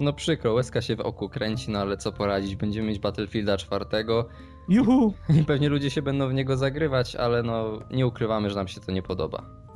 No 0.00 0.12
przykro, 0.12 0.54
łezka 0.54 0.82
się 0.82 0.96
w 0.96 1.00
oku 1.00 1.28
kręci, 1.28 1.70
no 1.70 1.78
ale 1.78 1.96
co 1.96 2.12
poradzić, 2.12 2.56
będziemy 2.56 2.88
mieć 2.88 2.98
Battlefielda 2.98 3.56
czwartego 3.56 4.28
Juhu! 4.68 5.14
i 5.40 5.44
pewnie 5.44 5.68
ludzie 5.68 5.90
się 5.90 6.02
będą 6.02 6.28
w 6.28 6.34
niego 6.34 6.56
zagrywać, 6.56 7.16
ale 7.16 7.42
no 7.42 7.78
nie 7.90 8.06
ukrywamy, 8.06 8.50
że 8.50 8.56
nam 8.56 8.68
się 8.68 8.80
to 8.80 8.92
nie 8.92 9.02
podoba. 9.02 9.66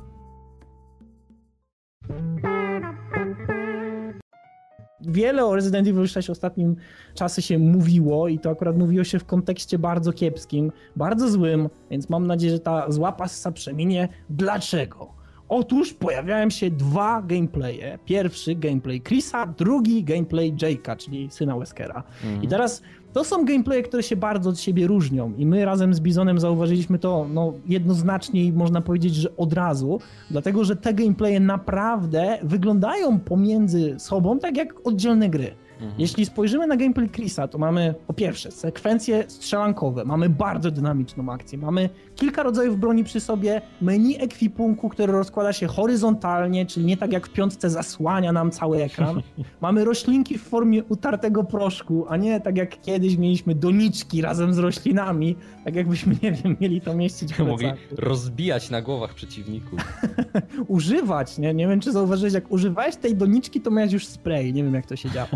Wiele 5.07 5.45
o 5.45 5.55
Resident 5.55 5.87
Evil 5.87 6.07
6 6.07 6.27
w 6.27 6.31
ostatnim 6.31 6.75
czasie 7.13 7.41
się 7.41 7.59
mówiło 7.59 8.27
i 8.27 8.39
to 8.39 8.49
akurat 8.49 8.77
mówiło 8.77 9.03
się 9.03 9.19
w 9.19 9.25
kontekście 9.25 9.79
bardzo 9.79 10.13
kiepskim, 10.13 10.71
bardzo 10.95 11.29
złym, 11.29 11.69
więc 11.91 12.09
mam 12.09 12.27
nadzieję, 12.27 12.53
że 12.53 12.59
ta 12.59 12.91
zła 12.91 13.11
passa 13.11 13.51
przeminie. 13.51 14.09
Dlaczego? 14.29 15.21
Otóż 15.49 15.93
pojawiają 15.93 16.49
się 16.49 16.71
dwa 16.71 17.21
gameplaye. 17.21 17.99
Pierwszy 18.05 18.55
gameplay 18.55 19.01
Chrisa, 19.01 19.45
drugi 19.45 20.03
gameplay 20.03 20.53
Jake'a, 20.53 20.97
czyli 20.97 21.29
syna 21.31 21.57
Weskera. 21.57 22.03
Mhm. 22.23 22.43
I 22.43 22.47
teraz 22.47 22.81
to 23.13 23.23
są 23.23 23.45
gameplaye, 23.45 23.83
które 23.83 24.03
się 24.03 24.15
bardzo 24.15 24.49
od 24.49 24.59
siebie 24.59 24.87
różnią 24.87 25.33
i 25.37 25.45
my 25.45 25.65
razem 25.65 25.93
z 25.93 25.99
Bizonem 25.99 26.39
zauważyliśmy 26.39 26.99
to 26.99 27.27
no, 27.33 27.53
jednoznacznie 27.67 28.43
i 28.43 28.53
można 28.53 28.81
powiedzieć, 28.81 29.15
że 29.15 29.35
od 29.37 29.53
razu, 29.53 29.99
dlatego 30.31 30.63
że 30.63 30.75
te 30.75 30.93
gameplaye 30.93 31.39
naprawdę 31.39 32.37
wyglądają 32.43 33.19
pomiędzy 33.19 33.95
sobą 33.99 34.39
tak 34.39 34.57
jak 34.57 34.87
oddzielne 34.87 35.29
gry. 35.29 35.51
Mhm. 35.81 36.01
Jeśli 36.01 36.25
spojrzymy 36.25 36.67
na 36.67 36.77
gameplay 36.77 37.09
Chrisa, 37.09 37.47
to 37.47 37.57
mamy 37.57 37.95
po 38.07 38.13
pierwsze 38.13 38.51
sekwencje 38.51 39.23
strzelankowe, 39.27 40.05
mamy 40.05 40.29
bardzo 40.29 40.71
dynamiczną 40.71 41.31
akcję, 41.31 41.57
mamy 41.57 41.89
kilka 42.15 42.43
rodzajów 42.43 42.79
broni 42.79 43.03
przy 43.03 43.19
sobie, 43.19 43.61
menu 43.81 44.17
ekwipunku, 44.19 44.89
które 44.89 45.13
rozkłada 45.13 45.53
się 45.53 45.67
horyzontalnie, 45.67 46.65
czyli 46.65 46.85
nie 46.85 46.97
tak 46.97 47.13
jak 47.13 47.27
w 47.27 47.31
piątce 47.31 47.69
zasłania 47.69 48.31
nam 48.31 48.51
cały 48.51 48.83
ekran. 48.83 49.21
mamy 49.61 49.85
roślinki 49.85 50.37
w 50.37 50.43
formie 50.43 50.83
utartego 50.83 51.43
proszku, 51.43 52.05
a 52.09 52.17
nie 52.17 52.41
tak 52.41 52.57
jak 52.57 52.81
kiedyś 52.81 53.17
mieliśmy 53.17 53.55
doniczki 53.55 54.21
razem 54.21 54.53
z 54.53 54.57
roślinami, 54.57 55.35
tak 55.65 55.75
jakbyśmy, 55.75 56.15
nie 56.23 56.31
wiem, 56.31 56.57
mieli 56.61 56.81
to 56.81 56.93
mieścić 56.93 57.33
w 57.33 57.39
Mogli 57.51 57.71
rozbijać 57.97 58.69
na 58.69 58.81
głowach 58.81 59.13
przeciwników. 59.13 59.79
Używać, 60.67 61.37
nie? 61.37 61.53
Nie 61.53 61.67
wiem, 61.67 61.79
czy 61.79 61.91
zauważyłeś, 61.91 62.33
jak 62.33 62.51
używałeś 62.51 62.95
tej 62.95 63.15
doniczki, 63.15 63.61
to 63.61 63.71
miałeś 63.71 63.93
już 63.93 64.05
spray, 64.05 64.53
nie 64.53 64.63
wiem 64.63 64.73
jak 64.73 64.85
to 64.85 64.95
się 64.95 65.09
działo. 65.09 65.29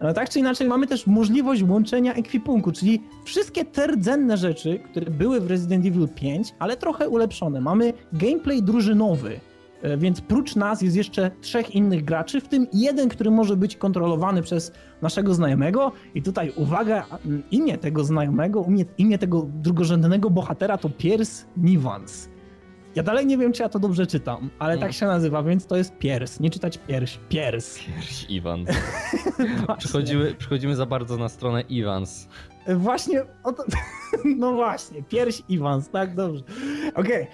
Ale 0.00 0.14
tak 0.14 0.30
czy 0.30 0.38
inaczej 0.38 0.68
mamy 0.68 0.86
też 0.86 1.06
możliwość 1.06 1.62
łączenia 1.62 2.14
ekwipunku, 2.14 2.72
czyli 2.72 3.02
wszystkie 3.24 3.64
te 3.64 3.86
rdzenne 3.86 4.36
rzeczy, 4.36 4.78
które 4.78 5.10
były 5.10 5.40
w 5.40 5.46
Resident 5.46 5.86
Evil 5.86 6.08
5, 6.08 6.54
ale 6.58 6.76
trochę 6.76 7.08
ulepszone. 7.08 7.60
Mamy 7.60 7.92
gameplay 8.12 8.62
drużynowy, 8.62 9.40
e, 9.82 9.96
więc 9.96 10.20
prócz 10.20 10.56
nas 10.56 10.82
jest 10.82 10.96
jeszcze 10.96 11.30
trzech 11.40 11.74
innych 11.74 12.04
graczy, 12.04 12.40
w 12.40 12.48
tym 12.48 12.66
jeden, 12.72 13.08
który 13.08 13.30
może 13.30 13.56
być 13.56 13.76
kontrolowany 13.76 14.42
przez 14.42 14.72
naszego 15.02 15.34
znajomego. 15.34 15.92
I 16.14 16.22
tutaj 16.22 16.52
uwaga, 16.56 17.06
imię 17.50 17.78
tego 17.78 18.04
znajomego, 18.04 18.64
imię, 18.68 18.84
imię 18.98 19.18
tego 19.18 19.46
drugorzędnego 19.54 20.30
bohatera 20.30 20.78
to 20.78 20.88
Pierce 20.88 21.46
Nivans. 21.56 22.35
Ja 22.96 23.02
dalej 23.02 23.26
nie 23.26 23.38
wiem, 23.38 23.52
czy 23.52 23.62
ja 23.62 23.68
to 23.68 23.78
dobrze 23.78 24.06
czytam, 24.06 24.50
ale 24.58 24.74
tak 24.74 24.82
mm. 24.82 24.92
się 24.92 25.06
nazywa, 25.06 25.42
więc 25.42 25.66
to 25.66 25.76
jest 25.76 25.98
Piers. 25.98 26.40
Nie 26.40 26.50
czytać 26.50 26.78
pierś, 26.78 27.18
Piers. 27.28 27.78
Pierś 27.78 28.26
Iwans. 28.28 28.68
Przychodzimy, 29.78 30.34
przychodzimy 30.34 30.76
za 30.76 30.86
bardzo 30.86 31.16
na 31.16 31.28
stronę 31.28 31.60
Iwans. 31.60 32.28
Właśnie, 32.68 33.22
to, 33.44 33.64
no 34.38 34.52
właśnie, 34.52 35.02
pierś 35.02 35.42
Iwans, 35.48 35.90
tak, 35.90 36.14
dobrze. 36.14 36.42
Okej. 36.94 37.22
Okay. 37.22 37.26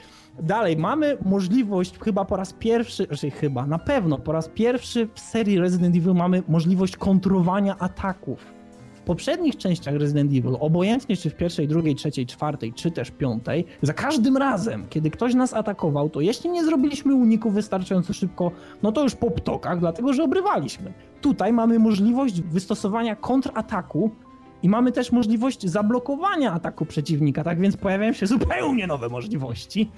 Dalej, 0.42 0.76
mamy 0.76 1.18
możliwość, 1.24 1.98
chyba 1.98 2.24
po 2.24 2.36
raz 2.36 2.52
pierwszy, 2.52 3.04
znaczy 3.04 3.30
chyba, 3.30 3.66
na 3.66 3.78
pewno 3.78 4.18
po 4.18 4.32
raz 4.32 4.48
pierwszy 4.48 5.08
w 5.14 5.20
serii 5.20 5.58
Resident 5.58 5.96
Evil 5.96 6.14
mamy 6.14 6.42
możliwość 6.48 6.96
kontrolowania 6.96 7.78
ataków 7.78 8.61
poprzednich 9.04 9.56
częściach 9.56 9.94
Resident 9.94 10.30
Evil, 10.30 10.56
obojętnie 10.60 11.16
czy 11.16 11.30
w 11.30 11.34
pierwszej, 11.34 11.68
drugiej, 11.68 11.94
trzeciej, 11.94 12.26
czwartej, 12.26 12.72
czy 12.72 12.90
też 12.90 13.10
piątej, 13.10 13.64
za 13.82 13.92
każdym 13.92 14.36
razem, 14.36 14.86
kiedy 14.90 15.10
ktoś 15.10 15.34
nas 15.34 15.54
atakował, 15.54 16.10
to 16.10 16.20
jeśli 16.20 16.50
nie 16.50 16.64
zrobiliśmy 16.64 17.14
uniku 17.14 17.50
wystarczająco 17.50 18.12
szybko, 18.12 18.50
no 18.82 18.92
to 18.92 19.02
już 19.02 19.14
po 19.14 19.30
ptokach, 19.30 19.80
dlatego 19.80 20.12
że 20.12 20.24
obrywaliśmy. 20.24 20.92
Tutaj 21.20 21.52
mamy 21.52 21.78
możliwość 21.78 22.42
wystosowania 22.42 23.16
kontrataku 23.16 24.10
i 24.62 24.68
mamy 24.68 24.92
też 24.92 25.12
możliwość 25.12 25.66
zablokowania 25.66 26.52
ataku 26.52 26.86
przeciwnika, 26.86 27.44
tak 27.44 27.60
więc 27.60 27.76
pojawiają 27.76 28.12
się 28.12 28.26
zupełnie 28.26 28.86
nowe 28.86 29.08
możliwości. 29.08 29.90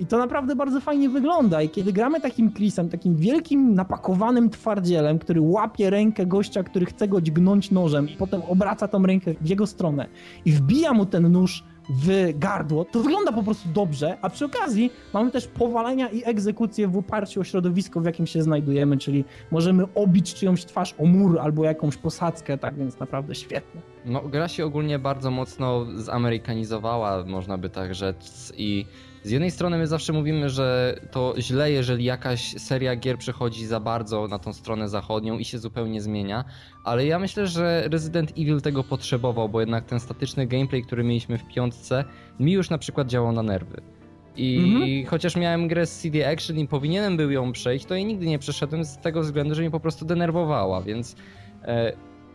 I 0.00 0.06
to 0.06 0.18
naprawdę 0.18 0.56
bardzo 0.56 0.80
fajnie 0.80 1.08
wygląda. 1.08 1.62
I 1.62 1.68
kiedy 1.68 1.92
gramy 1.92 2.20
takim 2.20 2.52
Chrisem, 2.52 2.88
takim 2.88 3.16
wielkim, 3.16 3.74
napakowanym 3.74 4.50
twardzielem, 4.50 5.18
który 5.18 5.40
łapie 5.40 5.90
rękę 5.90 6.26
gościa, 6.26 6.62
który 6.62 6.86
chce 6.86 7.08
go 7.08 7.20
dźgnąć 7.20 7.70
nożem 7.70 8.08
i 8.08 8.16
potem 8.16 8.42
obraca 8.42 8.88
tą 8.88 9.06
rękę 9.06 9.34
w 9.40 9.48
jego 9.48 9.66
stronę 9.66 10.06
i 10.44 10.52
wbija 10.52 10.92
mu 10.92 11.06
ten 11.06 11.32
nóż 11.32 11.64
w 11.90 12.38
gardło, 12.38 12.84
to 12.84 13.00
wygląda 13.00 13.32
po 13.32 13.42
prostu 13.42 13.68
dobrze, 13.68 14.18
a 14.22 14.30
przy 14.30 14.44
okazji 14.44 14.90
mamy 15.14 15.30
też 15.30 15.46
powalenia 15.46 16.08
i 16.08 16.22
egzekucje 16.24 16.88
w 16.88 16.96
oparciu 16.96 17.40
o 17.40 17.44
środowisko, 17.44 18.00
w 18.00 18.04
jakim 18.04 18.26
się 18.26 18.42
znajdujemy, 18.42 18.98
czyli 18.98 19.24
możemy 19.50 19.84
obić 19.94 20.34
czyjąś 20.34 20.64
twarz 20.64 20.94
o 20.98 21.04
mur 21.06 21.38
albo 21.38 21.64
jakąś 21.64 21.96
posadzkę, 21.96 22.58
tak 22.58 22.74
więc 22.74 23.00
naprawdę 23.00 23.34
świetne. 23.34 23.80
No, 24.04 24.22
gra 24.22 24.48
się 24.48 24.64
ogólnie 24.64 24.98
bardzo 24.98 25.30
mocno 25.30 25.86
zamerykanizowała, 25.94 27.24
można 27.24 27.58
by 27.58 27.70
tak 27.70 27.94
rzec 27.94 28.52
i 28.56 28.86
z 29.28 29.30
jednej 29.30 29.50
strony 29.50 29.78
my 29.78 29.86
zawsze 29.86 30.12
mówimy, 30.12 30.50
że 30.50 30.98
to 31.10 31.34
źle, 31.38 31.70
jeżeli 31.70 32.04
jakaś 32.04 32.54
seria 32.60 32.96
gier 32.96 33.18
przechodzi 33.18 33.66
za 33.66 33.80
bardzo 33.80 34.28
na 34.28 34.38
tą 34.38 34.52
stronę 34.52 34.88
zachodnią 34.88 35.38
i 35.38 35.44
się 35.44 35.58
zupełnie 35.58 36.00
zmienia, 36.00 36.44
ale 36.84 37.06
ja 37.06 37.18
myślę, 37.18 37.46
że 37.46 37.88
Resident 37.88 38.30
Evil 38.30 38.60
tego 38.60 38.84
potrzebował, 38.84 39.48
bo 39.48 39.60
jednak 39.60 39.84
ten 39.84 40.00
statyczny 40.00 40.46
gameplay, 40.46 40.82
który 40.82 41.04
mieliśmy 41.04 41.38
w 41.38 41.46
piątce, 41.46 42.04
mi 42.40 42.52
już 42.52 42.70
na 42.70 42.78
przykład 42.78 43.08
działał 43.08 43.32
na 43.32 43.42
nerwy. 43.42 43.80
I 44.36 44.58
mhm. 44.58 45.06
chociaż 45.06 45.36
miałem 45.36 45.68
grę 45.68 45.86
z 45.86 45.98
CD 45.98 46.30
Action 46.30 46.58
i 46.58 46.68
powinienem 46.68 47.16
był 47.16 47.30
ją 47.30 47.52
przejść, 47.52 47.84
to 47.84 47.94
jej 47.94 48.04
nigdy 48.04 48.26
nie 48.26 48.38
przeszedłem 48.38 48.84
z 48.84 48.98
tego 48.98 49.20
względu, 49.20 49.54
że 49.54 49.62
mnie 49.62 49.70
po 49.70 49.80
prostu 49.80 50.04
denerwowała, 50.04 50.82
więc 50.82 51.16
e, 51.62 51.92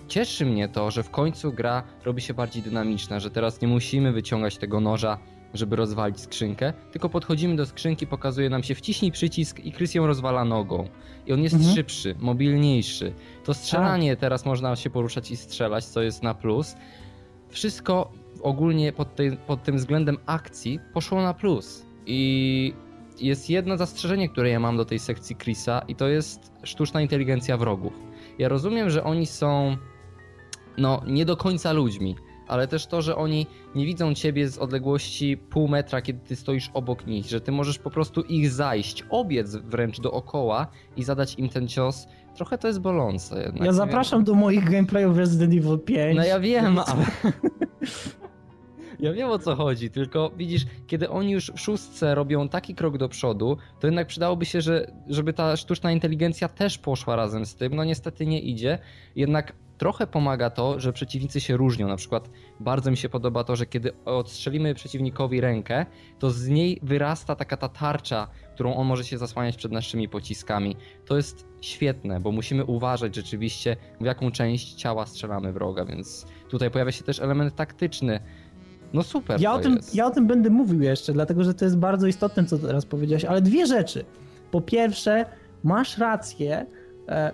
cieszy 0.07 0.45
mnie 0.45 0.69
to, 0.69 0.91
że 0.91 1.03
w 1.03 1.09
końcu 1.09 1.53
gra 1.53 1.83
robi 2.05 2.21
się 2.21 2.33
bardziej 2.33 2.63
dynamiczna, 2.63 3.19
że 3.19 3.31
teraz 3.31 3.61
nie 3.61 3.67
musimy 3.67 4.11
wyciągać 4.11 4.57
tego 4.57 4.79
noża 4.79 5.17
żeby 5.53 5.75
rozwalić 5.75 6.19
skrzynkę, 6.19 6.73
tylko 6.91 7.09
podchodzimy 7.09 7.55
do 7.55 7.65
skrzynki, 7.65 8.07
pokazuje 8.07 8.49
nam 8.49 8.63
się 8.63 8.75
wciśnij 8.75 9.11
przycisk 9.11 9.59
i 9.59 9.71
Chris 9.71 9.95
ją 9.95 10.07
rozwala 10.07 10.45
nogą. 10.45 10.87
I 11.27 11.33
on 11.33 11.41
jest 11.43 11.55
mhm. 11.55 11.75
szybszy, 11.75 12.15
mobilniejszy. 12.19 13.13
To 13.43 13.53
strzelanie 13.53 14.11
tak. 14.11 14.19
teraz 14.19 14.45
można 14.45 14.75
się 14.75 14.89
poruszać 14.89 15.31
i 15.31 15.37
strzelać, 15.37 15.85
co 15.85 16.01
jest 16.01 16.23
na 16.23 16.33
plus. 16.33 16.75
Wszystko 17.49 18.11
ogólnie 18.41 18.93
pod, 18.93 19.15
tej, 19.15 19.37
pod 19.37 19.63
tym 19.63 19.77
względem 19.77 20.17
akcji 20.25 20.79
poszło 20.93 21.21
na 21.21 21.33
plus. 21.33 21.85
I 22.05 22.73
jest 23.19 23.49
jedno 23.49 23.77
zastrzeżenie, 23.77 24.29
które 24.29 24.49
ja 24.49 24.59
mam 24.59 24.77
do 24.77 24.85
tej 24.85 24.99
sekcji 24.99 25.35
Chrisa 25.35 25.81
i 25.87 25.95
to 25.95 26.07
jest 26.07 26.51
sztuczna 26.63 27.01
inteligencja 27.01 27.57
wrogów. 27.57 27.93
Ja 28.39 28.49
rozumiem, 28.49 28.89
że 28.89 29.03
oni 29.03 29.25
są 29.25 29.77
no 30.77 31.01
nie 31.07 31.25
do 31.25 31.37
końca 31.37 31.71
ludźmi, 31.71 32.15
ale 32.47 32.67
też 32.67 32.87
to, 32.87 33.01
że 33.01 33.15
oni 33.15 33.47
nie 33.75 33.85
widzą 33.85 34.13
ciebie 34.13 34.49
z 34.49 34.57
odległości 34.57 35.37
pół 35.37 35.67
metra, 35.67 36.01
kiedy 36.01 36.19
ty 36.19 36.35
stoisz 36.35 36.71
obok 36.73 37.07
nich, 37.07 37.25
że 37.25 37.41
ty 37.41 37.51
możesz 37.51 37.79
po 37.79 37.89
prostu 37.89 38.21
ich 38.21 38.49
zajść, 38.49 39.03
obiec 39.09 39.55
wręcz 39.55 39.99
dookoła 39.99 40.67
i 40.97 41.03
zadać 41.03 41.35
im 41.35 41.49
ten 41.49 41.67
cios. 41.67 42.07
Trochę 42.35 42.57
to 42.57 42.67
jest 42.67 42.79
bolące 42.79 43.43
jednak. 43.43 43.65
Ja 43.65 43.73
zapraszam 43.73 44.23
do 44.23 44.33
moich 44.33 44.69
gameplayów 44.69 45.17
Resident 45.17 45.53
Evil 45.53 45.79
5. 45.79 46.17
No 46.17 46.23
ja 46.23 46.39
wiem, 46.39 46.79
ale... 46.87 47.05
Ja 48.99 49.13
wiem 49.13 49.29
o 49.29 49.39
co 49.39 49.55
chodzi, 49.55 49.89
tylko 49.89 50.31
widzisz, 50.37 50.65
kiedy 50.87 51.09
oni 51.09 51.31
już 51.31 51.51
w 51.51 51.59
szóstce 51.59 52.15
robią 52.15 52.49
taki 52.49 52.75
krok 52.75 52.97
do 52.97 53.09
przodu, 53.09 53.57
to 53.79 53.87
jednak 53.87 54.07
przydałoby 54.07 54.45
się, 54.45 54.61
że, 54.61 54.91
żeby 55.07 55.33
ta 55.33 55.57
sztuczna 55.57 55.91
inteligencja 55.91 56.47
też 56.47 56.77
poszła 56.77 57.15
razem 57.15 57.45
z 57.45 57.55
tym. 57.55 57.75
No 57.75 57.83
niestety 57.83 58.25
nie 58.25 58.39
idzie. 58.39 58.79
Jednak 59.15 59.53
trochę 59.83 60.07
pomaga 60.07 60.49
to, 60.49 60.79
że 60.79 60.93
przeciwnicy 60.93 61.41
się 61.41 61.57
różnią. 61.57 61.87
Na 61.87 61.95
przykład 61.95 62.29
bardzo 62.59 62.91
mi 62.91 62.97
się 62.97 63.09
podoba 63.09 63.43
to, 63.43 63.55
że 63.55 63.65
kiedy 63.65 63.91
odstrzelimy 64.05 64.73
przeciwnikowi 64.73 65.41
rękę, 65.41 65.85
to 66.19 66.31
z 66.31 66.47
niej 66.47 66.79
wyrasta 66.83 67.35
taka 67.35 67.57
ta 67.57 67.69
tarcza, 67.69 68.27
którą 68.53 68.75
on 68.75 68.87
może 68.87 69.03
się 69.03 69.17
zasłaniać 69.17 69.57
przed 69.57 69.71
naszymi 69.71 70.09
pociskami. 70.09 70.75
To 71.05 71.17
jest 71.17 71.47
świetne, 71.61 72.19
bo 72.19 72.31
musimy 72.31 72.65
uważać 72.65 73.15
rzeczywiście, 73.15 73.77
w 74.01 74.05
jaką 74.05 74.31
część 74.31 74.73
ciała 74.73 75.05
strzelamy 75.05 75.53
wroga, 75.53 75.85
więc 75.85 76.25
tutaj 76.49 76.71
pojawia 76.71 76.91
się 76.91 77.03
też 77.03 77.19
element 77.19 77.55
taktyczny. 77.55 78.19
No 78.93 79.03
super. 79.03 79.41
Ja 79.41 79.53
o, 79.53 79.59
tym, 79.59 79.75
jest. 79.75 79.95
ja 79.95 80.05
o 80.05 80.11
tym 80.11 80.27
będę 80.27 80.49
mówił 80.49 80.81
jeszcze, 80.81 81.13
dlatego 81.13 81.43
że 81.43 81.53
to 81.53 81.65
jest 81.65 81.77
bardzo 81.77 82.07
istotne, 82.07 82.45
co 82.45 82.57
teraz 82.57 82.85
powiedziałeś, 82.85 83.25
ale 83.25 83.41
dwie 83.41 83.65
rzeczy. 83.67 84.05
Po 84.51 84.61
pierwsze, 84.61 85.25
masz 85.63 85.97
rację, 85.97 86.65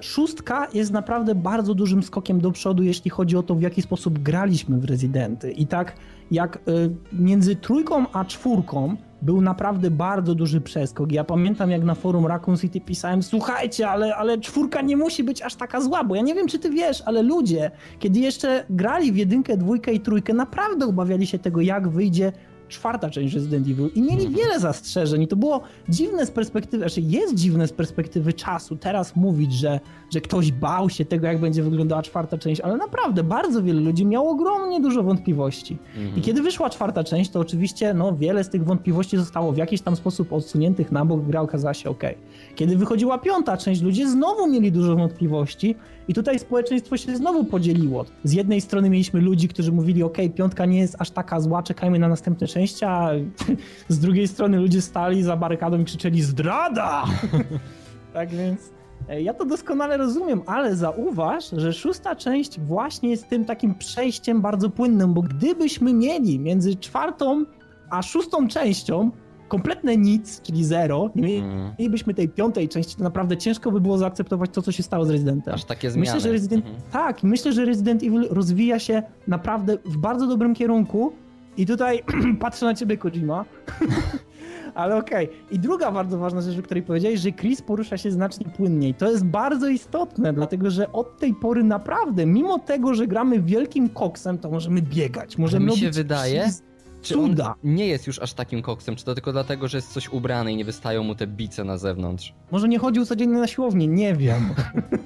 szóstka 0.01 0.67
jest 0.73 0.91
naprawdę 0.91 1.35
bardzo 1.35 1.75
dużym 1.75 2.03
skokiem 2.03 2.41
do 2.41 2.51
przodu, 2.51 2.83
jeśli 2.83 3.11
chodzi 3.11 3.37
o 3.37 3.43
to, 3.43 3.55
w 3.55 3.61
jaki 3.61 3.81
sposób 3.81 4.19
graliśmy 4.19 4.79
w 4.79 4.85
Rezydenty. 4.85 5.51
I 5.51 5.67
tak 5.67 5.95
jak 6.31 6.55
e, 6.55 6.59
między 7.13 7.55
trójką 7.55 8.05
a 8.13 8.25
czwórką 8.25 8.95
był 9.21 9.41
naprawdę 9.41 9.91
bardzo 9.91 10.35
duży 10.35 10.61
przeskok. 10.61 11.11
Ja 11.11 11.23
pamiętam, 11.23 11.71
jak 11.71 11.83
na 11.83 11.95
forum 11.95 12.25
Raccoon 12.25 12.57
City 12.57 12.81
pisałem, 12.81 13.23
słuchajcie, 13.23 13.89
ale, 13.89 14.15
ale 14.15 14.37
czwórka 14.37 14.81
nie 14.81 14.97
musi 14.97 15.23
być 15.23 15.41
aż 15.41 15.55
taka 15.55 15.81
zła, 15.81 16.03
bo 16.03 16.15
ja 16.15 16.21
nie 16.21 16.35
wiem, 16.35 16.47
czy 16.47 16.59
ty 16.59 16.69
wiesz, 16.69 17.03
ale 17.05 17.21
ludzie, 17.21 17.71
kiedy 17.99 18.19
jeszcze 18.19 18.65
grali 18.69 19.11
w 19.11 19.17
jedynkę, 19.17 19.57
dwójkę 19.57 19.93
i 19.93 19.99
trójkę, 19.99 20.33
naprawdę 20.33 20.85
obawiali 20.85 21.27
się 21.27 21.39
tego, 21.39 21.61
jak 21.61 21.89
wyjdzie 21.89 22.31
czwarta 22.69 23.09
część 23.09 23.35
Resident 23.35 23.67
Evil 23.67 23.89
i 23.95 24.01
mieli 24.01 24.29
wiele 24.29 24.59
zastrzeżeń 24.59 25.21
i 25.21 25.27
to 25.27 25.35
było 25.35 25.61
dziwne 25.89 26.25
z 26.25 26.31
perspektywy, 26.31 26.83
znaczy 26.83 27.01
jest 27.01 27.35
dziwne 27.35 27.67
z 27.67 27.73
perspektywy 27.73 28.33
czasu 28.33 28.75
teraz 28.75 29.15
mówić, 29.15 29.53
że, 29.53 29.79
że 30.13 30.21
ktoś 30.21 30.51
bał 30.51 30.89
się 30.89 31.05
tego, 31.05 31.27
jak 31.27 31.39
będzie 31.39 31.63
wyglądała 31.63 32.01
czwarta 32.01 32.37
część, 32.37 32.61
ale 32.61 32.77
naprawdę 32.77 33.23
bardzo 33.23 33.63
wiele 33.63 33.81
ludzi 33.81 34.05
miało 34.05 34.31
ogromnie 34.31 34.81
dużo 34.81 35.03
wątpliwości. 35.03 35.77
I 36.17 36.21
kiedy 36.21 36.41
wyszła 36.41 36.69
czwarta 36.69 37.03
część, 37.03 37.31
to 37.31 37.39
oczywiście 37.39 37.93
no, 37.93 38.15
wiele 38.15 38.43
z 38.43 38.49
tych 38.49 38.65
wątpliwości 38.65 39.17
zostało 39.17 39.51
w 39.51 39.57
jakiś 39.57 39.81
tam 39.81 39.95
sposób 39.95 40.33
odsuniętych 40.33 40.91
na 40.91 41.05
bok, 41.05 41.25
gra 41.25 41.41
okazała 41.41 41.73
się 41.73 41.89
ok. 41.89 42.03
Kiedy 42.55 42.77
wychodziła 42.77 43.17
piąta 43.17 43.57
część, 43.57 43.81
ludzie 43.81 44.09
znowu 44.09 44.47
mieli 44.47 44.71
dużo 44.71 44.95
wątpliwości 44.95 45.75
i 46.09 46.13
tutaj 46.13 46.39
społeczeństwo 46.39 46.97
się 46.97 47.15
znowu 47.15 47.43
podzieliło. 47.43 48.05
Z 48.23 48.33
jednej 48.33 48.61
strony 48.61 48.89
mieliśmy 48.89 49.21
ludzi, 49.21 49.47
którzy 49.47 49.71
mówili, 49.71 50.03
ok, 50.03 50.17
piątka 50.35 50.65
nie 50.65 50.79
jest 50.79 50.95
aż 50.99 51.11
taka 51.11 51.39
zła, 51.39 51.63
czekajmy 51.63 51.99
na 51.99 52.07
następne 52.07 52.47
części, 52.47 52.85
a 52.85 53.09
z 53.87 53.99
drugiej 53.99 54.27
strony 54.27 54.59
ludzie 54.59 54.81
stali 54.81 55.23
za 55.23 55.37
barykadą 55.37 55.79
i 55.79 55.85
krzyczeli 55.85 56.21
zdrada! 56.21 57.05
tak 58.13 58.29
więc 58.29 58.71
e, 59.09 59.21
ja 59.21 59.33
to 59.33 59.45
doskonale 59.45 59.97
rozumiem, 59.97 60.41
ale 60.45 60.75
zauważ, 60.75 61.49
że 61.51 61.73
szósta 61.73 62.15
część 62.15 62.59
właśnie 62.59 63.09
jest 63.09 63.27
tym 63.27 63.45
takim 63.45 63.75
przejściem 63.75 64.41
bardzo 64.41 64.69
płynnym, 64.69 65.13
bo 65.13 65.21
gdybyśmy 65.21 65.93
mieli 65.93 66.39
między 66.39 66.75
czwartą 66.75 67.45
a 67.89 68.01
szóstą 68.01 68.47
częścią 68.47 69.11
kompletne 69.49 69.97
nic, 69.97 70.41
czyli 70.41 70.63
zero, 70.65 71.09
nie 71.15 71.37
Mm. 71.39 71.71
mielibyśmy 71.79 72.13
tej 72.13 72.29
piątej 72.29 72.69
części, 72.69 72.95
to 72.95 73.03
naprawdę 73.03 73.37
ciężko 73.37 73.71
by 73.71 73.81
było 73.81 73.97
zaakceptować 73.97 74.49
to, 74.53 74.61
co 74.61 74.71
się 74.71 74.83
stało 74.83 75.05
z 75.05 75.09
Residentem. 75.09 75.53
Aż 75.53 75.63
takie 75.65 75.91
zmiany. 75.91 76.05
Myślę, 76.07 76.19
że 76.21 76.31
Resident, 76.31 76.65
Mhm. 76.65 76.83
tak, 76.91 77.23
myślę, 77.23 77.53
że 77.53 77.65
Resident 77.65 78.03
Evil 78.03 78.27
rozwija 78.29 78.79
się 78.79 79.03
naprawdę 79.27 79.77
w 79.85 79.97
bardzo 79.97 80.27
dobrym 80.27 80.55
kierunku 80.55 81.11
i 81.57 81.65
tutaj 81.65 82.03
patrzę 82.39 82.65
na 82.65 82.73
ciebie, 82.73 82.97
Kojima. 82.97 83.45
Ale 84.75 84.95
okej. 84.97 85.29
I 85.51 85.59
druga 85.59 85.91
bardzo 85.91 86.17
ważna 86.17 86.41
rzecz, 86.41 86.59
o 86.59 86.61
której 86.61 86.83
powiedziałeś, 86.83 87.19
że 87.19 87.31
Chris 87.31 87.61
porusza 87.61 87.97
się 87.97 88.11
znacznie 88.11 88.45
płynniej. 88.45 88.93
To 88.93 89.11
jest 89.11 89.25
bardzo 89.25 89.67
istotne, 89.67 90.33
dlatego 90.33 90.69
że 90.69 90.91
od 90.91 91.17
tej 91.17 91.33
pory 91.33 91.63
naprawdę, 91.63 92.25
mimo 92.25 92.59
tego, 92.59 92.93
że 92.93 93.07
gramy 93.07 93.41
wielkim 93.41 93.89
koksem, 93.89 94.37
to 94.37 94.49
możemy 94.51 94.81
biegać, 94.81 95.37
możemy 95.37 95.65
mi 95.65 95.71
się 95.77 95.85
robić 95.85 95.97
wydaje, 95.97 96.41
wszystko. 96.41 96.68
Czy 97.01 97.19
on 97.19 97.29
Cuda. 97.29 97.55
nie 97.63 97.87
jest 97.87 98.07
już 98.07 98.19
aż 98.19 98.33
takim 98.33 98.61
koksem? 98.61 98.95
Czy 98.95 99.05
to 99.05 99.13
tylko 99.13 99.31
dlatego, 99.31 99.67
że 99.67 99.77
jest 99.77 99.93
coś 99.93 100.09
ubrany 100.09 100.51
i 100.51 100.55
nie 100.55 100.65
wystają 100.65 101.03
mu 101.03 101.15
te 101.15 101.27
bice 101.27 101.63
na 101.63 101.77
zewnątrz? 101.77 102.33
Może 102.51 102.67
nie 102.67 102.79
chodził 102.79 103.05
codziennie 103.05 103.37
na 103.37 103.47
siłownię, 103.47 103.87
nie 103.87 104.15
wiem. 104.15 104.49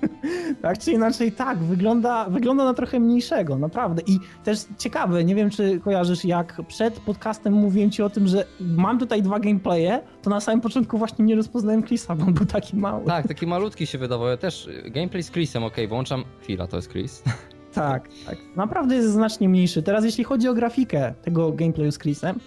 tak 0.61 0.79
czy 0.79 0.91
inaczej, 0.91 1.31
tak, 1.31 1.57
wygląda, 1.57 2.29
wygląda 2.29 2.65
na 2.65 2.73
trochę 2.73 2.99
mniejszego, 2.99 3.57
naprawdę. 3.57 4.01
I 4.07 4.19
też 4.43 4.59
ciekawe, 4.77 5.23
nie 5.23 5.35
wiem 5.35 5.49
czy 5.49 5.79
kojarzysz, 5.79 6.25
jak 6.25 6.61
przed 6.67 6.99
podcastem 6.99 7.53
mówiłem 7.53 7.91
ci 7.91 8.03
o 8.03 8.09
tym, 8.09 8.27
że 8.27 8.45
mam 8.59 8.99
tutaj 8.99 9.21
dwa 9.21 9.39
gameplaye, 9.39 10.01
to 10.21 10.29
na 10.29 10.41
samym 10.41 10.61
początku 10.61 10.97
właśnie 10.97 11.25
nie 11.25 11.35
rozpoznałem 11.35 11.83
Chrisa, 11.83 12.15
bo 12.15 12.25
on 12.25 12.33
był 12.33 12.45
taki 12.45 12.77
mały. 12.77 13.05
Tak, 13.05 13.27
taki 13.27 13.47
malutki 13.47 13.87
się 13.87 13.97
wydawał. 13.97 14.27
Ja 14.27 14.37
też 14.37 14.67
y, 14.67 14.91
gameplay 14.91 15.23
z 15.23 15.31
Chrisem, 15.31 15.63
okej, 15.63 15.87
włączam. 15.87 16.23
Chwila, 16.41 16.67
to 16.67 16.75
jest 16.75 16.91
Chris. 16.91 17.23
Tak, 17.73 18.09
tak. 18.25 18.37
Naprawdę 18.55 18.95
jest 18.95 19.11
znacznie 19.11 19.49
mniejszy. 19.49 19.83
Teraz 19.83 20.05
jeśli 20.05 20.23
chodzi 20.23 20.47
o 20.47 20.53
grafikę 20.53 21.13
tego 21.21 21.51
gameplayu 21.51 21.91
z 21.91 21.99
Chrisem, 21.99 22.39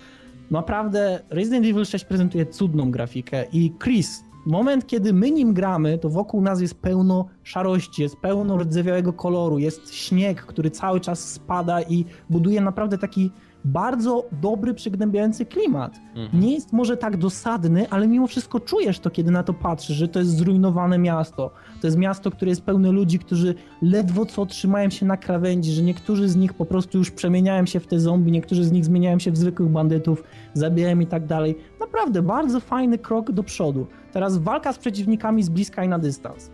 naprawdę 0.50 1.20
Resident 1.30 1.66
Evil 1.66 1.84
6 1.84 2.04
prezentuje 2.04 2.46
cudną 2.46 2.90
grafikę 2.90 3.44
i 3.52 3.72
Chris, 3.82 4.24
moment 4.46 4.86
kiedy 4.86 5.12
my 5.12 5.30
nim 5.30 5.54
gramy, 5.54 5.98
to 5.98 6.08
wokół 6.08 6.40
nas 6.40 6.60
jest 6.60 6.80
pełno 6.80 7.26
szarości, 7.42 8.02
jest 8.02 8.16
pełno 8.16 8.56
rdzewiałego 8.58 9.12
koloru, 9.12 9.58
jest 9.58 9.94
śnieg, 9.94 10.42
który 10.42 10.70
cały 10.70 11.00
czas 11.00 11.32
spada 11.32 11.82
i 11.82 12.04
buduje 12.30 12.60
naprawdę 12.60 12.98
taki 12.98 13.30
bardzo 13.64 14.24
dobry, 14.32 14.74
przygnębiający 14.74 15.46
klimat. 15.46 16.00
Mhm. 16.14 16.42
Nie 16.42 16.54
jest 16.54 16.72
może 16.72 16.96
tak 16.96 17.16
dosadny, 17.16 17.90
ale 17.90 18.08
mimo 18.08 18.26
wszystko 18.26 18.60
czujesz 18.60 18.98
to, 18.98 19.10
kiedy 19.10 19.30
na 19.30 19.42
to 19.42 19.54
patrzysz, 19.54 19.96
że 19.96 20.08
to 20.08 20.18
jest 20.18 20.36
zrujnowane 20.36 20.98
miasto. 20.98 21.50
To 21.86 21.88
jest 21.88 21.98
miasto, 21.98 22.30
które 22.30 22.48
jest 22.48 22.62
pełne 22.62 22.92
ludzi, 22.92 23.18
którzy 23.18 23.54
ledwo 23.82 24.26
co 24.26 24.46
trzymają 24.46 24.90
się 24.90 25.06
na 25.06 25.16
krawędzi, 25.16 25.72
że 25.72 25.82
niektórzy 25.82 26.28
z 26.28 26.36
nich 26.36 26.54
po 26.54 26.64
prostu 26.64 26.98
już 26.98 27.10
przemieniają 27.10 27.66
się 27.66 27.80
w 27.80 27.86
te 27.86 28.00
zombie, 28.00 28.32
niektórzy 28.32 28.64
z 28.64 28.72
nich 28.72 28.84
zmieniają 28.84 29.18
się 29.18 29.30
w 29.30 29.36
zwykłych 29.36 29.68
bandytów, 29.68 30.24
zabijają 30.54 31.00
i 31.00 31.06
tak 31.06 31.26
dalej. 31.26 31.58
Naprawdę 31.80 32.22
bardzo 32.22 32.60
fajny 32.60 32.98
krok 32.98 33.32
do 33.32 33.42
przodu. 33.42 33.86
Teraz 34.12 34.38
walka 34.38 34.72
z 34.72 34.78
przeciwnikami 34.78 35.42
z 35.42 35.48
bliska 35.48 35.84
i 35.84 35.88
na 35.88 35.98
dystans. 35.98 36.50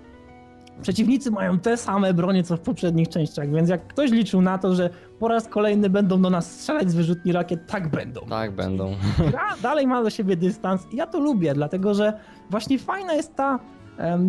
Przeciwnicy 0.83 1.31
mają 1.31 1.59
te 1.59 1.77
same 1.77 2.15
bronie, 2.15 2.43
co 2.43 2.57
w 2.57 2.61
poprzednich 2.61 3.09
częściach, 3.09 3.51
więc 3.51 3.69
jak 3.69 3.87
ktoś 3.87 4.11
liczył 4.11 4.43
na 4.43 4.59
to, 4.59 4.75
że 4.75 4.91
po 5.19 5.29
raz 5.29 5.49
kolejny 5.49 5.91
będą 5.91 6.23
do 6.23 6.31
nas 6.31 6.53
strzelać 6.53 6.91
z 6.91 6.95
wyrzutni 6.95 7.33
rakiet, 7.33 7.67
tak 7.67 7.91
będą. 7.91 8.21
Tak 8.21 8.55
będą. 8.55 8.95
Gra 9.31 9.57
dalej 9.63 9.87
ma 9.87 10.03
do 10.03 10.11
siebie 10.11 10.37
dystans 10.37 10.87
i 10.93 10.97
ja 10.97 11.07
to 11.07 11.21
lubię, 11.21 11.55
dlatego 11.55 11.95
że 11.95 12.13
właśnie 12.51 12.79
fajna 12.79 13.13
jest 13.15 13.35
ta, 13.35 13.59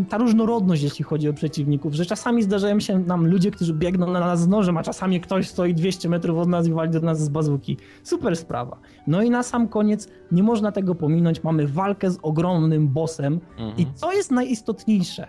ta 0.10 0.18
różnorodność, 0.18 0.84
jeśli 0.84 1.06
chodzi 1.06 1.30
o 1.30 1.34
przeciwników, 1.34 1.94
że 1.94 2.06
czasami 2.06 2.44
zdarzają 2.44 2.80
się 2.80 3.00
nam 3.00 3.28
ludzie, 3.28 3.52
którzy 3.52 3.74
biegną 3.74 4.12
na 4.12 4.20
nas 4.20 4.42
z 4.42 4.48
nożem, 4.48 4.78
a 4.78 4.84
czasami 4.84 5.22
ktoś 5.22 5.50
stoi 5.50 5.74
200 5.74 6.10
metrów 6.10 6.38
od 6.40 6.50
nas 6.50 6.68
i 6.68 6.74
wali 6.74 6.92
do 6.92 7.00
nas 7.00 7.20
z 7.24 7.30
bazuki. 7.30 7.78
Super 8.04 8.36
sprawa. 8.36 8.78
No 9.08 9.22
i 9.22 9.30
na 9.30 9.44
sam 9.44 9.68
koniec, 9.68 10.08
nie 10.32 10.44
można 10.44 10.72
tego 10.72 10.96
pominąć, 10.96 11.44
mamy 11.44 11.68
walkę 11.68 12.12
z 12.12 12.20
ogromnym 12.22 12.88
bossem 12.88 13.40
Mhm. 13.58 13.78
i 13.78 13.86
co 13.96 14.14
jest 14.14 14.32
najistotniejsze? 14.32 15.28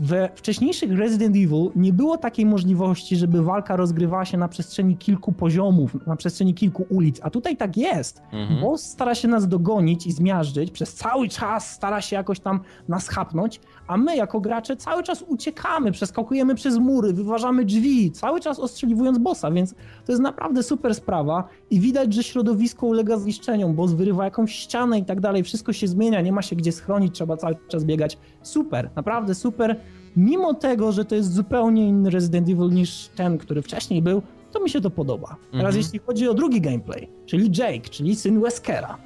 We 0.00 0.28
wcześniejszych 0.34 0.98
Resident 0.98 1.36
Evil 1.36 1.70
nie 1.76 1.92
było 1.92 2.16
takiej 2.16 2.46
możliwości, 2.46 3.16
żeby 3.16 3.42
walka 3.42 3.76
rozgrywała 3.76 4.24
się 4.24 4.38
na 4.38 4.48
przestrzeni 4.48 4.96
kilku 4.96 5.32
poziomów, 5.32 6.06
na 6.06 6.16
przestrzeni 6.16 6.54
kilku 6.54 6.86
ulic, 6.88 7.20
a 7.22 7.30
tutaj 7.30 7.56
tak 7.56 7.76
jest. 7.76 8.22
Mhm. 8.32 8.60
Boss 8.60 8.82
stara 8.82 9.14
się 9.14 9.28
nas 9.28 9.48
dogonić 9.48 10.06
i 10.06 10.12
zmiażdżyć, 10.12 10.70
przez 10.70 10.94
cały 10.94 11.28
czas 11.28 11.72
stara 11.72 12.00
się 12.00 12.16
jakoś 12.16 12.40
tam 12.40 12.60
nas 12.88 13.08
chapnąć, 13.08 13.60
a 13.90 13.96
my 13.96 14.16
jako 14.16 14.40
gracze 14.40 14.76
cały 14.76 15.02
czas 15.02 15.22
uciekamy, 15.22 15.92
przeskakujemy 15.92 16.54
przez 16.54 16.78
mury, 16.78 17.12
wyważamy 17.12 17.64
drzwi, 17.64 18.10
cały 18.10 18.40
czas 18.40 18.58
ostrzeliwując 18.58 19.18
bossa, 19.18 19.50
więc 19.50 19.74
to 20.06 20.12
jest 20.12 20.22
naprawdę 20.22 20.62
super 20.62 20.94
sprawa 20.94 21.48
i 21.70 21.80
widać, 21.80 22.14
że 22.14 22.22
środowisko 22.22 22.86
ulega 22.86 23.16
zniszczeniom, 23.16 23.74
boss 23.74 23.92
wyrywa 23.92 24.24
jakąś 24.24 24.54
ścianę 24.54 24.98
i 24.98 25.04
tak 25.04 25.20
dalej, 25.20 25.42
wszystko 25.42 25.72
się 25.72 25.88
zmienia, 25.88 26.20
nie 26.20 26.32
ma 26.32 26.42
się 26.42 26.56
gdzie 26.56 26.72
schronić, 26.72 27.14
trzeba 27.14 27.36
cały 27.36 27.56
czas 27.68 27.84
biegać. 27.84 28.18
Super, 28.42 28.90
naprawdę 28.96 29.34
super. 29.34 29.80
Mimo 30.16 30.54
tego, 30.54 30.92
że 30.92 31.04
to 31.04 31.14
jest 31.14 31.32
zupełnie 31.32 31.88
inny 31.88 32.10
Resident 32.10 32.48
Evil 32.48 32.70
niż 32.70 33.08
ten, 33.16 33.38
który 33.38 33.62
wcześniej 33.62 34.02
był, 34.02 34.22
to 34.52 34.60
mi 34.60 34.70
się 34.70 34.80
to 34.80 34.90
podoba. 34.90 35.28
Teraz 35.28 35.54
Mhm. 35.54 35.76
jeśli 35.76 35.98
chodzi 35.98 36.28
o 36.28 36.34
drugi 36.34 36.60
gameplay, 36.60 37.08
czyli 37.26 37.50
Jake, 37.58 37.88
czyli 37.90 38.16
syn 38.16 38.40
Weskera, 38.40 38.98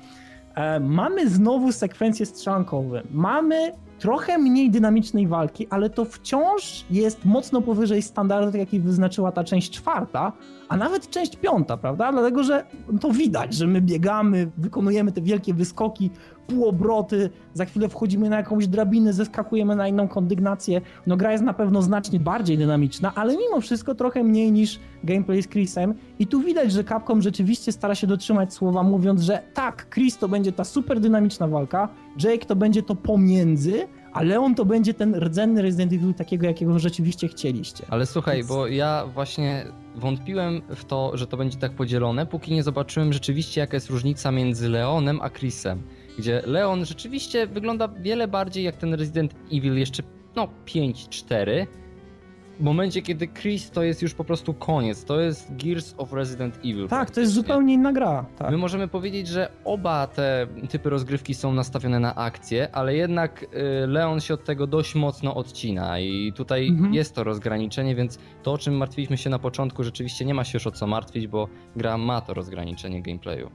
e, 0.54 0.80
mamy 0.80 1.30
znowu 1.30 1.72
sekwencje 1.72 2.26
strzelankowe. 2.26 3.02
Mamy 3.10 3.72
trochę 4.04 4.38
mniej 4.38 4.70
dynamicznej 4.70 5.26
walki, 5.26 5.66
ale 5.70 5.90
to 5.90 6.04
wciąż 6.04 6.84
jest 6.90 7.24
mocno 7.24 7.62
powyżej 7.62 8.02
standardu, 8.02 8.58
jaki 8.58 8.80
wyznaczyła 8.80 9.32
ta 9.32 9.44
część 9.44 9.70
czwarta, 9.70 10.32
a 10.68 10.76
nawet 10.76 11.10
część 11.10 11.36
piąta, 11.36 11.76
prawda? 11.76 12.12
Dlatego, 12.12 12.42
że 12.42 12.64
to 13.00 13.10
widać, 13.10 13.54
że 13.54 13.66
my 13.66 13.80
biegamy, 13.80 14.50
wykonujemy 14.58 15.12
te 15.12 15.22
wielkie 15.22 15.54
wyskoki, 15.54 16.10
półobroty, 16.46 17.30
za 17.54 17.64
chwilę 17.64 17.88
wchodzimy 17.88 18.28
na 18.28 18.36
jakąś 18.36 18.66
drabinę, 18.66 19.12
zeskakujemy 19.12 19.76
na 19.76 19.88
inną 19.88 20.08
kondygnację. 20.08 20.80
No 21.06 21.16
gra 21.16 21.32
jest 21.32 21.44
na 21.44 21.54
pewno 21.54 21.82
znacznie 21.82 22.20
bardziej 22.20 22.58
dynamiczna, 22.58 23.12
ale 23.14 23.36
mimo 23.36 23.60
wszystko 23.60 23.94
trochę 23.94 24.24
mniej 24.24 24.52
niż 24.52 24.80
gameplay 25.04 25.42
z 25.42 25.48
Chrisem 25.48 25.94
i 26.18 26.26
tu 26.26 26.40
widać, 26.40 26.72
że 26.72 26.84
Capcom 26.84 27.22
rzeczywiście 27.22 27.72
stara 27.72 27.94
się 27.94 28.06
dotrzymać 28.06 28.54
słowa, 28.54 28.82
mówiąc, 28.82 29.20
że 29.20 29.42
tak, 29.54 29.86
Chris 29.94 30.18
to 30.18 30.28
będzie 30.28 30.52
ta 30.52 30.64
super 30.64 31.00
dynamiczna 31.00 31.48
walka, 31.48 31.88
Jake 32.24 32.46
to 32.46 32.56
będzie 32.56 32.82
to 32.82 32.94
pomiędzy, 32.94 33.88
a 34.14 34.22
Leon 34.22 34.54
to 34.54 34.64
będzie 34.64 34.94
ten 34.94 35.14
rdzenny 35.14 35.62
Resident 35.62 35.92
Evil 35.92 36.14
takiego, 36.14 36.46
jakiego 36.46 36.78
rzeczywiście 36.78 37.28
chcieliście. 37.28 37.84
Ale 37.88 38.06
słuchaj, 38.06 38.36
Więc- 38.36 38.48
bo 38.48 38.66
ja 38.66 39.06
właśnie 39.14 39.66
wątpiłem 39.94 40.62
w 40.76 40.84
to, 40.84 41.16
że 41.16 41.26
to 41.26 41.36
będzie 41.36 41.58
tak 41.58 41.72
podzielone, 41.72 42.26
póki 42.26 42.52
nie 42.54 42.62
zobaczyłem 42.62 43.12
rzeczywiście, 43.12 43.60
jaka 43.60 43.76
jest 43.76 43.90
różnica 43.90 44.30
między 44.32 44.68
Leonem 44.68 45.20
a 45.22 45.30
Chrisem. 45.30 45.82
Gdzie 46.18 46.42
Leon 46.46 46.84
rzeczywiście 46.84 47.46
wygląda 47.46 47.88
wiele 47.88 48.28
bardziej 48.28 48.64
jak 48.64 48.76
ten 48.76 48.94
Resident 48.94 49.34
Evil 49.52 49.74
jeszcze, 49.78 50.02
no, 50.36 50.48
5-4. 50.66 51.66
W 52.60 52.62
momencie, 52.62 53.02
kiedy 53.02 53.28
Chris 53.28 53.70
to 53.70 53.82
jest 53.82 54.02
już 54.02 54.14
po 54.14 54.24
prostu 54.24 54.54
koniec. 54.54 55.04
To 55.04 55.20
jest 55.20 55.56
Gears 55.56 55.94
of 55.98 56.12
Resident 56.12 56.56
Evil. 56.64 56.88
Tak, 56.88 57.10
to 57.10 57.20
jest 57.20 57.32
zupełnie 57.32 57.74
inna 57.74 57.92
gra. 57.92 58.24
Tak. 58.38 58.50
My 58.50 58.56
możemy 58.56 58.88
powiedzieć, 58.88 59.28
że 59.28 59.50
oba 59.64 60.06
te 60.06 60.46
typy 60.70 60.90
rozgrywki 60.90 61.34
są 61.34 61.52
nastawione 61.52 62.00
na 62.00 62.14
akcję, 62.14 62.68
ale 62.72 62.94
jednak 62.94 63.42
y, 63.42 63.86
Leon 63.86 64.20
się 64.20 64.34
od 64.34 64.44
tego 64.44 64.66
dość 64.66 64.94
mocno 64.94 65.34
odcina 65.34 66.00
i 66.00 66.32
tutaj 66.36 66.68
Mhm. 66.68 66.94
jest 66.94 67.14
to 67.14 67.24
rozgraniczenie, 67.24 67.94
więc 67.94 68.18
to 68.42 68.52
o 68.52 68.58
czym 68.58 68.76
martwiliśmy 68.76 69.16
się 69.16 69.30
na 69.30 69.38
początku 69.38 69.84
rzeczywiście 69.84 70.24
nie 70.24 70.34
ma 70.34 70.44
się 70.44 70.56
już 70.56 70.66
o 70.66 70.70
co 70.70 70.86
martwić, 70.86 71.26
bo 71.26 71.48
gra 71.76 71.98
ma 71.98 72.20
to 72.20 72.34
rozgraniczenie 72.34 73.02
gameplayu. 73.02 73.50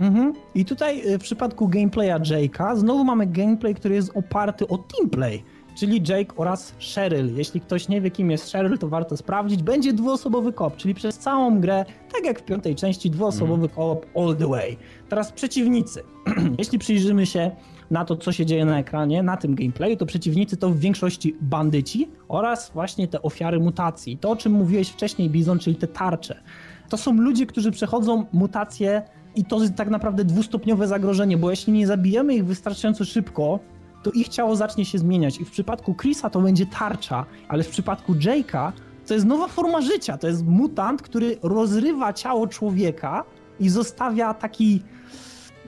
Mhm. 0.00 0.32
I 0.54 0.64
tutaj 0.64 1.02
y, 1.14 1.18
w 1.18 1.22
przypadku 1.22 1.68
gameplaya 1.68 2.18
Jake'a 2.20 2.76
znowu 2.76 3.04
mamy 3.04 3.26
gameplay, 3.26 3.74
który 3.74 3.94
jest 3.94 4.16
oparty 4.16 4.68
o 4.68 4.78
teamplay. 4.78 5.44
Czyli 5.74 6.02
Jake 6.08 6.36
oraz 6.36 6.74
Cheryl. 6.94 7.36
Jeśli 7.36 7.60
ktoś 7.60 7.88
nie 7.88 8.00
wie, 8.00 8.10
kim 8.10 8.30
jest 8.30 8.52
Cheryl, 8.52 8.78
to 8.78 8.88
warto 8.88 9.16
sprawdzić. 9.16 9.62
Będzie 9.62 9.92
dwuosobowy 9.92 10.52
koop, 10.52 10.76
czyli 10.76 10.94
przez 10.94 11.18
całą 11.18 11.60
grę, 11.60 11.84
tak 12.12 12.24
jak 12.24 12.40
w 12.40 12.42
piątej 12.42 12.74
części, 12.74 13.10
dwuosobowy 13.10 13.62
mm. 13.64 13.68
koop 13.68 14.06
all 14.16 14.36
the 14.36 14.46
way. 14.46 14.76
Teraz 15.08 15.32
przeciwnicy. 15.32 16.02
Jeśli 16.58 16.78
przyjrzymy 16.78 17.26
się 17.26 17.50
na 17.90 18.04
to, 18.04 18.16
co 18.16 18.32
się 18.32 18.46
dzieje 18.46 18.64
na 18.64 18.78
ekranie, 18.78 19.22
na 19.22 19.36
tym 19.36 19.54
gameplayu, 19.54 19.96
to 19.96 20.06
przeciwnicy 20.06 20.56
to 20.56 20.70
w 20.70 20.78
większości 20.78 21.36
bandyci 21.40 22.08
oraz 22.28 22.70
właśnie 22.74 23.08
te 23.08 23.22
ofiary 23.22 23.60
mutacji. 23.60 24.18
To, 24.18 24.30
o 24.30 24.36
czym 24.36 24.52
mówiłeś 24.52 24.88
wcześniej, 24.88 25.30
Bizon, 25.30 25.58
czyli 25.58 25.76
te 25.76 25.86
tarcze. 25.86 26.42
To 26.88 26.96
są 26.96 27.14
ludzie, 27.14 27.46
którzy 27.46 27.70
przechodzą 27.70 28.26
mutacje 28.32 29.02
i 29.36 29.44
to 29.44 29.62
jest 29.62 29.74
tak 29.74 29.90
naprawdę 29.90 30.24
dwustopniowe 30.24 30.88
zagrożenie, 30.88 31.36
bo 31.36 31.50
jeśli 31.50 31.72
nie 31.72 31.86
zabijemy 31.86 32.34
ich 32.34 32.44
wystarczająco 32.44 33.04
szybko, 33.04 33.58
to 34.02 34.10
ich 34.10 34.28
ciało 34.28 34.56
zacznie 34.56 34.84
się 34.84 34.98
zmieniać. 34.98 35.40
I 35.40 35.44
w 35.44 35.50
przypadku 35.50 35.94
Chrisa 35.94 36.30
to 36.30 36.40
będzie 36.40 36.66
tarcza, 36.66 37.26
ale 37.48 37.62
w 37.62 37.68
przypadku 37.68 38.14
Jake'a 38.14 38.72
to 39.06 39.14
jest 39.14 39.26
nowa 39.26 39.48
forma 39.48 39.80
życia. 39.80 40.18
To 40.18 40.26
jest 40.26 40.46
mutant, 40.46 41.02
który 41.02 41.38
rozrywa 41.42 42.12
ciało 42.12 42.46
człowieka 42.46 43.24
i 43.60 43.68
zostawia 43.68 44.34
taki 44.34 44.82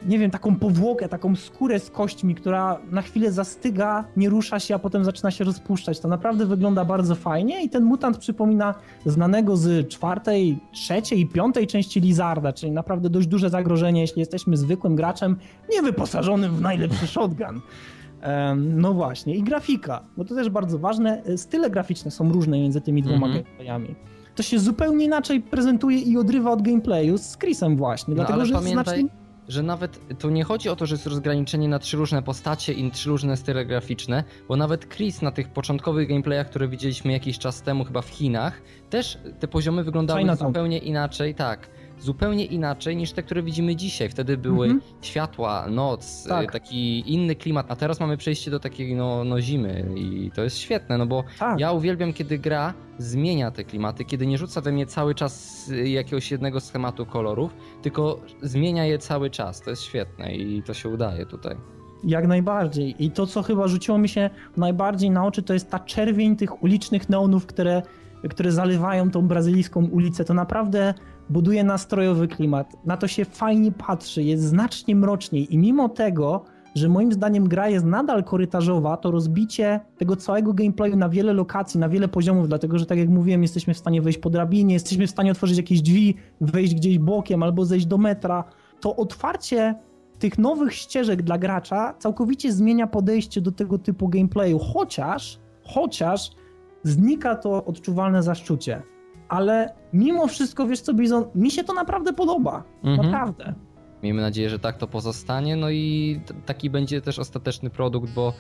nie 0.07 0.19
wiem, 0.19 0.31
taką 0.31 0.57
powłokę, 0.57 1.09
taką 1.09 1.37
skórę 1.37 1.81
z 1.81 1.91
kośćmi, 1.91 2.35
która 2.35 2.79
na 2.91 3.03
chwilę 3.03 3.33
zastyga, 3.33 4.05
nie 4.17 4.29
rusza 4.29 4.61
się, 4.61 4.75
a 4.75 4.79
potem 4.79 5.05
zaczyna 5.05 5.31
się 5.31 5.45
rozpuszczać. 5.45 6.01
To 6.01 6.09
naprawdę 6.09 6.47
wygląda 6.47 6.85
bardzo 6.85 7.15
fajnie 7.15 7.65
i 7.65 7.69
ten 7.69 7.85
mutant 7.85 8.19
przypomina 8.19 8.75
znanego 9.07 9.57
z 9.57 9.89
czwartej, 9.89 10.59
trzeciej 10.73 11.21
i 11.21 11.27
piątej 11.27 11.67
części 11.67 12.01
Lizarda, 12.01 12.53
czyli 12.53 12.73
naprawdę 12.73 13.11
dość 13.11 13.27
duże 13.27 13.51
zagrożenie, 13.51 14.01
jeśli 14.01 14.21
jesteśmy 14.21 14.57
zwykłym 14.57 14.97
graczem, 14.97 15.37
niewyposażonym 15.71 16.57
w 16.57 16.61
najlepszy 16.61 17.07
shotgun. 17.07 17.61
No 18.57 18.95
właśnie, 18.95 19.35
i 19.35 19.43
grafika, 19.43 20.03
bo 20.17 20.25
to 20.25 20.35
też 20.35 20.51
bardzo 20.51 20.79
ważne. 20.79 21.23
Style 21.37 21.71
graficzne 21.71 22.11
są 22.11 22.33
różne 22.33 22.59
między 22.59 22.81
tymi 22.81 23.03
dwoma 23.03 23.27
mm 23.27 23.39
-hmm. 23.39 23.45
gameplayami. 23.45 23.95
To 24.35 24.43
się 24.43 24.59
zupełnie 24.59 25.05
inaczej 25.05 25.41
prezentuje 25.41 25.99
i 25.99 26.17
odrywa 26.17 26.51
od 26.51 26.63
gameplayu 26.63 27.19
z 27.19 27.39
Chrisem 27.39 27.77
właśnie, 27.77 28.15
no, 28.15 28.17
dlatego 28.17 28.45
że 28.45 28.55
pamiętaj... 28.55 28.85
znacznie 28.85 29.23
że 29.49 29.63
nawet 29.63 30.19
to 30.19 30.31
nie 30.31 30.45
chodzi 30.45 30.69
o 30.69 30.77
to, 30.77 30.87
że 30.87 30.95
jest 30.95 31.07
rozgraniczenie 31.07 31.69
na 31.69 31.79
trzy 31.79 31.97
różne 31.97 32.23
postacie 32.23 32.73
i 32.73 32.91
trzy 32.91 33.09
różne 33.09 33.37
style 33.37 33.67
graficzne, 33.67 34.25
bo 34.49 34.57
nawet 34.57 34.89
Chris 34.89 35.23
na 35.23 35.31
tych 35.31 35.49
początkowych 35.49 36.09
gameplayach, 36.09 36.51
które 36.51 36.69
widzieliśmy 36.69 37.13
jakiś 37.13 37.39
czas 37.39 37.63
temu 37.63 37.85
chyba 37.85 38.03
w 38.03 38.09
Chinach, 38.09 38.63
też 38.91 39.19
te 39.41 39.49
poziomy 39.49 39.85
wyglądały 39.85 40.37
zupełnie 40.37 40.79
inaczej, 40.79 41.35
tak 41.35 41.69
zupełnie 42.03 42.45
inaczej 42.45 42.97
niż 42.97 43.13
te, 43.13 43.23
które 43.23 43.43
widzimy 43.43 43.77
dzisiaj. 43.77 44.09
Wtedy 44.09 44.37
były 44.37 44.67
mhm. 44.67 44.93
światła, 45.03 45.67
noc, 45.71 46.25
tak. 46.29 46.53
taki 46.53 47.13
inny 47.13 47.35
klimat, 47.35 47.67
a 47.69 47.77
teraz 47.77 48.01
mamy 48.01 48.17
przejście 48.17 48.51
do 48.51 48.61
takiej 48.61 48.95
no, 48.95 49.25
no 49.25 49.41
zimy 49.41 49.87
i 49.97 50.31
to 50.35 50.43
jest 50.43 50.59
świetne, 50.59 50.99
no 50.99 51.07
bo 51.07 51.25
tak. 51.39 51.61
ja 51.61 51.73
uwielbiam, 51.73 52.13
kiedy 52.13 52.39
gra 52.39 52.75
zmienia 52.99 53.51
te 53.51 53.65
klimaty, 53.65 54.05
kiedy 54.05 54.27
nie 54.27 54.39
rzuca 54.39 54.61
we 54.61 54.73
mnie 54.73 54.87
cały 54.87 55.15
czas 55.15 55.71
jakiegoś 55.85 56.31
jednego 56.31 56.61
schematu 56.61 57.07
kolorów, 57.07 57.55
tylko 57.83 58.21
zmienia 58.43 58.85
je 58.85 58.99
cały 58.99 59.31
czas. 59.31 59.61
To 59.61 59.71
jest 59.71 59.83
świetne 59.83 60.35
i 60.35 60.63
to 60.63 60.75
się 60.75 60.89
udaje 60.89 61.27
tutaj. 61.27 61.57
Jak 62.05 62.27
najbardziej. 62.27 63.05
I 63.05 63.11
to, 63.11 63.27
co 63.27 63.43
chyba 63.43 63.69
rzuciło 63.69 63.99
mi 63.99 64.09
się 64.09 64.31
najbardziej 64.57 65.11
na 65.11 65.27
oczy, 65.27 65.43
to 65.43 65.55
jest 65.55 65.71
ta 65.71 65.79
czerwień 65.79 66.37
tych 66.37 66.63
ulicznych 66.63 67.09
neonów, 67.09 67.47
które, 67.47 67.83
które 68.31 68.53
zalewają 68.53 69.11
tą 69.11 69.29
brazylijską 69.29 69.85
ulicę. 69.85 70.25
To 70.25 70.35
naprawdę 70.35 70.95
buduje 71.31 71.65
nastrojowy 71.65 72.29
klimat. 72.29 72.77
Na 72.87 72.97
to 72.97 73.09
się 73.09 73.25
fajnie 73.25 73.73
patrzy, 73.73 74.23
jest 74.23 74.43
znacznie 74.43 74.97
mroczniej 74.97 75.55
i 75.55 75.59
mimo 75.59 75.89
tego, 75.89 76.45
że 76.75 76.89
moim 76.89 77.13
zdaniem 77.13 77.49
gra 77.49 77.69
jest 77.69 77.85
nadal 77.85 78.25
korytarzowa, 78.25 78.97
to 78.97 79.11
rozbicie 79.11 79.81
tego 79.99 80.17
całego 80.17 80.55
gameplayu 80.55 80.97
na 80.97 81.09
wiele 81.09 81.33
lokacji, 81.33 81.81
na 81.81 81.89
wiele 81.89 82.09
poziomów, 82.09 82.49
dlatego 82.49 82.79
że 82.79 82.87
tak 82.87 82.99
jak 82.99 83.09
mówiłem, 83.09 83.43
jesteśmy 83.43 83.75
w 83.75 83.79
stanie 83.79 84.03
wejść 84.03 84.19
po 84.19 84.31
drabinie, 84.31 84.75
jesteśmy 84.75 85.07
w 85.07 85.11
stanie 85.11 85.31
otworzyć 85.31 85.57
jakieś 85.57 85.83
drzwi, 85.83 86.15
wejść 86.41 86.75
gdzieś 86.75 86.99
bokiem 86.99 87.43
albo 87.43 87.65
zejść 87.65 87.87
do 87.87 87.99
metra. 87.99 88.45
To 88.81 88.97
otwarcie 88.97 89.75
tych 90.19 90.39
nowych 90.39 90.75
ścieżek 90.75 91.23
dla 91.23 91.39
gracza 91.39 91.95
całkowicie 91.99 92.53
zmienia 92.53 92.87
podejście 92.87 93.41
do 93.41 93.53
tego 93.53 93.79
typu 93.79 94.09
gameplayu, 94.09 94.59
chociaż, 94.59 95.39
chociaż 95.65 96.31
znika 96.83 97.37
to 97.37 97.65
odczuwalne 97.65 98.23
zaszczucie 98.23 98.83
ale 99.33 99.75
mimo 99.93 100.27
wszystko, 100.27 100.67
wiesz 100.67 100.81
co, 100.81 100.95
Bizon, 100.95 101.25
mi 101.35 101.51
się 101.51 101.65
to 101.65 101.73
naprawdę 101.73 102.13
podoba. 102.13 102.63
Mhm. 102.85 103.11
Naprawdę. 103.11 103.55
Miejmy 104.03 104.23
nadzieję, 104.23 104.51
że 104.51 104.59
tak 104.59 104.77
to 104.77 104.87
pozostanie, 104.87 105.57
no 105.57 105.71
i 105.71 106.21
taki 106.47 106.71
będzie 106.71 107.01
też 107.01 107.19
ostateczny 107.19 107.71
produkt, 107.71 108.15
bo 108.15 108.33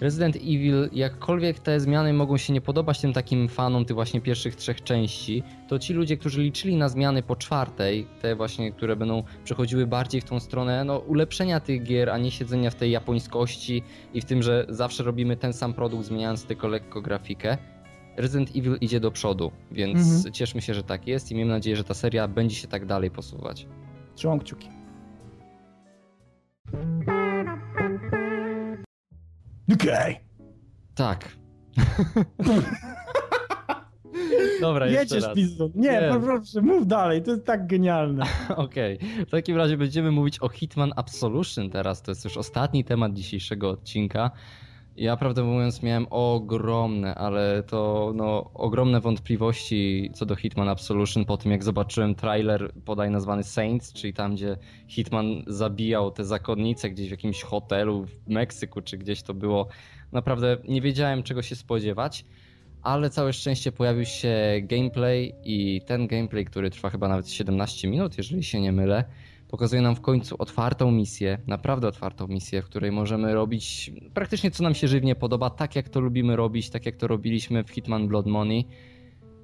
Resident 0.00 0.36
Evil, 0.36 0.88
jakkolwiek 0.92 1.58
te 1.58 1.80
zmiany 1.80 2.12
mogą 2.12 2.36
się 2.36 2.52
nie 2.52 2.60
podobać 2.60 3.00
tym 3.00 3.12
takim 3.12 3.48
fanom 3.48 3.84
tych 3.84 3.94
właśnie 3.94 4.20
pierwszych 4.20 4.56
trzech 4.56 4.82
części, 4.82 5.42
to 5.68 5.78
ci 5.78 5.94
ludzie, 5.94 6.16
którzy 6.16 6.42
liczyli 6.42 6.76
na 6.76 6.88
zmiany 6.88 7.22
po 7.22 7.36
czwartej, 7.36 8.06
te 8.22 8.36
właśnie, 8.36 8.72
które 8.72 8.96
będą 8.96 9.22
przechodziły 9.44 9.86
bardziej 9.86 10.20
w 10.20 10.24
tą 10.24 10.40
stronę 10.40 10.84
no, 10.84 10.98
ulepszenia 10.98 11.60
tych 11.60 11.82
gier, 11.82 12.10
a 12.10 12.18
nie 12.18 12.30
siedzenia 12.30 12.70
w 12.70 12.74
tej 12.74 12.90
japońskości 12.90 13.82
i 14.14 14.20
w 14.20 14.24
tym, 14.24 14.42
że 14.42 14.66
zawsze 14.68 15.02
robimy 15.02 15.36
ten 15.36 15.52
sam 15.52 15.74
produkt, 15.74 16.04
zmieniając 16.04 16.44
tylko 16.44 16.68
lekko 16.68 17.02
grafikę, 17.02 17.58
Resident 18.18 18.50
Evil 18.56 18.76
idzie 18.80 19.00
do 19.00 19.10
przodu, 19.10 19.52
więc 19.70 19.98
mhm. 19.98 20.32
cieszmy 20.32 20.62
się, 20.62 20.74
że 20.74 20.82
tak 20.82 21.06
jest 21.06 21.30
i 21.30 21.34
miejmy 21.34 21.52
nadzieję, 21.52 21.76
że 21.76 21.84
ta 21.84 21.94
seria 21.94 22.28
będzie 22.28 22.56
się 22.56 22.68
tak 22.68 22.86
dalej 22.86 23.10
posuwać. 23.10 23.66
Trzymam 24.14 24.38
kciuki. 24.38 24.68
Okej. 29.74 30.14
Okay. 30.14 30.16
Tak. 30.94 31.28
Dobra, 34.60 34.86
jeszcze 34.86 35.00
Jedziesz, 35.00 35.24
raz. 35.24 35.34
Pizdu. 35.34 35.72
Nie, 35.74 35.90
Nie. 35.90 36.20
proszę, 36.22 36.62
mów 36.62 36.86
dalej, 36.86 37.22
to 37.22 37.30
jest 37.30 37.44
tak 37.44 37.66
genialne. 37.66 38.24
Okej, 38.56 38.96
okay. 38.96 39.26
w 39.26 39.30
takim 39.30 39.56
razie 39.56 39.76
będziemy 39.76 40.10
mówić 40.10 40.42
o 40.42 40.48
Hitman 40.48 40.92
Absolution 40.96 41.70
teraz, 41.70 42.02
to 42.02 42.10
jest 42.10 42.24
już 42.24 42.36
ostatni 42.36 42.84
temat 42.84 43.12
dzisiejszego 43.12 43.70
odcinka. 43.70 44.30
Ja 44.98 45.16
prawdę 45.16 45.42
mówiąc 45.42 45.82
miałem 45.82 46.06
ogromne, 46.10 47.14
ale 47.14 47.62
to 47.62 48.12
no, 48.14 48.50
ogromne 48.54 49.00
wątpliwości 49.00 50.10
co 50.14 50.26
do 50.26 50.36
Hitman 50.36 50.68
Absolution 50.68 51.24
po 51.24 51.36
tym 51.36 51.52
jak 51.52 51.64
zobaczyłem 51.64 52.14
trailer 52.14 52.72
podaj 52.84 53.10
nazwany 53.10 53.44
Saints, 53.44 53.92
czyli 53.92 54.12
tam 54.12 54.34
gdzie 54.34 54.56
Hitman 54.88 55.42
zabijał 55.46 56.10
te 56.10 56.24
zakonnice 56.24 56.90
gdzieś 56.90 57.08
w 57.08 57.10
jakimś 57.10 57.42
hotelu 57.42 58.04
w 58.04 58.28
Meksyku 58.28 58.82
czy 58.82 58.98
gdzieś 58.98 59.22
to 59.22 59.34
było. 59.34 59.68
Naprawdę 60.12 60.56
nie 60.68 60.80
wiedziałem 60.80 61.22
czego 61.22 61.42
się 61.42 61.56
spodziewać, 61.56 62.24
ale 62.82 63.10
całe 63.10 63.32
szczęście 63.32 63.72
pojawił 63.72 64.04
się 64.04 64.36
gameplay 64.62 65.34
i 65.44 65.82
ten 65.86 66.06
gameplay, 66.06 66.44
który 66.44 66.70
trwa 66.70 66.90
chyba 66.90 67.08
nawet 67.08 67.30
17 67.30 67.88
minut, 67.88 68.18
jeżeli 68.18 68.42
się 68.42 68.60
nie 68.60 68.72
mylę, 68.72 69.04
pokazuje 69.48 69.82
nam 69.82 69.96
w 69.96 70.00
końcu 70.00 70.36
otwartą 70.38 70.90
misję, 70.90 71.38
naprawdę 71.46 71.88
otwartą 71.88 72.26
misję, 72.26 72.62
w 72.62 72.64
której 72.64 72.92
możemy 72.92 73.34
robić 73.34 73.92
praktycznie 74.14 74.50
co 74.50 74.62
nam 74.62 74.74
się 74.74 74.88
żywnie 74.88 75.14
podoba, 75.14 75.50
tak 75.50 75.76
jak 75.76 75.88
to 75.88 76.00
lubimy 76.00 76.36
robić, 76.36 76.70
tak 76.70 76.86
jak 76.86 76.96
to 76.96 77.06
robiliśmy 77.06 77.64
w 77.64 77.70
Hitman 77.70 78.08
Blood 78.08 78.26
Money. 78.26 78.64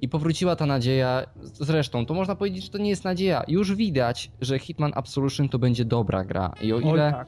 I 0.01 0.09
powróciła 0.09 0.55
ta 0.55 0.65
nadzieja. 0.65 1.25
Zresztą, 1.41 2.05
to 2.05 2.13
można 2.13 2.35
powiedzieć, 2.35 2.63
że 2.63 2.69
to 2.69 2.77
nie 2.77 2.89
jest 2.89 3.03
nadzieja. 3.03 3.43
Już 3.47 3.75
widać, 3.75 4.31
że 4.41 4.59
Hitman 4.59 4.91
Absolution 4.95 5.49
to 5.49 5.59
będzie 5.59 5.85
dobra 5.85 6.25
gra. 6.25 6.53
I 6.61 6.73
o 6.73 6.79
ile. 6.79 7.11
tak. 7.11 7.27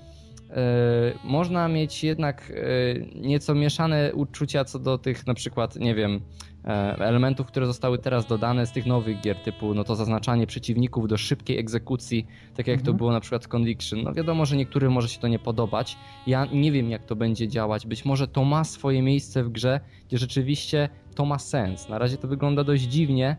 E, 0.50 1.14
można 1.24 1.68
mieć 1.68 2.04
jednak 2.04 2.54
e, 2.56 3.20
nieco 3.20 3.56
mieszane 3.56 4.14
uczucia 4.14 4.66
co 4.66 4.80
do 4.80 4.98
tych 4.98 5.28
na 5.28 5.34
przykład, 5.34 5.76
nie 5.76 5.95
wiem, 5.95 6.22
e, 6.66 6.70
elementów, 7.00 7.48
które 7.48 7.66
zostały 7.66 7.98
teraz 7.98 8.26
dodane 8.26 8.68
z 8.68 8.72
tych 8.72 8.86
nowych 8.86 9.22
gier, 9.22 9.38
typu 9.38 9.74
no 9.74 9.84
to 9.84 9.95
zaznaczanie 9.95 10.48
przeciwników 10.48 11.08
do 11.08 11.18
szybkiej 11.18 11.60
egzekucji, 11.60 12.28
tak 12.56 12.68
jak 12.68 12.80
mhm. 12.80 12.86
to 12.86 12.93
było 12.93 13.12
na 13.12 13.20
przykład 13.20 13.45
w 13.45 13.48
Conviction. 13.48 14.04
No 14.04 14.14
wiadomo, 14.14 14.45
że 14.45 14.56
niektórym 14.56 14.91
może 14.91 15.10
się 15.10 15.20
to 15.20 15.28
nie 15.28 15.39
podobać. 15.39 15.98
Ja 16.28 16.45
nie 16.54 16.72
wiem, 16.72 16.89
jak 16.89 17.06
to 17.06 17.16
będzie 17.16 17.48
działać. 17.48 17.88
Być 17.88 18.06
może 18.06 18.28
to 18.28 18.43
ma 18.43 18.64
swoje 18.64 19.02
miejsce 19.02 19.43
w 19.43 19.50
grze, 19.50 19.80
gdzie 20.08 20.18
rzeczywiście 20.18 20.89
to 21.16 21.26
ma 21.26 21.39
sens. 21.39 21.89
Na 21.89 21.98
razie 21.98 22.18
to 22.18 22.28
wygląda 22.28 22.64
dość 22.64 22.84
dziwnie, 22.84 23.38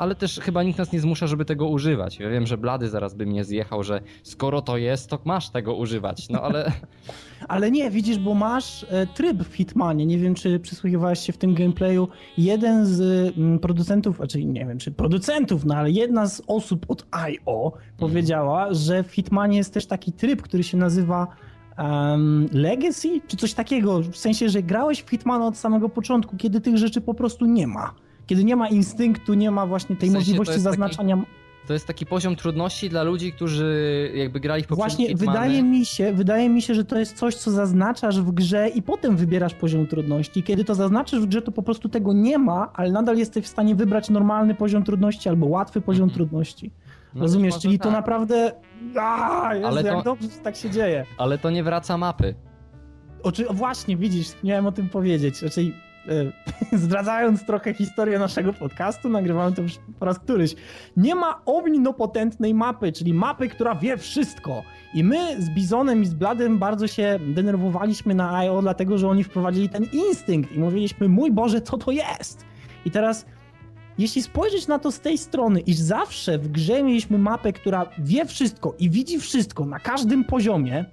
ale 0.00 0.14
też 0.14 0.40
chyba 0.40 0.62
nikt 0.62 0.78
nas 0.78 0.92
nie 0.92 1.00
zmusza, 1.00 1.26
żeby 1.26 1.44
tego 1.44 1.68
używać. 1.68 2.18
Ja 2.18 2.30
wiem, 2.30 2.46
że 2.46 2.58
Blady 2.58 2.88
zaraz 2.88 3.14
by 3.14 3.26
mnie 3.26 3.44
zjechał, 3.44 3.82
że 3.82 4.00
skoro 4.22 4.62
to 4.62 4.76
jest, 4.76 5.10
to 5.10 5.18
masz 5.24 5.50
tego 5.50 5.74
używać, 5.74 6.28
no 6.28 6.42
ale... 6.42 6.72
ale 7.48 7.70
nie, 7.70 7.90
widzisz, 7.90 8.18
bo 8.18 8.34
masz 8.34 8.86
e, 8.90 9.06
tryb 9.06 9.42
w 9.42 9.54
Hitmanie, 9.54 10.06
nie 10.06 10.18
wiem, 10.18 10.34
czy 10.34 10.60
przysłuchiwałeś 10.60 11.20
się 11.20 11.32
w 11.32 11.38
tym 11.38 11.54
gameplayu, 11.54 12.08
jeden 12.38 12.86
z 12.86 13.00
mm, 13.38 13.58
producentów, 13.58 14.16
znaczy 14.16 14.44
nie 14.44 14.66
wiem, 14.66 14.78
czy 14.78 14.90
producentów, 14.90 15.64
no 15.64 15.74
ale 15.74 15.90
jedna 15.90 16.26
z 16.26 16.42
osób 16.46 16.86
od 16.88 17.06
I.O. 17.30 17.72
powiedziała, 17.98 18.62
mm. 18.62 18.74
że 18.74 19.02
w 19.02 19.10
Hitmanie 19.12 19.56
jest 19.56 19.74
też 19.74 19.86
taki 19.86 20.12
tryb, 20.12 20.42
który 20.42 20.62
się 20.62 20.76
nazywa 20.76 21.26
um, 21.78 22.48
Legacy, 22.52 23.20
czy 23.28 23.36
coś 23.36 23.54
takiego, 23.54 24.00
w 24.00 24.16
sensie, 24.16 24.48
że 24.48 24.62
grałeś 24.62 25.02
w 25.02 25.10
Hitmana 25.10 25.46
od 25.46 25.56
samego 25.56 25.88
początku, 25.88 26.36
kiedy 26.36 26.60
tych 26.60 26.76
rzeczy 26.76 27.00
po 27.00 27.14
prostu 27.14 27.46
nie 27.46 27.66
ma 27.66 27.94
kiedy 28.30 28.44
nie 28.44 28.56
ma 28.56 28.68
instynktu, 28.68 29.34
nie 29.34 29.50
ma 29.50 29.66
właśnie 29.66 29.96
tej 29.96 30.08
w 30.08 30.12
sensie 30.12 30.26
możliwości 30.30 30.60
zaznaczania. 30.60 31.16
Taki, 31.16 31.28
to 31.66 31.72
jest 31.72 31.86
taki 31.86 32.06
poziom 32.06 32.36
trudności 32.36 32.88
dla 32.90 33.02
ludzi, 33.02 33.32
którzy 33.32 34.12
jakby 34.14 34.40
grali 34.40 34.62
w 34.62 34.66
poprzednie 34.66 34.88
Właśnie 34.90 35.08
Hitmany. 35.08 35.38
wydaje 35.38 35.62
mi 35.62 35.84
się, 35.84 36.12
wydaje 36.12 36.48
mi 36.50 36.62
się, 36.62 36.74
że 36.74 36.84
to 36.84 36.98
jest 36.98 37.16
coś, 37.16 37.34
co 37.34 37.50
zaznaczasz 37.50 38.20
w 38.20 38.30
grze 38.32 38.68
i 38.68 38.82
potem 38.82 39.16
wybierasz 39.16 39.54
poziom 39.54 39.86
trudności. 39.86 40.42
Kiedy 40.42 40.64
to 40.64 40.74
zaznaczysz 40.74 41.20
w 41.20 41.26
grze, 41.26 41.42
to 41.42 41.52
po 41.52 41.62
prostu 41.62 41.88
tego 41.88 42.12
nie 42.12 42.38
ma, 42.38 42.70
ale 42.74 42.92
nadal 42.92 43.16
jesteś 43.16 43.44
w 43.44 43.48
stanie 43.48 43.74
wybrać 43.74 44.10
normalny 44.10 44.54
poziom 44.54 44.84
trudności 44.84 45.28
albo 45.28 45.46
łatwy 45.46 45.80
poziom 45.80 46.04
Mhm. 46.08 46.14
trudności. 46.16 46.70
No 47.14 47.20
Rozumiesz? 47.22 47.54
Czyli 47.58 47.68
może 47.68 47.78
to 47.78 47.84
tak. 47.84 47.92
naprawdę. 47.92 48.52
A, 49.00 49.50
Jezu, 49.54 49.66
Ale 49.66 49.82
to- 49.82 49.88
jak 49.88 50.04
dobrze, 50.04 50.28
że 50.28 50.38
tak 50.38 50.56
się 50.56 50.70
dzieje. 50.70 51.06
Ale 51.18 51.38
to 51.38 51.50
nie 51.50 51.62
wraca 51.64 51.98
mapy. 51.98 52.34
Oczy... 53.22 53.44
Właśnie, 53.50 53.96
widzisz, 53.96 54.28
miałem 54.44 54.66
o 54.66 54.72
tym 54.72 54.88
powiedzieć. 54.88 55.42
Raczej 55.42 55.68
e, 55.68 55.89
zdradzając 56.72 57.46
trochę 57.46 57.74
historię 57.74 58.18
naszego 58.18 58.52
podcastu, 58.52 59.08
nagrywałem 59.08 59.54
to 59.54 59.62
już 59.62 59.72
po 59.98 60.04
raz 60.06 60.18
któryś. 60.18 60.54
Nie 60.96 61.14
ma 61.14 61.40
omnipotentnej 61.46 62.54
mapy, 62.54 62.92
czyli 62.92 63.14
mapy, 63.14 63.48
która 63.48 63.74
wie 63.74 63.96
wszystko. 63.96 64.62
I 64.94 65.04
my 65.04 65.42
z 65.42 65.50
Bizonem 65.50 66.02
i 66.02 66.06
z 66.06 66.14
Bladem 66.14 66.58
bardzo 66.58 66.86
się 66.86 67.18
denerwowaliśmy 67.34 68.14
na 68.14 68.38
IO, 68.38 68.62
dlatego 68.62 68.98
że 68.98 69.08
oni 69.08 69.24
wprowadzili 69.24 69.68
ten 69.68 69.84
instynkt 69.92 70.52
i 70.52 70.58
mówiliśmy, 70.58 71.08
mój 71.08 71.32
Boże, 71.32 71.60
co 71.60 71.78
to 71.78 71.90
jest? 71.90 72.44
I 72.84 72.90
teraz 72.90 73.26
jeśli 73.98 74.22
spojrzeć 74.22 74.66
na 74.66 74.78
to 74.78 74.92
z 74.92 75.00
tej 75.00 75.18
strony, 75.18 75.60
iż 75.60 75.76
zawsze 75.76 76.38
w 76.38 76.48
grze 76.48 76.82
mieliśmy 76.82 77.18
mapę, 77.18 77.52
która 77.52 77.86
wie 77.98 78.24
wszystko 78.24 78.74
i 78.78 78.90
widzi 78.90 79.18
wszystko 79.18 79.66
na 79.66 79.78
każdym 79.78 80.24
poziomie, 80.24 80.84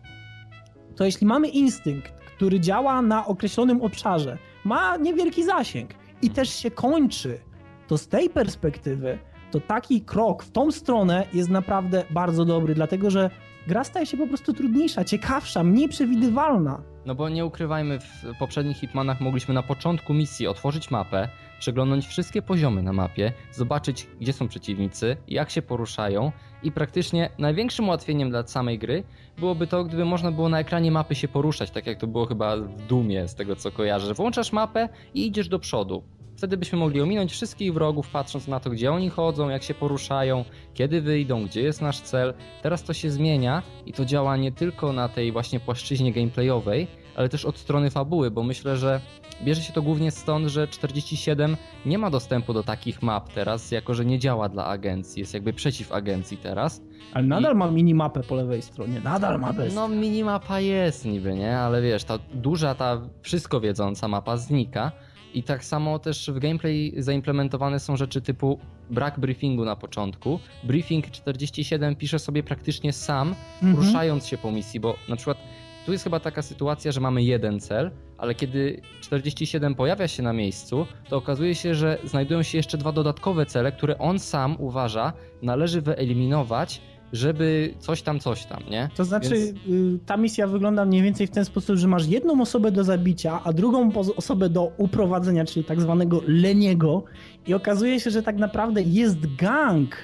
to 0.95 1.05
jeśli 1.05 1.27
mamy 1.27 1.47
instynkt, 1.47 2.13
który 2.37 2.59
działa 2.59 3.01
na 3.01 3.25
określonym 3.25 3.81
obszarze, 3.81 4.37
ma 4.67 4.97
niewielki 4.97 5.43
zasięg 5.43 5.91
i 6.21 6.29
też 6.29 6.49
się 6.49 6.71
kończy, 6.71 7.39
to 7.87 7.97
z 7.97 8.07
tej 8.07 8.29
perspektywy, 8.29 9.19
to 9.51 9.59
taki 9.59 10.01
krok 10.01 10.43
w 10.43 10.51
tą 10.51 10.71
stronę 10.71 11.27
jest 11.33 11.49
naprawdę 11.49 12.03
bardzo 12.09 12.45
dobry, 12.45 12.75
dlatego 12.75 13.09
że 13.09 13.29
gra 13.67 13.83
staje 13.83 14.05
się 14.05 14.17
po 14.17 14.27
prostu 14.27 14.53
trudniejsza, 14.53 15.03
ciekawsza, 15.03 15.63
mniej 15.63 15.89
przewidywalna. 15.89 16.81
No 17.05 17.15
bo 17.15 17.29
nie 17.29 17.45
ukrywajmy, 17.45 17.99
w 17.99 18.37
poprzednich 18.39 18.77
Hitmanach 18.77 19.21
mogliśmy 19.21 19.53
na 19.53 19.63
początku 19.63 20.13
misji 20.13 20.47
otworzyć 20.47 20.91
mapę, 20.91 21.29
przeglądnąć 21.59 22.07
wszystkie 22.07 22.41
poziomy 22.41 22.83
na 22.83 22.93
mapie, 22.93 23.33
zobaczyć 23.51 24.07
gdzie 24.21 24.33
są 24.33 24.47
przeciwnicy, 24.47 25.17
jak 25.27 25.49
się 25.49 25.61
poruszają 25.61 26.31
i 26.63 26.71
praktycznie 26.71 27.29
największym 27.37 27.85
ułatwieniem 27.85 28.29
dla 28.29 28.47
samej 28.47 28.79
gry 28.79 29.03
byłoby 29.37 29.67
to, 29.67 29.83
gdyby 29.83 30.05
można 30.05 30.31
było 30.31 30.49
na 30.49 30.59
ekranie 30.59 30.91
mapy 30.91 31.15
się 31.15 31.27
poruszać, 31.27 31.71
tak 31.71 31.87
jak 31.87 31.97
to 31.99 32.07
było 32.07 32.25
chyba 32.25 32.57
w 32.57 32.87
Dumie 32.87 33.27
z 33.27 33.35
tego 33.35 33.55
co 33.55 33.71
kojarzę. 33.71 34.13
Włączasz 34.13 34.51
mapę 34.51 34.89
i 35.13 35.27
idziesz 35.27 35.49
do 35.49 35.59
przodu. 35.59 36.03
Wtedy 36.37 36.57
byśmy 36.57 36.77
mogli 36.77 37.01
ominąć 37.01 37.31
wszystkich 37.31 37.73
wrogów, 37.73 38.09
patrząc 38.09 38.47
na 38.47 38.59
to, 38.59 38.69
gdzie 38.69 38.91
oni 38.91 39.09
chodzą, 39.09 39.49
jak 39.49 39.63
się 39.63 39.73
poruszają, 39.73 40.45
kiedy 40.73 41.01
wyjdą, 41.01 41.45
gdzie 41.45 41.61
jest 41.61 41.81
nasz 41.81 42.01
cel. 42.01 42.33
Teraz 42.63 42.83
to 42.83 42.93
się 42.93 43.11
zmienia 43.11 43.63
i 43.85 43.93
to 43.93 44.05
działa 44.05 44.37
nie 44.37 44.51
tylko 44.51 44.93
na 44.93 45.09
tej 45.09 45.31
właśnie 45.31 45.59
płaszczyźnie 45.59 46.13
gameplayowej, 46.13 46.87
ale 47.15 47.29
też 47.29 47.45
od 47.45 47.57
strony 47.57 47.89
fabuły, 47.89 48.31
bo 48.31 48.43
myślę, 48.43 48.77
że 48.77 49.01
bierze 49.43 49.61
się 49.61 49.73
to 49.73 49.81
głównie 49.81 50.11
stąd, 50.11 50.47
że 50.47 50.67
47 50.67 51.57
nie 51.85 51.97
ma 51.97 52.09
dostępu 52.09 52.53
do 52.53 52.63
takich 52.63 53.01
map 53.01 53.33
teraz, 53.33 53.71
jako 53.71 53.93
że 53.93 54.05
nie 54.05 54.19
działa 54.19 54.49
dla 54.49 54.65
agencji, 54.65 55.19
jest 55.19 55.33
jakby 55.33 55.53
przeciw 55.53 55.91
agencji 55.91 56.37
teraz. 56.37 56.81
Ale 57.13 57.27
nadal 57.27 57.55
ma 57.55 57.71
minimapę 57.71 58.23
po 58.23 58.35
lewej 58.35 58.61
stronie, 58.61 58.99
nadal 59.03 59.39
ma 59.39 59.53
bez. 59.53 59.75
No 59.75 59.87
minimapa 59.87 60.59
jest 60.59 61.05
niby, 61.05 61.35
nie? 61.35 61.57
Ale 61.57 61.81
wiesz, 61.81 62.03
ta 62.03 62.19
duża, 62.33 62.75
ta 62.75 63.01
wszystko 63.21 63.59
wiedząca 63.61 64.07
mapa 64.07 64.37
znika. 64.37 64.91
I 65.33 65.43
tak 65.43 65.63
samo 65.65 65.99
też 65.99 66.29
w 66.33 66.39
gameplay 66.39 66.93
zaimplementowane 66.97 67.79
są 67.79 67.97
rzeczy 67.97 68.21
typu 68.21 68.59
brak 68.89 69.19
briefingu 69.19 69.65
na 69.65 69.75
początku. 69.75 70.39
Briefing 70.63 71.11
47 71.11 71.95
pisze 71.95 72.19
sobie 72.19 72.43
praktycznie 72.43 72.93
sam, 72.93 73.35
Mhm. 73.61 73.75
poruszając 73.75 74.27
się 74.27 74.37
po 74.37 74.51
misji, 74.51 74.79
bo 74.79 74.95
na 75.09 75.15
przykład 75.15 75.37
tu 75.85 75.91
jest 75.91 76.03
chyba 76.03 76.19
taka 76.19 76.41
sytuacja, 76.41 76.91
że 76.91 77.01
mamy 77.01 77.23
jeden 77.23 77.59
cel, 77.59 77.91
ale 78.17 78.35
kiedy 78.35 78.81
47 79.01 79.75
pojawia 79.75 80.07
się 80.07 80.23
na 80.23 80.33
miejscu, 80.33 80.85
to 81.09 81.17
okazuje 81.17 81.55
się, 81.55 81.75
że 81.75 81.97
znajdują 82.03 82.43
się 82.43 82.57
jeszcze 82.57 82.77
dwa 82.77 82.91
dodatkowe 82.91 83.45
cele, 83.45 83.71
które 83.71 83.97
on 83.97 84.19
sam 84.19 84.55
uważa 84.59 85.13
należy 85.41 85.81
wyeliminować, 85.81 86.81
żeby 87.13 87.73
coś 87.79 88.01
tam, 88.01 88.19
coś 88.19 88.45
tam, 88.45 88.63
nie? 88.69 88.89
To 88.95 89.05
znaczy, 89.05 89.29
Więc- 89.29 89.49
y, 89.95 89.99
ta 90.05 90.17
misja 90.17 90.47
wygląda 90.47 90.85
mniej 90.85 91.01
więcej 91.01 91.27
w 91.27 91.31
ten 91.31 91.45
sposób, 91.45 91.75
że 91.75 91.87
masz 91.87 92.07
jedną 92.07 92.41
osobę 92.41 92.71
do 92.71 92.83
zabicia, 92.83 93.41
a 93.43 93.53
drugą 93.53 93.91
osobę 94.15 94.49
do 94.49 94.71
uprowadzenia, 94.77 95.45
czyli 95.45 95.65
tak 95.65 95.81
zwanego 95.81 96.21
leniego, 96.27 97.03
i 97.47 97.53
okazuje 97.53 97.99
się, 97.99 98.11
że 98.11 98.23
tak 98.23 98.37
naprawdę 98.37 98.81
jest 98.81 99.35
gang, 99.35 99.95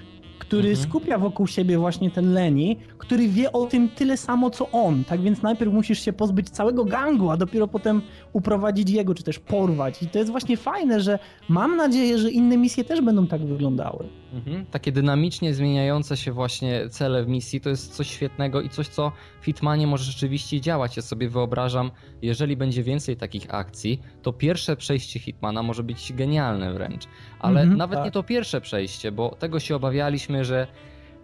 który 0.54 0.70
Mhm. 0.70 0.89
skupia 0.89 1.18
wokół 1.18 1.47
siebie 1.47 1.78
właśnie 1.78 2.12
ten 2.12 2.34
leni, 2.34 2.78
który 2.97 3.28
wie 3.28 3.51
o 3.51 3.66
tym 3.66 3.89
tyle 3.89 4.18
samo 4.18 4.49
co 4.49 4.72
on. 4.72 5.04
Tak 5.04 5.22
więc 5.22 5.41
najpierw 5.41 5.74
musisz 5.74 5.99
się 5.99 6.14
pozbyć 6.14 6.49
całego 6.49 6.86
gangu, 6.86 7.30
a 7.30 7.38
dopiero 7.38 7.68
potem 7.68 8.01
uprowadzić 8.34 8.89
jego, 8.89 9.16
czy 9.16 9.24
też 9.24 9.39
porwać. 9.39 10.04
I 10.04 10.08
to 10.08 10.20
jest 10.20 10.32
właśnie 10.32 10.58
fajne, 10.58 11.01
że 11.01 11.20
mam 11.49 11.76
nadzieję, 11.76 12.18
że 12.18 12.32
inne 12.32 12.58
misje 12.58 12.84
też 12.84 13.01
będą 13.01 13.28
tak 13.28 13.45
wyglądały. 13.45 14.06
Mhm. 14.34 14.65
Takie 14.65 14.91
dynamicznie 14.91 15.53
zmieniające 15.53 16.17
się 16.17 16.31
właśnie 16.31 16.89
cele 16.89 17.23
w 17.23 17.27
misji 17.27 17.61
to 17.61 17.69
jest 17.69 17.95
coś 17.95 18.11
świetnego 18.11 18.61
i 18.61 18.69
coś, 18.69 18.88
co 18.88 19.11
w 19.41 19.45
Hitmanie 19.45 19.88
może 19.88 20.03
rzeczywiście 20.03 20.61
działać. 20.61 20.97
Ja 20.97 21.03
sobie 21.03 21.29
wyobrażam, 21.29 21.91
jeżeli 22.21 22.57
będzie 22.57 22.84
więcej 22.84 23.17
takich 23.17 23.53
akcji, 23.53 24.01
to 24.21 24.34
pierwsze 24.34 24.75
przejście 24.75 25.19
Hitmana 25.19 25.63
może 25.63 25.84
być 25.84 26.13
genialne 26.13 26.73
wręcz. 26.73 27.03
Ale 27.39 27.61
Mhm, 27.61 27.77
nawet 27.77 27.95
tak. 27.97 28.05
nie 28.05 28.11
to 28.11 28.23
pierwsze 28.23 28.61
przejście, 28.61 29.11
bo 29.11 29.29
tego 29.29 29.59
się 29.59 29.75
obawialiśmy, 29.75 30.45
że 30.45 30.67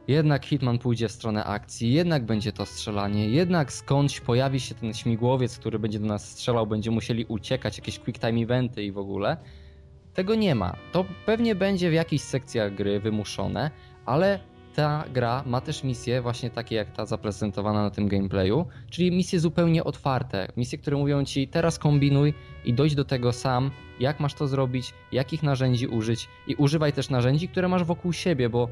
jednak 0.08 0.46
Hitman 0.46 0.80
pójdzie 0.80 1.08
w 1.08 1.12
stronę 1.12 1.44
akcji, 1.44 1.94
jednak 1.94 2.26
będzie 2.26 2.52
to 2.52 2.66
strzelanie, 2.66 3.30
jednak 3.30 3.74
skądś 3.74 4.20
pojawi 4.20 4.60
się 4.60 4.76
ten 4.76 4.94
śmigłowiec, 4.94 5.60
który 5.60 5.80
będzie 5.80 6.00
do 6.00 6.06
nas 6.08 6.32
strzelał, 6.32 6.68
będziemy 6.68 6.96
musieli 6.96 7.26
uciekać, 7.26 7.78
jakieś 7.78 8.00
quick 8.00 8.20
time 8.20 8.42
eventy 8.42 8.84
i 8.84 8.92
w 8.92 8.98
ogóle. 8.98 9.38
Tego 10.20 10.36
nie 10.36 10.56
ma. 10.56 10.76
To 10.92 11.06
pewnie 11.26 11.56
będzie 11.56 11.90
w 11.90 11.94
jakichś 11.94 12.24
sekcjach 12.24 12.76
gry 12.76 13.00
wymuszone, 13.00 13.72
ale 14.06 14.40
ta 14.76 15.04
gra 15.14 15.44
ma 15.46 15.62
też 15.62 15.84
misje 15.84 16.22
właśnie 16.22 16.50
takie 16.50 16.76
jak 16.76 16.92
ta 16.92 17.06
zaprezentowana 17.06 17.84
na 17.84 17.90
tym 17.90 18.08
gameplayu, 18.08 18.66
czyli 18.90 19.12
misje 19.12 19.40
zupełnie 19.40 19.84
otwarte, 19.84 20.48
misje, 20.58 20.78
które 20.78 20.98
mówią 20.98 21.26
ci 21.26 21.48
teraz 21.48 21.80
kombinuj 21.80 22.34
i 22.66 22.74
dojdź 22.74 22.96
do 22.96 23.06
tego 23.06 23.34
sam, 23.34 23.72
jak 24.00 24.20
masz 24.20 24.34
to 24.34 24.48
zrobić, 24.48 24.94
jakich 25.12 25.44
narzędzi 25.44 25.88
użyć 25.88 26.28
i 26.48 26.56
używaj 26.56 26.94
też 26.94 27.10
narzędzi, 27.10 27.48
które 27.48 27.68
masz 27.68 27.84
wokół 27.84 28.14
siebie, 28.14 28.50
bo 28.50 28.68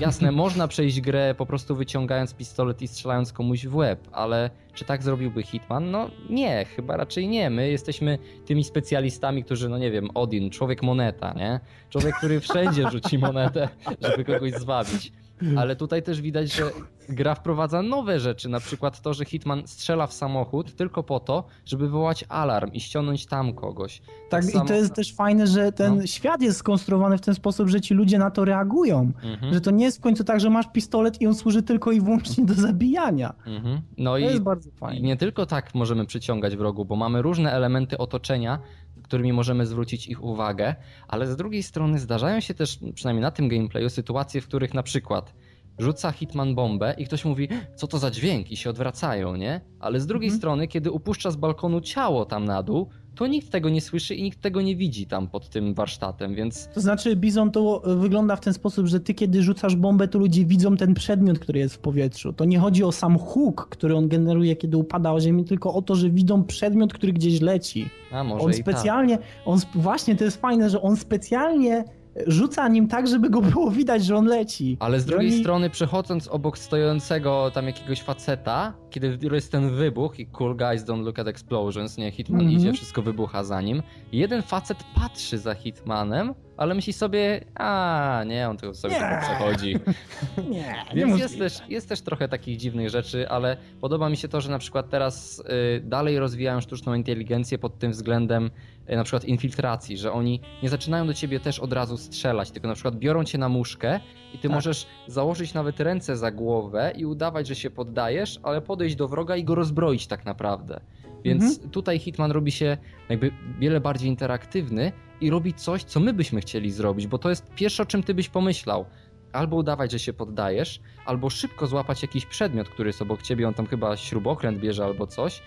jasne, 0.00 0.32
można 0.42 0.68
przejść 0.68 1.00
grę 1.00 1.34
po 1.38 1.46
prostu 1.46 1.76
wyciągając 1.76 2.34
pistolet 2.34 2.82
i 2.82 2.88
strzelając 2.88 3.32
komuś 3.32 3.66
w 3.66 3.76
łeb, 3.76 4.08
ale 4.12 4.50
czy 4.74 4.84
tak 4.84 5.02
zrobiłby 5.02 5.42
Hitman? 5.42 5.90
No 5.90 6.10
nie, 6.30 6.64
chyba 6.64 6.96
raczej 6.96 7.28
nie. 7.28 7.50
My 7.50 7.70
jesteśmy 7.70 8.18
tymi 8.46 8.64
specjalistami, 8.64 9.44
którzy, 9.44 9.68
no 9.68 9.78
nie 9.78 9.90
wiem, 9.90 10.08
Odin, 10.14 10.50
człowiek 10.50 10.82
moneta, 10.82 11.32
nie? 11.32 11.60
Człowiek, 11.90 12.14
który 12.14 12.40
wszędzie 12.40 12.90
rzuci 12.90 13.18
monetę, 13.18 13.68
żeby 14.08 14.24
kogoś 14.24 14.52
zwabić. 14.52 15.12
Ale 15.56 15.76
tutaj 15.76 16.02
też 16.02 16.20
widać, 16.20 16.52
że 16.52 16.70
gra 17.08 17.34
wprowadza 17.34 17.82
nowe 17.82 18.20
rzeczy, 18.20 18.48
na 18.48 18.60
przykład 18.60 19.00
to, 19.00 19.14
że 19.14 19.24
Hitman 19.24 19.62
strzela 19.66 20.06
w 20.06 20.12
samochód 20.12 20.76
tylko 20.76 21.02
po 21.02 21.20
to, 21.20 21.44
żeby 21.66 21.84
wywołać 21.84 22.24
alarm 22.28 22.72
i 22.72 22.80
ściągnąć 22.80 23.26
tam 23.26 23.52
kogoś. 23.54 24.02
Tak, 24.30 24.44
samo- 24.44 24.64
i 24.64 24.68
to 24.68 24.74
jest 24.74 24.94
też 24.94 25.14
fajne, 25.14 25.46
że 25.46 25.72
ten 25.72 25.96
No. 25.96 26.06
świat 26.06 26.42
jest 26.42 26.58
skonstruowany 26.58 27.18
w 27.18 27.20
ten 27.20 27.34
sposób, 27.34 27.68
że 27.68 27.80
ci 27.80 27.94
ludzie 27.94 28.18
na 28.18 28.30
to 28.30 28.44
reagują. 28.44 29.12
Mhm. 29.22 29.54
Że 29.54 29.60
to 29.60 29.70
nie 29.70 29.84
jest 29.84 29.98
w 29.98 30.00
końcu 30.00 30.24
tak, 30.24 30.40
że 30.40 30.50
masz 30.50 30.66
pistolet 30.72 31.20
i 31.22 31.26
on 31.26 31.34
służy 31.34 31.62
tylko 31.62 31.92
i 31.92 32.00
wyłącznie 32.00 32.44
do 32.44 32.54
zabijania. 32.54 33.34
Mhm. 33.46 33.80
No 33.98 34.10
To 34.10 34.18
i 34.18 34.22
jest 34.22 34.38
bardzo 34.40 34.70
fajne. 34.70 35.00
nie 35.00 35.16
tylko 35.16 35.46
tak 35.46 35.74
możemy 35.74 36.06
przyciągać 36.06 36.56
wrogów, 36.56 36.88
bo 36.88 36.96
mamy 36.96 37.22
różne 37.22 37.52
elementy 37.52 37.98
otoczenia, 37.98 38.58
którymi 39.02 39.32
możemy 39.32 39.66
zwrócić 39.66 40.06
ich 40.08 40.24
uwagę, 40.24 40.74
ale 41.08 41.26
z 41.26 41.36
drugiej 41.36 41.62
strony 41.62 41.98
zdarzają 41.98 42.40
się 42.40 42.54
też, 42.54 42.78
przynajmniej 42.94 43.22
na 43.22 43.30
tym 43.30 43.48
gameplayu, 43.48 43.90
sytuacje, 43.90 44.40
w 44.40 44.44
których 44.46 44.74
na 44.74 44.82
przykład 44.82 45.34
rzuca 45.78 46.12
Hitman 46.12 46.54
bombę 46.54 46.94
i 46.98 47.04
ktoś 47.04 47.24
mówi, 47.24 47.48
co 47.74 47.86
to 47.86 47.98
za 47.98 48.10
dźwięk 48.10 48.50
i 48.50 48.56
się 48.56 48.70
odwracają, 48.70 49.36
nie? 49.36 49.60
Ale 49.80 50.00
z 50.00 50.06
drugiej 50.06 50.26
Mhm. 50.28 50.38
strony, 50.38 50.68
kiedy 50.68 50.90
upuszcza 50.90 51.30
z 51.30 51.36
balkonu 51.36 51.80
ciało 51.80 52.24
tam 52.24 52.44
na 52.44 52.62
dół, 52.62 52.88
to 53.14 53.26
nikt 53.26 53.50
tego 53.50 53.68
nie 53.68 53.80
słyszy 53.80 54.14
i 54.14 54.22
nikt 54.22 54.40
tego 54.40 54.62
nie 54.62 54.76
widzi 54.76 55.06
tam 55.06 55.28
pod 55.28 55.48
tym 55.48 55.74
warsztatem, 55.74 56.34
więc 56.34 56.68
To 56.74 56.80
znaczy, 56.80 57.16
Bizon 57.16 57.50
to 57.50 57.82
wygląda 57.96 58.36
w 58.36 58.40
ten 58.40 58.54
sposób, 58.54 58.86
że 58.86 59.00
ty 59.00 59.14
kiedy 59.14 59.42
rzucasz 59.42 59.76
bombę, 59.76 60.08
to 60.08 60.18
ludzie 60.18 60.44
widzą 60.44 60.76
ten 60.76 60.94
przedmiot, 60.94 61.38
który 61.38 61.58
jest 61.58 61.74
w 61.74 61.78
powietrzu. 61.78 62.32
To 62.32 62.44
nie 62.44 62.58
chodzi 62.58 62.84
o 62.84 62.92
sam 62.92 63.18
huk, 63.18 63.68
który 63.70 63.96
on 63.96 64.08
generuje, 64.08 64.56
kiedy 64.56 64.76
upada 64.76 65.12
o 65.12 65.20
ziemię, 65.20 65.44
tylko 65.44 65.74
o 65.74 65.82
to, 65.82 65.94
że 65.94 66.10
widzą 66.10 66.44
przedmiot, 66.44 66.92
który 66.92 67.12
gdzieś 67.12 67.40
leci. 67.40 67.88
a 68.12 68.24
może 68.24 68.44
On 68.44 68.50
i 68.50 68.54
tak. 68.54 68.62
specjalnie, 68.62 69.18
on 69.44 69.58
sp- 69.64 69.74
właśnie 69.78 70.16
to 70.16 70.24
jest 70.24 70.40
fajne, 70.40 70.70
że 70.70 70.82
on 70.82 70.96
specjalnie 70.96 71.84
rzuca 72.26 72.68
nim 72.68 72.88
tak, 72.88 73.06
żeby 73.08 73.30
go 73.30 73.40
było 73.42 73.70
widać, 73.70 74.04
że 74.04 74.16
on 74.16 74.24
leci. 74.26 74.76
Ale 74.80 75.00
z 75.00 75.04
drugiej 75.04 75.30
oni- 75.32 75.40
strony, 75.40 75.70
przechodząc 75.70 76.28
obok 76.28 76.58
stojącego 76.58 77.50
tam 77.54 77.66
jakiegoś 77.66 78.02
faceta, 78.02 78.72
kiedy 78.90 79.18
jest 79.32 79.52
ten 79.52 79.70
wybuch 79.70 80.20
i 80.20 80.26
cool 80.26 80.56
guys 80.56 80.84
don't 80.84 81.04
look 81.04 81.18
at 81.18 81.26
explosions, 81.26 81.98
nie, 81.98 82.10
Hitman 82.10 82.40
mm 82.40 82.52
-hmm. 82.52 82.56
idzie, 82.56 82.72
wszystko 82.72 83.02
wybucha 83.02 83.44
za 83.44 83.60
nim. 83.60 83.82
Jeden 84.12 84.42
facet 84.42 84.78
patrzy 84.94 85.38
za 85.38 85.54
Hitmanem, 85.54 86.34
ale 86.58 86.74
myśli 86.74 86.92
sobie, 86.92 87.44
a 87.54 88.22
nie, 88.26 88.48
on 88.48 88.56
tylko 88.56 88.74
sobie 88.74 88.94
nie. 88.94 89.00
tylko 89.00 89.20
przechodzi. 89.20 89.76
nie, 90.54 90.74
Więc 90.94 91.14
nie 91.14 91.22
jest, 91.22 91.38
też, 91.38 91.62
jest 91.68 91.88
też 91.88 92.00
trochę 92.00 92.28
takich 92.28 92.56
dziwnych 92.56 92.90
rzeczy, 92.90 93.28
ale 93.28 93.56
podoba 93.80 94.08
mi 94.08 94.16
się 94.16 94.28
to, 94.28 94.40
że 94.40 94.50
na 94.50 94.58
przykład 94.58 94.90
teraz 94.90 95.42
y, 95.76 95.80
dalej 95.80 96.18
rozwijają 96.18 96.60
sztuczną 96.60 96.94
inteligencję 96.94 97.58
pod 97.58 97.78
tym 97.78 97.92
względem 97.92 98.50
y, 98.90 98.96
na 98.96 99.04
przykład 99.04 99.24
infiltracji, 99.24 99.98
że 99.98 100.12
oni 100.12 100.40
nie 100.62 100.68
zaczynają 100.68 101.06
do 101.06 101.14
ciebie 101.14 101.40
też 101.40 101.58
od 101.58 101.72
razu 101.72 101.96
strzelać, 101.96 102.50
tylko 102.50 102.68
na 102.68 102.74
przykład 102.74 102.96
biorą 102.96 103.24
cię 103.24 103.38
na 103.38 103.48
muszkę 103.48 104.00
i 104.34 104.38
ty 104.38 104.48
tak. 104.48 104.54
możesz 104.54 104.86
założyć 105.06 105.54
nawet 105.54 105.80
ręce 105.80 106.16
za 106.16 106.30
głowę 106.30 106.92
i 106.96 107.06
udawać, 107.06 107.46
że 107.46 107.54
się 107.54 107.70
poddajesz, 107.70 108.40
ale 108.42 108.60
podejść 108.78 108.96
do 108.96 109.08
wroga 109.08 109.36
i 109.36 109.44
go 109.44 109.54
rozbroić 109.54 110.06
tak 110.06 110.24
naprawdę. 110.24 110.80
Więc 111.24 111.44
mhm. 111.44 111.70
tutaj 111.70 111.98
Hitman 111.98 112.30
robi 112.30 112.52
się 112.52 112.76
jakby 113.08 113.30
wiele 113.58 113.80
bardziej 113.80 114.08
interaktywny 114.08 114.92
i 115.20 115.30
robi 115.30 115.54
coś, 115.54 115.84
co 115.84 116.00
my 116.00 116.12
byśmy 116.12 116.40
chcieli 116.40 116.70
zrobić, 116.70 117.06
bo 117.06 117.18
to 117.18 117.30
jest 117.30 117.54
pierwsze, 117.54 117.82
o 117.82 117.86
czym 117.86 118.02
ty 118.02 118.14
byś 118.14 118.28
pomyślał. 118.28 118.84
Albo 119.32 119.56
udawać, 119.56 119.92
że 119.92 119.98
się 119.98 120.12
poddajesz, 120.12 120.80
albo 121.06 121.30
szybko 121.30 121.66
złapać 121.66 122.02
jakiś 122.02 122.26
przedmiot, 122.26 122.68
który 122.68 122.88
jest 122.88 123.02
obok 123.02 123.22
ciebie, 123.22 123.48
on 123.48 123.54
tam 123.54 123.66
chyba 123.66 123.96
śrubokręt 123.96 124.60
bierze 124.60 124.84
albo 124.84 125.06
coś 125.06 125.42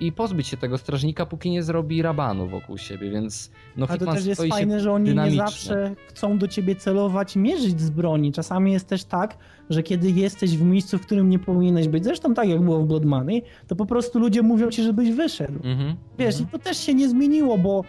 i 0.00 0.12
pozbyć 0.12 0.46
się 0.46 0.56
tego 0.56 0.78
strażnika, 0.78 1.26
póki 1.26 1.50
nie 1.50 1.62
zrobi 1.62 2.02
rabanu 2.02 2.48
wokół 2.48 2.78
siebie, 2.78 3.10
więc 3.10 3.50
no 3.76 3.86
A 3.88 3.96
to 3.96 4.12
też 4.12 4.26
jest 4.26 4.42
fajne, 4.42 4.80
że 4.80 4.92
oni 4.92 5.14
nie 5.14 5.30
zawsze 5.30 5.94
chcą 6.08 6.38
do 6.38 6.48
ciebie 6.48 6.76
celować, 6.76 7.36
mierzyć 7.36 7.80
z 7.80 7.90
broni. 7.90 8.32
Czasami 8.32 8.72
jest 8.72 8.88
też 8.88 9.04
tak, 9.04 9.36
że 9.70 9.82
kiedy 9.82 10.10
jesteś 10.10 10.56
w 10.56 10.62
miejscu, 10.62 10.98
w 10.98 11.02
którym 11.02 11.28
nie 11.28 11.38
powinieneś 11.38 11.88
być, 11.88 12.04
zresztą 12.04 12.34
tak 12.34 12.48
jak 12.48 12.60
było 12.60 12.80
w 12.80 12.86
Blood 12.86 13.04
Money, 13.04 13.42
to 13.66 13.76
po 13.76 13.86
prostu 13.86 14.18
ludzie 14.18 14.42
mówią 14.42 14.70
ci, 14.70 14.82
żebyś 14.82 15.10
wyszedł. 15.10 15.58
-hmm, 15.58 15.94
Wiesz, 16.18 16.34
-hmm. 16.34 16.42
i 16.42 16.46
to 16.46 16.58
też 16.58 16.78
się 16.78 16.94
nie 16.94 17.08
zmieniło, 17.08 17.58
bo 17.58 17.84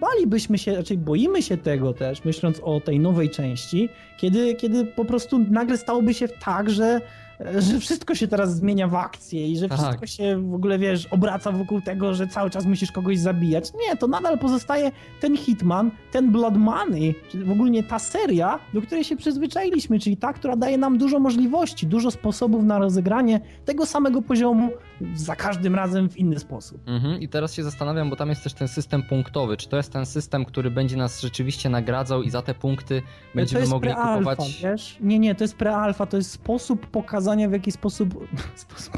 balibyśmy 0.00 0.58
się, 0.58 0.76
raczej 0.76 0.98
boimy 0.98 1.42
się 1.42 1.56
tego 1.56 1.92
też, 1.92 2.24
myśląc 2.24 2.60
o 2.62 2.80
tej 2.80 3.00
nowej 3.00 3.30
części, 3.30 3.88
kiedy, 4.18 4.54
kiedy 4.54 4.84
po 4.84 5.04
prostu 5.04 5.38
nagle 5.38 5.78
stałoby 5.78 6.14
się 6.14 6.28
tak, 6.28 6.70
że 6.70 7.00
że 7.58 7.78
wszystko 7.78 8.14
się 8.14 8.28
teraz 8.28 8.56
zmienia 8.56 8.88
w 8.88 8.94
akcję 8.94 9.48
i 9.48 9.56
że 9.56 9.68
tak. 9.68 9.78
wszystko 9.78 10.06
się 10.06 10.50
w 10.50 10.54
ogóle, 10.54 10.78
wiesz, 10.78 11.06
obraca 11.06 11.52
wokół 11.52 11.80
tego, 11.80 12.14
że 12.14 12.26
cały 12.26 12.50
czas 12.50 12.66
musisz 12.66 12.92
kogoś 12.92 13.18
zabijać. 13.18 13.72
Nie, 13.88 13.96
to 13.96 14.06
nadal 14.06 14.38
pozostaje 14.38 14.92
ten 15.20 15.36
Hitman, 15.36 15.90
ten 16.12 16.32
Blood 16.32 16.56
Money, 16.56 17.14
czyli 17.30 17.44
w 17.44 17.50
ogóle 17.50 17.82
ta 17.82 17.98
seria, 17.98 18.58
do 18.74 18.82
której 18.82 19.04
się 19.04 19.16
przyzwyczailiśmy, 19.16 19.98
czyli 19.98 20.16
ta, 20.16 20.32
która 20.32 20.56
daje 20.56 20.78
nam 20.78 20.98
dużo 20.98 21.18
możliwości, 21.18 21.86
dużo 21.86 22.10
sposobów 22.10 22.64
na 22.64 22.78
rozegranie 22.78 23.40
tego 23.64 23.86
samego 23.86 24.22
poziomu 24.22 24.70
za 25.14 25.36
każdym 25.36 25.74
razem 25.74 26.08
w 26.08 26.16
inny 26.16 26.38
sposób. 26.38 26.88
Mhm. 26.88 27.20
I 27.20 27.28
teraz 27.28 27.54
się 27.54 27.62
zastanawiam, 27.62 28.10
bo 28.10 28.16
tam 28.16 28.28
jest 28.28 28.42
też 28.44 28.54
ten 28.54 28.68
system 28.68 29.02
punktowy. 29.02 29.56
Czy 29.56 29.68
to 29.68 29.76
jest 29.76 29.92
ten 29.92 30.06
system, 30.06 30.44
który 30.44 30.70
będzie 30.70 30.96
nas 30.96 31.20
rzeczywiście 31.20 31.68
nagradzał 31.68 32.22
i 32.22 32.30
za 32.30 32.42
te 32.42 32.54
punkty 32.54 33.02
będziemy 33.34 33.66
mogli 33.66 33.90
kupować? 33.94 34.60
Wiesz? 34.62 34.96
Nie, 35.00 35.18
nie, 35.18 35.34
to 35.34 35.44
jest 35.44 35.56
prealfa, 35.56 36.06
to 36.06 36.16
jest 36.16 36.30
sposób 36.30 36.86
pokazania 36.86 37.31
w 37.48 37.52
jaki 37.52 37.72
sposób... 37.72 38.28
sposób... 38.54 38.94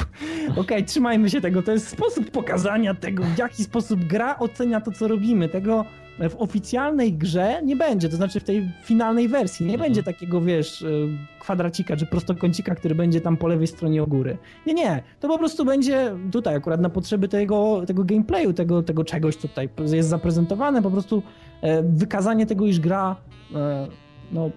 Okej, 0.50 0.60
okay, 0.60 0.82
trzymajmy 0.82 1.30
się 1.30 1.40
tego, 1.40 1.62
to 1.62 1.72
jest 1.72 1.88
sposób 1.88 2.30
pokazania 2.30 2.94
tego, 2.94 3.24
w 3.24 3.38
jaki 3.38 3.64
sposób 3.64 4.04
gra 4.04 4.38
ocenia 4.38 4.80
to, 4.80 4.92
co 4.92 5.08
robimy. 5.08 5.48
Tego 5.48 5.84
w 6.18 6.34
oficjalnej 6.38 7.12
grze 7.12 7.60
nie 7.64 7.76
będzie, 7.76 8.08
to 8.08 8.16
znaczy 8.16 8.40
w 8.40 8.44
tej 8.44 8.70
finalnej 8.84 9.28
wersji 9.28 9.66
nie 9.66 9.72
mhm. 9.74 9.90
będzie 9.90 10.02
takiego, 10.02 10.40
wiesz, 10.40 10.82
y, 10.82 11.08
kwadracika 11.40 11.96
czy 11.96 12.06
prostokącika, 12.06 12.74
który 12.74 12.94
będzie 12.94 13.20
tam 13.20 13.36
po 13.36 13.48
lewej 13.48 13.66
stronie 13.66 14.02
u 14.02 14.06
góry. 14.06 14.38
Nie, 14.66 14.74
nie, 14.74 15.02
to 15.20 15.28
po 15.28 15.38
prostu 15.38 15.64
będzie 15.64 16.14
tutaj 16.32 16.56
akurat 16.56 16.80
na 16.80 16.90
potrzeby 16.90 17.28
tego, 17.28 17.82
tego 17.86 18.04
gameplayu, 18.04 18.52
tego, 18.52 18.82
tego 18.82 19.04
czegoś, 19.04 19.36
co 19.36 19.48
tutaj 19.48 19.68
jest 19.92 20.08
zaprezentowane, 20.08 20.82
po 20.82 20.90
prostu 20.90 21.22
e, 21.60 21.82
wykazanie 21.82 22.46
tego, 22.46 22.66
iż 22.66 22.80
gra 22.80 23.16
e, 23.54 23.88
no, 24.32 24.50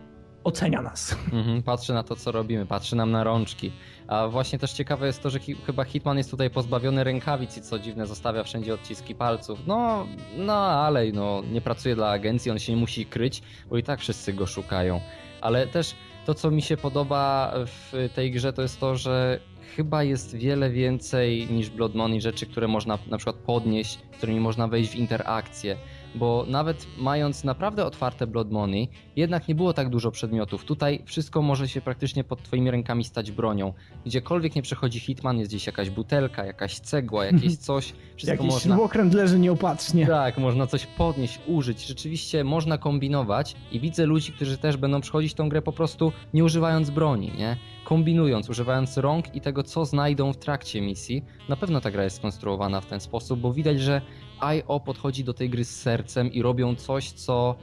ocenia 0.48 0.82
nas. 0.82 1.16
Mhm, 1.34 1.64
patrzy 1.64 1.94
na 1.94 2.04
to, 2.04 2.16
co 2.16 2.32
robimy, 2.32 2.66
patrzy 2.66 2.96
nam 2.96 3.12
na 3.12 3.24
rączki. 3.24 3.72
A 4.08 4.28
właśnie 4.28 4.60
też 4.60 4.72
ciekawe 4.72 5.08
jest 5.08 5.24
to, 5.24 5.30
że 5.30 5.40
chyba 5.66 5.84
Hitman 5.84 6.18
jest 6.18 6.32
tutaj 6.32 6.50
pozbawiony 6.50 7.04
rękawic 7.04 7.58
i 7.58 7.62
co 7.62 7.80
dziwne 7.80 8.08
zostawia 8.08 8.44
wszędzie 8.44 8.74
odciski 8.74 9.16
palców. 9.16 9.60
No, 9.68 10.08
no 10.38 10.54
ale 10.54 11.12
no, 11.12 11.44
nie 11.52 11.62
pracuje 11.62 11.96
dla 11.96 12.10
agencji, 12.10 12.52
on 12.52 12.60
się 12.60 12.74
nie 12.74 12.80
musi 12.80 13.06
kryć, 13.06 13.42
bo 13.70 13.78
i 13.78 13.84
tak 13.84 14.00
wszyscy 14.00 14.34
go 14.34 14.46
szukają. 14.46 15.02
Ale 15.42 15.68
też 15.68 15.96
to, 16.26 16.34
co 16.34 16.52
mi 16.52 16.62
się 16.62 16.78
podoba 16.78 17.54
w 17.66 18.10
tej 18.16 18.32
grze, 18.32 18.54
to 18.54 18.62
jest 18.62 18.80
to, 18.80 18.96
że 18.96 19.40
chyba 19.76 20.04
jest 20.04 20.36
wiele 20.36 20.70
więcej 20.70 21.48
niż 21.52 21.70
Blood 21.70 21.96
Money 21.96 22.22
rzeczy, 22.22 22.46
które 22.46 22.68
można 22.68 22.98
na 23.08 23.18
przykład 23.18 23.36
podnieść, 23.36 24.00
z 24.14 24.18
którymi 24.18 24.40
można 24.40 24.68
wejść 24.68 24.92
w 24.92 24.96
interakcję 24.96 25.78
bo 26.16 26.46
nawet 26.50 26.88
mając 26.98 27.44
naprawdę 27.44 27.86
otwarte 27.86 28.28
Blood 28.28 28.52
Money, 28.52 28.90
jednak 29.16 29.48
nie 29.48 29.56
było 29.56 29.74
tak 29.74 29.90
dużo 29.90 30.12
przedmiotów. 30.12 30.66
Tutaj 30.66 31.04
wszystko 31.06 31.42
może 31.42 31.68
się 31.68 31.82
praktycznie 31.82 32.24
pod 32.24 32.44
twoimi 32.44 32.72
rękami 32.72 33.04
stać 33.04 33.32
bronią. 33.32 33.74
Gdziekolwiek 34.06 34.56
nie 34.56 34.62
przechodzi 34.62 35.00
Hitman, 35.00 35.40
jest 35.40 35.52
gdzieś 35.52 35.68
jakaś 35.68 35.90
butelka, 35.90 36.46
jakaś 36.46 36.80
cegła, 36.80 37.26
jakieś 37.26 37.58
coś. 37.58 37.94
Wszystko 38.16 38.44
Jakiś 38.44 38.54
można... 38.54 38.76
śrubokręt 38.76 39.14
leży 39.14 39.40
nieopatrznie. 39.40 40.08
Tak, 40.08 40.38
można 40.38 40.68
coś 40.68 40.86
podnieść, 40.86 41.40
użyć. 41.48 41.88
Rzeczywiście 41.88 42.44
można 42.44 42.78
kombinować 42.78 43.56
i 43.72 43.80
widzę 43.80 44.06
ludzi, 44.06 44.32
którzy 44.32 44.58
też 44.58 44.78
będą 44.78 45.02
przechodzić 45.02 45.34
tą 45.34 45.50
grę 45.50 45.62
po 45.62 45.72
prostu 45.72 46.12
nie 46.34 46.44
używając 46.44 46.90
broni, 46.90 47.32
nie? 47.38 47.58
Kombinując, 47.84 48.50
używając 48.50 48.98
rąk 48.98 49.36
i 49.36 49.42
tego, 49.42 49.64
co 49.64 49.86
znajdą 49.86 50.34
w 50.34 50.38
trakcie 50.38 50.82
misji. 50.82 51.26
Na 51.50 51.56
pewno 51.56 51.82
ta 51.82 51.92
gra 51.92 52.04
jest 52.04 52.16
skonstruowana 52.16 52.82
w 52.82 52.86
ten 52.86 53.00
sposób, 53.00 53.40
bo 53.40 53.54
widać, 53.54 53.80
że 53.80 54.02
IO 54.42 54.80
podchodzi 54.80 55.24
do 55.24 55.34
tej 55.34 55.50
gry 55.50 55.66
z 55.66 55.82
sercem 55.82 56.32
i 56.34 56.42
robią 56.42 56.76
coś, 56.76 57.12
co 57.12 57.56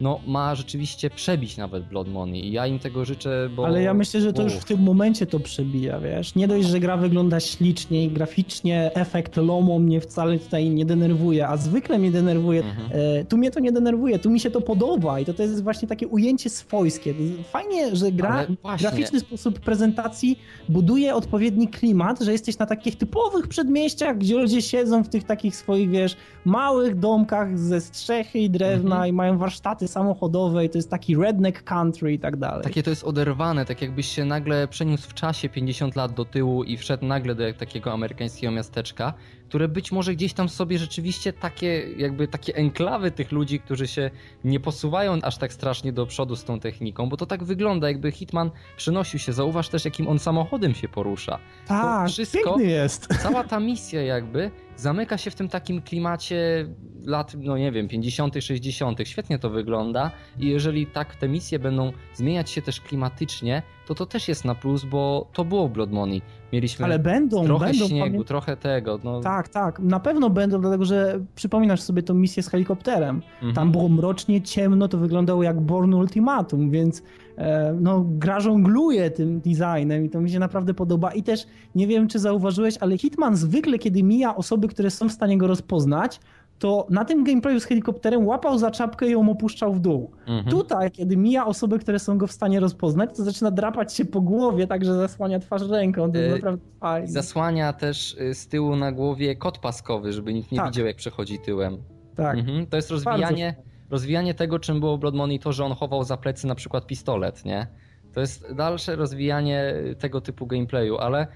no, 0.00 0.20
ma 0.26 0.54
rzeczywiście 0.54 1.10
przebić 1.10 1.56
nawet 1.56 1.84
Blood 1.84 2.08
Money 2.08 2.46
i 2.46 2.52
ja 2.52 2.66
im 2.66 2.78
tego 2.78 3.04
życzę, 3.04 3.48
bo... 3.56 3.66
Ale 3.66 3.82
ja 3.82 3.94
myślę, 3.94 4.20
że 4.20 4.32
to 4.32 4.42
już 4.42 4.52
w 4.52 4.64
tym 4.64 4.82
momencie 4.82 5.26
to 5.26 5.40
przebija, 5.40 6.00
wiesz? 6.00 6.34
Nie 6.34 6.48
dość, 6.48 6.68
że 6.68 6.80
gra 6.80 6.96
wygląda 6.96 7.40
ślicznie 7.40 8.04
i 8.04 8.08
graficznie 8.08 8.90
efekt 8.94 9.36
LOMO 9.36 9.78
mnie 9.78 10.00
wcale 10.00 10.38
tutaj 10.38 10.70
nie 10.70 10.84
denerwuje, 10.84 11.48
a 11.48 11.56
zwykle 11.56 11.98
mnie 11.98 12.10
denerwuje. 12.10 12.64
Mhm. 12.64 12.90
E, 12.92 13.24
tu 13.24 13.36
mnie 13.36 13.50
to 13.50 13.60
nie 13.60 13.72
denerwuje, 13.72 14.18
tu 14.18 14.30
mi 14.30 14.40
się 14.40 14.50
to 14.50 14.60
podoba 14.60 15.20
i 15.20 15.24
to, 15.24 15.34
to 15.34 15.42
jest 15.42 15.62
właśnie 15.62 15.88
takie 15.88 16.08
ujęcie 16.08 16.50
swojskie. 16.50 17.14
Fajnie, 17.50 17.96
że 17.96 18.12
gra 18.12 18.46
graficzny 18.78 19.20
sposób 19.20 19.60
prezentacji 19.60 20.38
buduje 20.68 21.14
odpowiedni 21.14 21.68
klimat, 21.68 22.20
że 22.20 22.32
jesteś 22.32 22.58
na 22.58 22.66
takich 22.66 22.96
typowych 22.96 23.48
przedmieściach, 23.48 24.18
gdzie 24.18 24.34
ludzie 24.34 24.62
siedzą 24.62 25.04
w 25.04 25.08
tych 25.08 25.24
takich 25.24 25.56
swoich, 25.56 25.90
wiesz, 25.90 26.16
małych 26.44 26.98
domkach 26.98 27.58
ze 27.58 27.80
strzechy 27.80 28.38
i 28.38 28.50
drewna 28.50 28.94
mhm. 28.94 29.08
i 29.08 29.12
mają 29.12 29.38
warsztaty 29.38 29.85
samochodowe 29.88 30.64
i 30.64 30.70
to 30.70 30.78
jest 30.78 30.90
taki 30.90 31.16
redneck 31.16 31.62
country 31.62 32.12
i 32.12 32.18
tak 32.18 32.36
dalej. 32.36 32.64
Takie 32.64 32.82
to 32.82 32.90
jest 32.90 33.04
oderwane, 33.04 33.64
tak 33.64 33.82
jakbyś 33.82 34.06
się 34.06 34.24
nagle 34.24 34.68
przeniósł 34.68 35.10
w 35.10 35.14
czasie 35.14 35.48
50 35.48 35.96
lat 35.96 36.12
do 36.12 36.24
tyłu 36.24 36.64
i 36.64 36.76
wszedł 36.76 37.06
nagle 37.06 37.34
do 37.34 37.52
takiego 37.52 37.92
amerykańskiego 37.92 38.52
miasteczka, 38.52 39.14
które 39.48 39.68
być 39.68 39.92
może 39.92 40.14
gdzieś 40.14 40.32
tam 40.32 40.48
sobie 40.48 40.78
rzeczywiście 40.78 41.32
takie, 41.32 41.88
jakby 41.96 42.28
takie 42.28 42.54
enklawy 42.54 43.10
tych 43.10 43.32
ludzi, 43.32 43.60
którzy 43.60 43.86
się 43.86 44.10
nie 44.44 44.60
posuwają 44.60 45.18
aż 45.22 45.38
tak 45.38 45.52
strasznie 45.52 45.92
do 45.92 46.06
przodu 46.06 46.36
z 46.36 46.44
tą 46.44 46.60
techniką, 46.60 47.08
bo 47.08 47.16
to 47.16 47.26
tak 47.26 47.44
wygląda, 47.44 47.88
jakby 47.88 48.12
Hitman 48.12 48.50
przynosił 48.76 49.18
się. 49.18 49.32
Zauważ 49.32 49.68
też, 49.68 49.84
jakim 49.84 50.08
on 50.08 50.18
samochodem 50.18 50.74
się 50.74 50.88
porusza. 50.88 51.38
Tak, 51.66 52.08
wszystko, 52.08 52.60
jest. 52.60 53.06
Cała 53.22 53.44
ta 53.44 53.60
misja 53.60 54.02
jakby 54.02 54.50
zamyka 54.76 55.18
się 55.18 55.30
w 55.30 55.34
tym 55.34 55.48
takim 55.48 55.82
klimacie 55.82 56.68
lat, 57.04 57.34
no 57.38 57.58
nie 57.58 57.72
wiem, 57.72 57.88
50., 57.88 58.34
60. 58.40 58.98
Świetnie 59.04 59.38
to 59.38 59.50
wygląda 59.50 60.10
i 60.38 60.46
jeżeli 60.46 60.86
tak 60.86 61.16
te 61.16 61.28
misje 61.28 61.58
będą 61.58 61.92
zmieniać 62.14 62.50
się 62.50 62.62
też 62.62 62.80
klimatycznie, 62.80 63.62
to 63.86 63.94
to 63.94 64.06
też 64.06 64.28
jest 64.28 64.44
na 64.44 64.54
plus, 64.54 64.84
bo 64.84 65.26
to 65.32 65.44
było 65.44 65.68
Blood 65.68 65.92
Money. 65.92 66.22
Mieliśmy 66.52 66.84
Ale 66.84 66.98
będą, 66.98 67.44
trochę 67.44 67.66
będą, 67.66 67.88
śniegu, 67.88 68.06
pamię... 68.06 68.24
trochę 68.24 68.56
tego. 68.56 68.98
No. 69.04 69.20
Tak, 69.20 69.48
tak, 69.48 69.80
na 69.80 70.00
pewno 70.00 70.30
będą, 70.30 70.60
dlatego 70.60 70.84
że 70.84 71.20
przypominasz 71.34 71.80
sobie 71.80 72.02
tą 72.02 72.14
misję 72.14 72.42
z 72.42 72.48
helikopterem. 72.48 73.22
Mhm. 73.34 73.54
Tam 73.54 73.72
było 73.72 73.88
mrocznie, 73.88 74.42
ciemno, 74.42 74.88
to 74.88 74.98
wyglądało 74.98 75.42
jak 75.42 75.60
Born 75.60 75.94
Ultimatum, 75.94 76.70
więc 76.70 77.02
e, 77.38 77.76
no, 77.80 78.04
gra 78.08 78.40
żongluje 78.40 79.10
tym 79.10 79.40
designem 79.40 80.04
i 80.04 80.10
to 80.10 80.20
mi 80.20 80.30
się 80.30 80.38
naprawdę 80.38 80.74
podoba. 80.74 81.12
I 81.12 81.22
też 81.22 81.46
nie 81.74 81.86
wiem, 81.86 82.08
czy 82.08 82.18
zauważyłeś, 82.18 82.78
ale 82.80 82.98
Hitman 82.98 83.36
zwykle, 83.36 83.78
kiedy 83.78 84.02
mija 84.02 84.36
osoby, 84.36 84.68
które 84.68 84.90
są 84.90 85.08
w 85.08 85.12
stanie 85.12 85.38
go 85.38 85.46
rozpoznać, 85.46 86.20
to 86.58 86.86
na 86.90 87.04
tym 87.04 87.24
gameplayu 87.24 87.60
z 87.60 87.64
helikopterem 87.64 88.26
łapał 88.26 88.58
za 88.58 88.70
czapkę 88.70 89.08
i 89.08 89.10
ją 89.10 89.30
opuszczał 89.30 89.74
w 89.74 89.80
dół. 89.80 90.10
Mhm. 90.26 90.56
Tutaj, 90.56 90.90
kiedy 90.90 91.16
mija 91.16 91.46
osoby, 91.46 91.78
które 91.78 91.98
są 91.98 92.18
go 92.18 92.26
w 92.26 92.32
stanie 92.32 92.60
rozpoznać, 92.60 93.16
to 93.16 93.24
zaczyna 93.24 93.50
drapać 93.50 93.94
się 93.94 94.04
po 94.04 94.20
głowie, 94.20 94.66
tak 94.66 94.84
że 94.84 94.94
zasłania 94.94 95.38
twarz 95.38 95.62
ręką. 95.62 96.12
To 96.12 96.18
jest 96.18 96.28
yy, 96.28 96.34
naprawdę 96.34 96.64
fajne. 96.80 97.08
Zasłania 97.08 97.72
też 97.72 98.14
y, 98.14 98.34
z 98.34 98.48
tyłu 98.48 98.76
na 98.76 98.92
głowie 98.92 99.36
kot 99.36 99.58
paskowy, 99.58 100.12
żeby 100.12 100.34
nikt 100.34 100.52
nie 100.52 100.58
tak. 100.58 100.66
widział, 100.66 100.86
jak 100.86 100.96
przechodzi 100.96 101.38
tyłem. 101.38 101.78
Tak. 102.16 102.38
Mhm. 102.38 102.66
To 102.66 102.76
jest 102.76 102.90
rozwijanie, 102.90 103.54
rozwijanie 103.90 104.34
tego, 104.34 104.58
czym 104.58 104.80
było 104.80 104.98
Blood 104.98 105.14
Money, 105.14 105.38
to, 105.38 105.52
że 105.52 105.64
on 105.64 105.72
chował 105.72 106.04
za 106.04 106.16
plecy 106.16 106.46
na 106.46 106.54
przykład 106.54 106.86
pistolet, 106.86 107.44
nie? 107.44 107.66
To 108.12 108.20
jest 108.20 108.54
dalsze 108.54 108.96
rozwijanie 108.96 109.74
tego 109.98 110.20
typu 110.20 110.46
gameplayu, 110.46 110.96
ale 110.96 111.26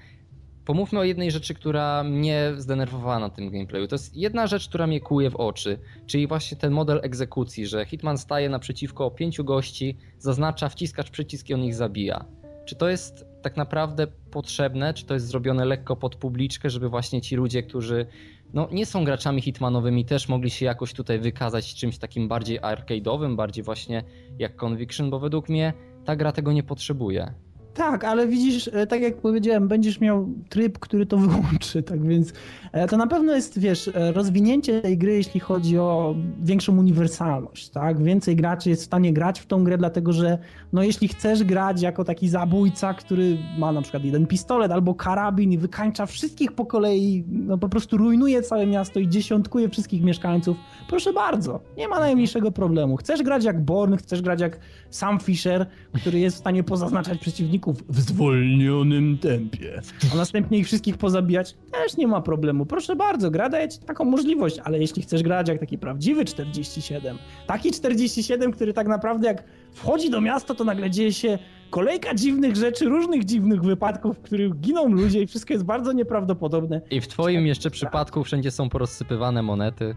pomówmy 0.65 0.99
o 0.99 1.03
jednej 1.03 1.31
rzeczy, 1.31 1.53
która 1.53 2.03
mnie 2.03 2.51
zdenerwowała 2.57 3.19
na 3.19 3.29
tym 3.29 3.51
gameplayu. 3.51 3.87
To 3.87 3.95
jest 3.95 4.15
jedna 4.15 4.47
rzecz, 4.47 4.69
która 4.69 4.87
mnie 4.87 5.01
kuje 5.01 5.29
w 5.29 5.35
oczy, 5.35 5.79
czyli 6.07 6.27
właśnie 6.27 6.57
ten 6.57 6.71
model 6.71 6.99
egzekucji, 7.03 7.67
że 7.67 7.85
Hitman 7.85 8.17
staje 8.17 8.49
naprzeciwko 8.49 9.11
pięciu 9.11 9.43
gości, 9.43 9.97
zaznacza, 10.19 10.69
wciskacz 10.69 11.09
przycisk 11.09 11.49
i 11.49 11.53
on 11.53 11.63
ich 11.63 11.75
zabija. 11.75 12.25
Czy 12.65 12.75
to 12.75 12.89
jest 12.89 13.25
tak 13.41 13.57
naprawdę 13.57 14.07
potrzebne, 14.07 14.93
czy 14.93 15.05
to 15.05 15.13
jest 15.13 15.27
zrobione 15.27 15.65
lekko 15.65 15.95
pod 15.95 16.15
publiczkę, 16.15 16.69
żeby 16.69 16.89
właśnie 16.89 17.21
ci 17.21 17.35
ludzie, 17.35 17.63
którzy 17.63 18.05
no, 18.53 18.67
nie 18.71 18.85
są 18.85 19.05
graczami 19.05 19.41
hitmanowymi, 19.41 20.05
też 20.05 20.29
mogli 20.29 20.49
się 20.49 20.65
jakoś 20.65 20.93
tutaj 20.93 21.19
wykazać 21.19 21.75
czymś 21.75 21.97
takim 21.97 22.27
bardziej 22.27 22.61
arcade'owym, 22.61 23.35
bardziej 23.35 23.63
właśnie 23.63 24.03
jak 24.39 24.55
Conviction, 24.63 25.09
bo 25.09 25.19
według 25.19 25.49
mnie 25.49 25.73
ta 26.05 26.15
gra 26.15 26.31
tego 26.31 26.51
nie 26.51 26.63
potrzebuje. 26.63 27.33
Tak, 27.73 28.03
ale 28.03 28.27
widzisz, 28.27 28.69
e, 28.73 28.87
tak 28.87 29.01
jak 29.01 29.17
powiedziałem, 29.17 29.67
będziesz 29.67 29.99
miał 29.99 30.29
tryb, 30.49 30.79
który 30.79 31.05
to 31.05 31.17
wyłączy, 31.27 31.83
tak 31.83 32.07
więc 32.07 32.33
e, 32.71 32.87
to 32.87 32.97
na 32.97 33.07
pewno 33.07 33.35
jest, 33.35 33.59
wiesz, 33.59 33.87
e, 33.87 34.11
rozwinięcie 34.11 34.81
tej 34.81 34.97
gry, 34.97 35.13
jeśli 35.13 35.39
chodzi 35.39 35.77
o 35.77 36.15
większą 36.41 36.77
uniwersalność, 36.77 37.69
tak? 37.69 38.03
Więcej 38.03 38.35
graczy 38.35 38.69
jest 38.69 38.81
w 38.81 38.85
stanie 38.85 39.13
grać 39.13 39.39
w 39.39 39.45
tą 39.45 39.63
grę, 39.63 39.77
dlatego 39.77 40.13
że 40.13 40.37
no 40.73 40.83
jeśli 40.83 41.07
chcesz 41.07 41.43
grać 41.43 41.81
jako 41.81 42.03
taki 42.03 42.29
zabójca, 42.29 42.93
który 42.93 43.37
ma 43.57 43.71
na 43.71 43.81
przykład 43.81 44.03
jeden 44.03 44.27
pistolet 44.27 44.71
albo 44.71 44.95
karabin 44.95 45.51
i 45.51 45.57
wykańcza 45.57 46.05
wszystkich 46.05 46.51
po 46.51 46.65
kolei, 46.65 47.23
no 47.27 47.57
po 47.57 47.69
prostu 47.69 47.97
rujnuje 47.97 48.41
całe 48.41 48.67
miasto 48.67 48.99
i 48.99 49.09
dziesiątkuje 49.09 49.69
wszystkich 49.69 50.03
mieszkańców, 50.03 50.57
proszę 50.89 51.13
bardzo, 51.13 51.59
nie 51.77 51.87
ma 51.87 51.99
najmniejszego 51.99 52.51
problemu. 52.51 52.97
Chcesz 52.97 53.23
grać 53.23 53.43
jak 53.43 53.61
Born, 53.65 53.95
chcesz 53.95 54.21
grać 54.21 54.41
jak 54.41 54.59
Sam 54.89 55.19
Fisher, 55.19 55.65
który 55.93 56.19
jest 56.19 56.35
w 56.35 56.39
stanie 56.39 56.63
pozaznaczać 56.63 57.19
przeciwników 57.19 57.60
w 57.67 57.99
zwolnionym 57.99 59.17
tempie, 59.17 59.81
a 60.13 60.15
następnie 60.15 60.57
ich 60.57 60.65
wszystkich 60.65 60.97
pozabijać, 60.97 61.55
też 61.71 61.97
nie 61.97 62.07
ma 62.07 62.21
problemu. 62.21 62.65
Proszę 62.65 62.95
bardzo, 62.95 63.31
gra 63.31 63.49
daje 63.49 63.69
ci 63.69 63.79
taką 63.79 64.05
możliwość, 64.05 64.59
ale 64.63 64.79
jeśli 64.79 65.01
chcesz 65.01 65.23
grać 65.23 65.49
jak 65.49 65.59
taki 65.59 65.77
prawdziwy 65.77 66.25
47, 66.25 67.17
taki 67.47 67.71
47, 67.71 68.51
który 68.51 68.73
tak 68.73 68.87
naprawdę 68.87 69.27
jak 69.27 69.43
wchodzi 69.71 70.09
do 70.09 70.21
miasta, 70.21 70.55
to 70.55 70.63
nagle 70.63 70.89
dzieje 70.89 71.13
się 71.13 71.39
kolejka 71.69 72.15
dziwnych 72.15 72.55
rzeczy, 72.55 72.85
różnych 72.85 73.25
dziwnych 73.25 73.61
wypadków, 73.61 74.17
w 74.17 74.21
których 74.21 74.59
giną 74.59 74.87
ludzie 74.87 75.21
i 75.21 75.27
wszystko 75.27 75.53
jest 75.53 75.65
bardzo 75.65 75.93
nieprawdopodobne. 75.93 76.81
I 76.91 77.01
w 77.01 77.07
twoim 77.07 77.47
jeszcze 77.47 77.71
przypadku 77.71 78.23
wszędzie 78.23 78.51
są 78.51 78.69
porozsypywane 78.69 79.41
monety. 79.43 79.95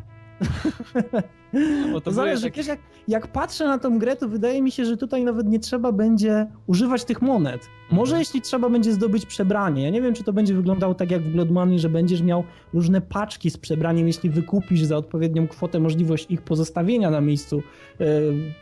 Bo 1.92 2.00
to 2.00 2.12
zależy, 2.12 2.42
tak... 2.42 2.52
wiesz, 2.56 2.66
jak, 2.66 2.80
jak 3.08 3.26
patrzę 3.26 3.64
na 3.64 3.78
tą 3.78 3.98
grę, 3.98 4.16
to 4.16 4.28
wydaje 4.28 4.62
mi 4.62 4.70
się, 4.70 4.84
że 4.84 4.96
tutaj 4.96 5.24
nawet 5.24 5.46
nie 5.46 5.58
trzeba 5.58 5.92
będzie 5.92 6.46
używać 6.66 7.04
tych 7.04 7.22
monet. 7.22 7.68
Może 7.90 8.02
mhm. 8.02 8.18
jeśli 8.18 8.40
trzeba 8.40 8.68
będzie 8.68 8.92
zdobyć 8.92 9.26
przebranie. 9.26 9.82
Ja 9.82 9.90
nie 9.90 10.02
wiem, 10.02 10.14
czy 10.14 10.24
to 10.24 10.32
będzie 10.32 10.54
wyglądało 10.54 10.94
tak 10.94 11.10
jak 11.10 11.22
w 11.22 11.32
Blood 11.32 11.50
Money, 11.50 11.78
że 11.78 11.88
będziesz 11.88 12.22
miał 12.22 12.44
różne 12.74 13.00
paczki 13.00 13.50
z 13.50 13.56
przebraniem, 13.56 14.06
jeśli 14.06 14.30
wykupisz 14.30 14.82
za 14.82 14.96
odpowiednią 14.96 15.48
kwotę 15.48 15.80
możliwość 15.80 16.26
ich 16.30 16.42
pozostawienia 16.42 17.10
na 17.10 17.20
miejscu 17.20 17.62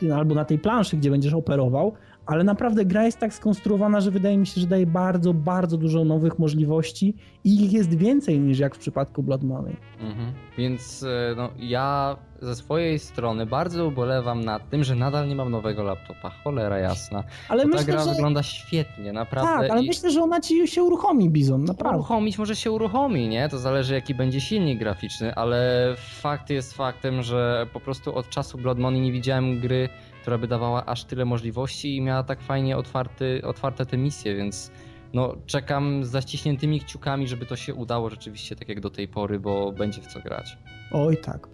yy, 0.01 0.15
albo 0.15 0.35
na 0.35 0.45
tej 0.45 0.59
planszy, 0.59 0.97
gdzie 0.97 1.11
będziesz 1.11 1.33
operował, 1.33 1.93
ale 2.25 2.43
naprawdę 2.43 2.85
gra 2.85 3.05
jest 3.05 3.19
tak 3.19 3.33
skonstruowana, 3.33 4.01
że 4.01 4.11
wydaje 4.11 4.37
mi 4.37 4.47
się, 4.47 4.61
że 4.61 4.67
daje 4.67 4.85
bardzo, 4.85 5.33
bardzo 5.33 5.77
dużo 5.77 6.05
nowych 6.05 6.39
możliwości 6.39 7.15
i 7.43 7.65
ich 7.65 7.73
jest 7.73 7.97
więcej 7.97 8.39
niż 8.39 8.59
jak 8.59 8.75
w 8.75 8.79
przypadku 8.79 9.23
Blood 9.23 9.43
Money. 9.43 9.75
Mhm. 9.99 10.33
Więc 10.57 11.03
e, 11.03 11.35
no, 11.37 11.49
ja 11.59 12.17
ze 12.41 12.55
swojej 12.55 12.99
strony 12.99 13.45
bardzo 13.45 13.87
ubolewam 13.87 14.45
nad 14.45 14.69
tym, 14.69 14.83
że 14.83 14.95
nadal 14.95 15.27
nie 15.27 15.35
mam 15.35 15.51
nowego 15.51 15.83
laptopa. 15.83 16.29
Cholera 16.29 16.77
jasna. 16.77 17.23
Ale 17.49 17.65
myślę, 17.65 17.79
ta 17.79 17.91
gra 17.91 18.03
że... 18.03 18.09
wygląda 18.09 18.43
świetnie, 18.43 19.13
naprawdę. 19.13 19.61
Tak, 19.61 19.71
ale 19.71 19.83
I... 19.83 19.87
myślę, 19.87 20.11
że 20.11 20.21
ona 20.21 20.41
ci 20.41 20.67
się 20.67 20.83
uruchomi, 20.83 21.29
Bizon, 21.29 21.63
naprawdę. 21.63 21.97
Uruchomić 21.97 22.37
może 22.37 22.55
się 22.55 22.71
uruchomi, 22.71 23.27
nie? 23.27 23.49
To 23.49 23.57
zależy 23.57 23.93
jaki 23.93 24.15
będzie 24.15 24.41
silnik 24.41 24.79
graficzny, 24.79 25.35
ale 25.35 25.87
fakt 25.97 26.49
jest 26.49 26.73
faktem, 26.73 27.21
że 27.21 27.67
po 27.73 27.79
prostu 27.79 28.15
od 28.15 28.29
czasu 28.29 28.57
Blood 28.57 28.79
Money 28.79 29.01
nie 29.01 29.11
widziałem 29.11 29.59
gry 29.59 29.89
która 30.23 30.37
by 30.37 30.47
dawała 30.47 30.85
aż 30.85 31.03
tyle 31.03 31.25
możliwości 31.25 31.95
i 31.97 32.01
miała 32.01 32.23
tak 32.23 32.41
fajnie 32.41 32.77
otwarty, 32.77 33.41
otwarte 33.45 33.85
te 33.85 33.97
misje, 33.97 34.35
więc 34.35 34.71
no, 35.13 35.35
czekam 35.45 36.05
z 36.05 36.09
zaściśniętymi 36.09 36.79
kciukami, 36.79 37.27
żeby 37.27 37.45
to 37.45 37.55
się 37.55 37.73
udało 37.73 38.09
rzeczywiście 38.09 38.55
tak 38.55 38.69
jak 38.69 38.79
do 38.79 38.89
tej 38.89 39.07
pory, 39.07 39.39
bo 39.39 39.71
będzie 39.71 40.01
w 40.01 40.07
co 40.07 40.19
grać. 40.19 40.57
Oj 40.91 41.17
tak. 41.17 41.47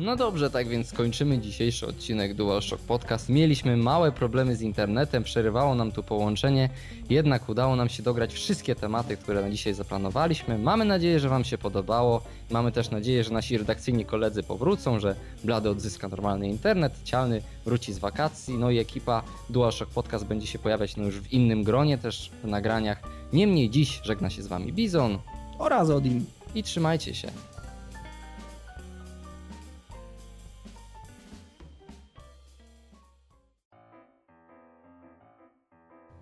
No 0.00 0.16
dobrze, 0.16 0.50
tak 0.50 0.68
więc 0.68 0.92
kończymy 0.92 1.38
dzisiejszy 1.38 1.86
odcinek 1.86 2.34
DualShock 2.34 2.82
Podcast. 2.82 3.28
Mieliśmy 3.28 3.76
małe 3.76 4.12
problemy 4.12 4.56
z 4.56 4.62
internetem, 4.62 5.22
przerywało 5.22 5.74
nam 5.74 5.92
tu 5.92 6.02
połączenie, 6.02 6.68
jednak 7.10 7.48
udało 7.48 7.76
nam 7.76 7.88
się 7.88 8.02
dograć 8.02 8.34
wszystkie 8.34 8.74
tematy, 8.74 9.16
które 9.16 9.42
na 9.42 9.50
dzisiaj 9.50 9.74
zaplanowaliśmy. 9.74 10.58
Mamy 10.58 10.84
nadzieję, 10.84 11.20
że 11.20 11.28
Wam 11.28 11.44
się 11.44 11.58
podobało. 11.58 12.22
Mamy 12.50 12.72
też 12.72 12.90
nadzieję, 12.90 13.24
że 13.24 13.30
nasi 13.30 13.58
redakcyjni 13.58 14.04
koledzy 14.04 14.42
powrócą, 14.42 15.00
że 15.00 15.16
Blady 15.44 15.70
odzyska 15.70 16.08
normalny 16.08 16.48
internet, 16.48 16.92
Cialny 17.04 17.42
wróci 17.64 17.92
z 17.92 17.98
wakacji, 17.98 18.58
no 18.58 18.70
i 18.70 18.78
ekipa 18.78 19.22
DualShock 19.50 19.90
Podcast 19.90 20.26
będzie 20.26 20.46
się 20.46 20.58
pojawiać 20.58 20.96
no 20.96 21.04
już 21.04 21.20
w 21.20 21.32
innym 21.32 21.64
gronie 21.64 21.98
też 21.98 22.30
w 22.44 22.46
nagraniach. 22.46 23.02
Niemniej 23.32 23.70
dziś 23.70 24.00
żegna 24.04 24.30
się 24.30 24.42
z 24.42 24.46
Wami 24.46 24.72
Bizon 24.72 25.18
oraz 25.58 25.90
Odin. 25.90 26.24
I 26.54 26.62
trzymajcie 26.62 27.14
się. 27.14 27.30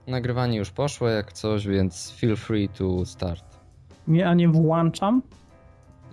Nagrywanie 0.09 0.59
już 0.59 0.71
poszło 0.71 1.09
jak 1.09 1.33
coś, 1.33 1.67
więc 1.67 2.11
feel 2.11 2.37
free 2.37 2.69
to 2.69 3.07
start. 3.07 3.45
Nie, 4.09 4.29
a 4.29 4.35
nie 4.35 4.49
włączam? 4.49 5.23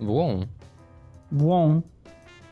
Włą. 0.00 0.46
Włą. 1.32 1.82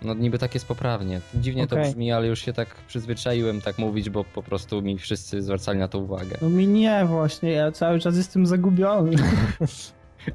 No 0.02 0.14
niby 0.14 0.38
tak 0.38 0.54
jest 0.54 0.66
poprawnie. 0.66 1.20
Dziwnie 1.34 1.64
okay. 1.64 1.84
to 1.84 1.90
brzmi, 1.90 2.12
ale 2.12 2.26
już 2.26 2.40
się 2.40 2.52
tak 2.52 2.74
przyzwyczaiłem 2.74 3.60
tak 3.60 3.78
mówić, 3.78 4.10
bo 4.10 4.24
po 4.24 4.42
prostu 4.42 4.82
mi 4.82 4.98
wszyscy 4.98 5.42
zwracali 5.42 5.78
na 5.78 5.88
to 5.88 5.98
uwagę. 5.98 6.38
No 6.42 6.50
mi 6.50 6.68
nie 6.68 7.04
właśnie, 7.04 7.50
ja 7.50 7.72
cały 7.72 8.00
czas 8.00 8.16
jestem 8.16 8.46
zagubiony. 8.46 9.10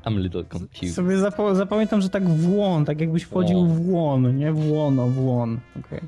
I'm 0.06 0.18
a 0.18 0.20
little 0.20 0.44
confused. 0.54 0.96
Sobie 0.96 1.18
zapamiętam, 1.54 2.02
że 2.02 2.10
tak 2.10 2.30
włon, 2.30 2.86
tak 2.86 3.02
jakbyś 3.02 3.24
wchodził 3.24 3.66
w 3.66 3.90
łon, 3.90 4.38
nie 4.38 4.52
włono, 4.52 5.08
włon. 5.08 5.60
Okay. 5.80 6.02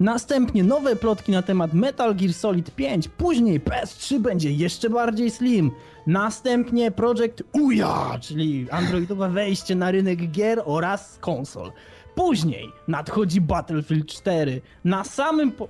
Następnie 0.00 0.64
nowe 0.64 0.96
plotki 0.96 1.32
na 1.32 1.42
temat 1.42 1.72
Metal 1.72 2.14
Gear 2.14 2.32
Solid 2.32 2.70
5, 2.70 3.08
później 3.08 3.60
PS3 3.60 4.18
będzie 4.18 4.52
jeszcze 4.52 4.90
bardziej 4.90 5.30
slim. 5.30 5.70
Następnie 6.06 6.90
Project 6.90 7.42
Uja, 7.52 8.18
czyli 8.20 8.66
androidowe 8.70 9.30
wejście 9.30 9.74
na 9.74 9.90
rynek 9.90 10.30
gier 10.30 10.62
oraz 10.64 11.18
konsol. 11.20 11.72
Później 12.14 12.72
nadchodzi 12.88 13.40
Battlefield 13.40 14.06
4. 14.06 14.60
Na 14.84 15.04
samym 15.04 15.52
po... 15.52 15.68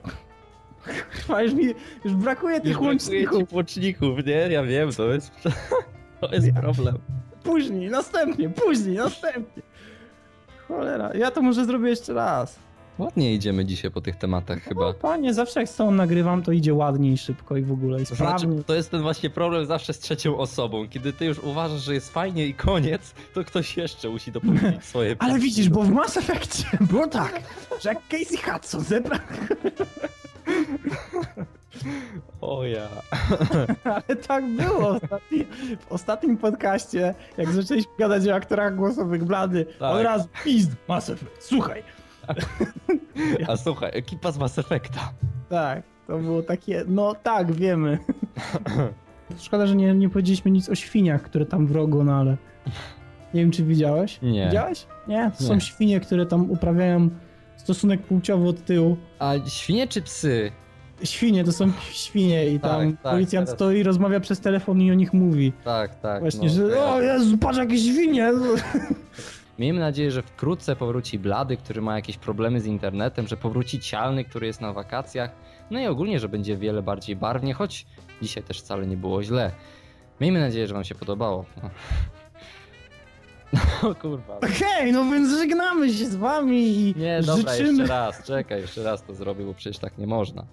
Chyba 1.11 1.43
już 1.43 1.55
mi 1.55 1.65
już 2.05 2.15
brakuje 2.15 2.61
tych 2.61 2.73
już 2.73 2.81
łączników. 2.81 3.53
Łączników, 3.53 4.27
nie? 4.27 4.33
Ja 4.33 4.63
wiem, 4.63 4.93
to 4.93 5.13
jest, 5.13 5.33
to 6.21 6.35
jest 6.35 6.53
problem. 6.53 6.99
Później, 7.43 7.91
następnie, 7.91 8.51
później, 8.51 8.97
następnie. 8.97 9.63
Cholera, 10.69 11.15
ja 11.15 11.31
to 11.31 11.43
może 11.43 11.65
zrobię 11.65 11.89
jeszcze 11.89 12.13
raz. 12.15 12.68
Ładnie 12.99 13.35
idziemy 13.35 13.65
dzisiaj 13.65 13.91
po 13.91 14.01
tych 14.01 14.17
tematach 14.17 14.59
no, 14.59 14.69
chyba. 14.69 14.93
Panie, 14.93 15.35
zawsze 15.35 15.61
jak 15.61 15.69
z 15.69 15.77
tą 15.77 15.91
nagrywam, 15.91 16.43
to 16.43 16.53
idzie 16.53 16.75
ładniej, 16.75 17.19
szybko 17.19 17.57
i 17.57 17.63
w 17.63 17.73
ogóle 17.73 18.01
jest 18.01 18.15
znaczy, 18.15 18.47
To 18.67 18.75
jest 18.75 18.91
ten 18.91 19.03
właśnie 19.03 19.31
problem 19.31 19.67
zawsze 19.67 19.93
z 19.93 19.99
trzecią 19.99 20.39
osobą. 20.39 20.89
Kiedy 20.89 21.13
ty 21.13 21.25
już 21.25 21.39
uważasz, 21.39 21.81
że 21.81 21.95
jest 21.95 22.13
fajnie 22.13 22.47
i 22.47 22.55
koniec, 22.55 23.15
to 23.35 23.45
ktoś 23.45 23.77
jeszcze 23.77 24.09
musi 24.09 24.33
dopowiedzieć 24.33 24.85
swoje 24.91 25.17
Ale 25.19 25.39
widzisz, 25.39 25.69
bo 25.69 25.83
w 25.83 25.91
Mass 25.91 26.17
Effectie 26.17 26.65
było 26.91 27.07
tak, 27.07 27.43
że 27.81 27.89
jak 27.89 28.09
Casey 28.09 28.37
Hudson 28.37 28.81
zebrał... 28.81 29.19
O 32.41 32.65
ja. 32.65 32.89
Ale 33.85 34.17
tak 34.17 34.45
było 34.47 34.89
ostatni, 34.89 35.45
w 35.81 35.93
ostatnim 35.93 36.37
podcaście, 36.37 37.15
jak 37.37 37.53
zaczęliśmy 37.53 37.93
gadać 37.99 38.29
o 38.29 38.35
aktorach 38.35 38.77
głosowych 38.77 39.25
Blady, 39.25 39.67
tak. 39.79 39.95
od 39.95 40.03
razu 40.03 40.29
pizd, 40.45 40.71
Mass 40.89 41.11
Effect, 41.11 41.37
słuchaj, 41.41 41.83
a 43.49 43.57
słuchaj, 43.57 43.91
ekipa 43.95 44.33
z 44.33 44.39
Mass 44.39 44.59
Effecta. 44.59 45.13
Tak, 45.49 45.83
to 46.07 46.19
było 46.19 46.43
takie, 46.43 46.85
no 46.89 47.15
tak, 47.15 47.53
wiemy. 47.53 47.99
Szkoda, 49.39 49.67
że 49.67 49.77
nie, 49.77 49.95
nie 49.95 50.09
powiedzieliśmy 50.09 50.51
nic 50.51 50.69
o 50.69 50.75
świniach, 50.75 51.23
które 51.23 51.47
tam 51.47 51.67
wrogo, 51.67 52.05
no 52.05 52.15
ale... 52.15 52.37
Nie 53.35 53.41
wiem, 53.41 53.51
czy 53.51 53.65
widziałeś? 53.65 54.19
Nie. 54.23 54.47
Widziałeś? 54.47 54.87
Nie? 55.09 55.31
To 55.39 55.43
nie. 55.43 55.49
są 55.49 55.61
świnie, 55.61 56.01
które 56.01 56.27
tam 56.27 56.51
uprawiają 56.51 57.11
stosunek 57.57 58.03
płciowy 58.03 58.49
od 58.49 58.65
tyłu. 58.65 58.97
A 59.19 59.35
świnie 59.47 59.89
czy 59.89 60.03
psy? 60.03 60.53
Świnie, 61.05 61.45
to 61.45 61.53
są 61.53 61.73
świnie 61.91 62.49
i 62.49 62.61
tam 62.61 62.93
tak, 62.93 63.03
tak, 63.03 63.13
policjant 63.13 63.47
teraz... 63.47 63.59
stoi, 63.59 63.83
rozmawia 63.83 64.21
przez 64.21 64.41
telefon 64.41 64.83
i 64.83 64.91
o 64.91 64.95
nich 64.95 65.13
mówi. 65.13 65.53
Tak, 65.65 66.01
tak. 66.01 66.21
Właśnie, 66.21 66.49
no, 66.49 66.55
że 66.55 66.85
o 66.85 67.01
Jezu, 67.01 67.39
patrz 67.39 67.59
jakie 67.59 67.79
świnie! 67.79 68.33
Miejmy 69.59 69.81
nadzieję, 69.81 70.11
że 70.11 70.23
wkrótce 70.23 70.77
powróci 70.77 71.19
Blady, 71.19 71.57
który 71.57 71.83
ma 71.83 71.97
jakieś 71.97 72.17
problemy 72.17 72.61
z 72.61 72.67
internetem, 72.67 73.27
że 73.29 73.37
powróci 73.37 73.81
Cialny, 73.81 74.25
który 74.25 74.47
jest 74.47 74.61
na 74.61 74.73
wakacjach. 74.73 75.31
No 75.71 75.81
i 75.81 75.87
ogólnie, 75.87 76.21
że 76.21 76.29
będzie 76.29 76.57
wiele 76.57 76.83
bardziej 76.83 77.17
barwnie, 77.17 77.55
choć 77.55 77.87
dzisiaj 78.23 78.43
też 78.43 78.61
wcale 78.61 78.87
nie 78.87 78.97
było 78.97 79.23
źle. 79.23 79.53
Miejmy 80.21 80.41
nadzieję, 80.41 80.67
że 80.67 80.75
wam 80.75 80.85
się 80.85 80.95
podobało. 80.95 81.45
No 83.83 83.95
kurwa. 83.95 84.37
Okej, 84.37 84.93
no 84.93 85.05
więc 85.05 85.31
żegnamy 85.31 85.93
się 85.93 86.07
z 86.07 86.17
wami 86.17 86.69
i 86.69 86.95
Nie, 86.97 87.21
dobra, 87.23 87.53
życzymy... 87.53 87.69
jeszcze 87.79 87.87
raz, 87.87 88.25
czekaj, 88.25 88.61
jeszcze 88.61 88.83
raz 88.83 89.03
to 89.03 89.15
zrobię, 89.15 89.45
bo 89.45 89.55
przecież 89.55 89.79
tak 89.79 89.99
nie 89.99 90.07
można. 90.07 90.45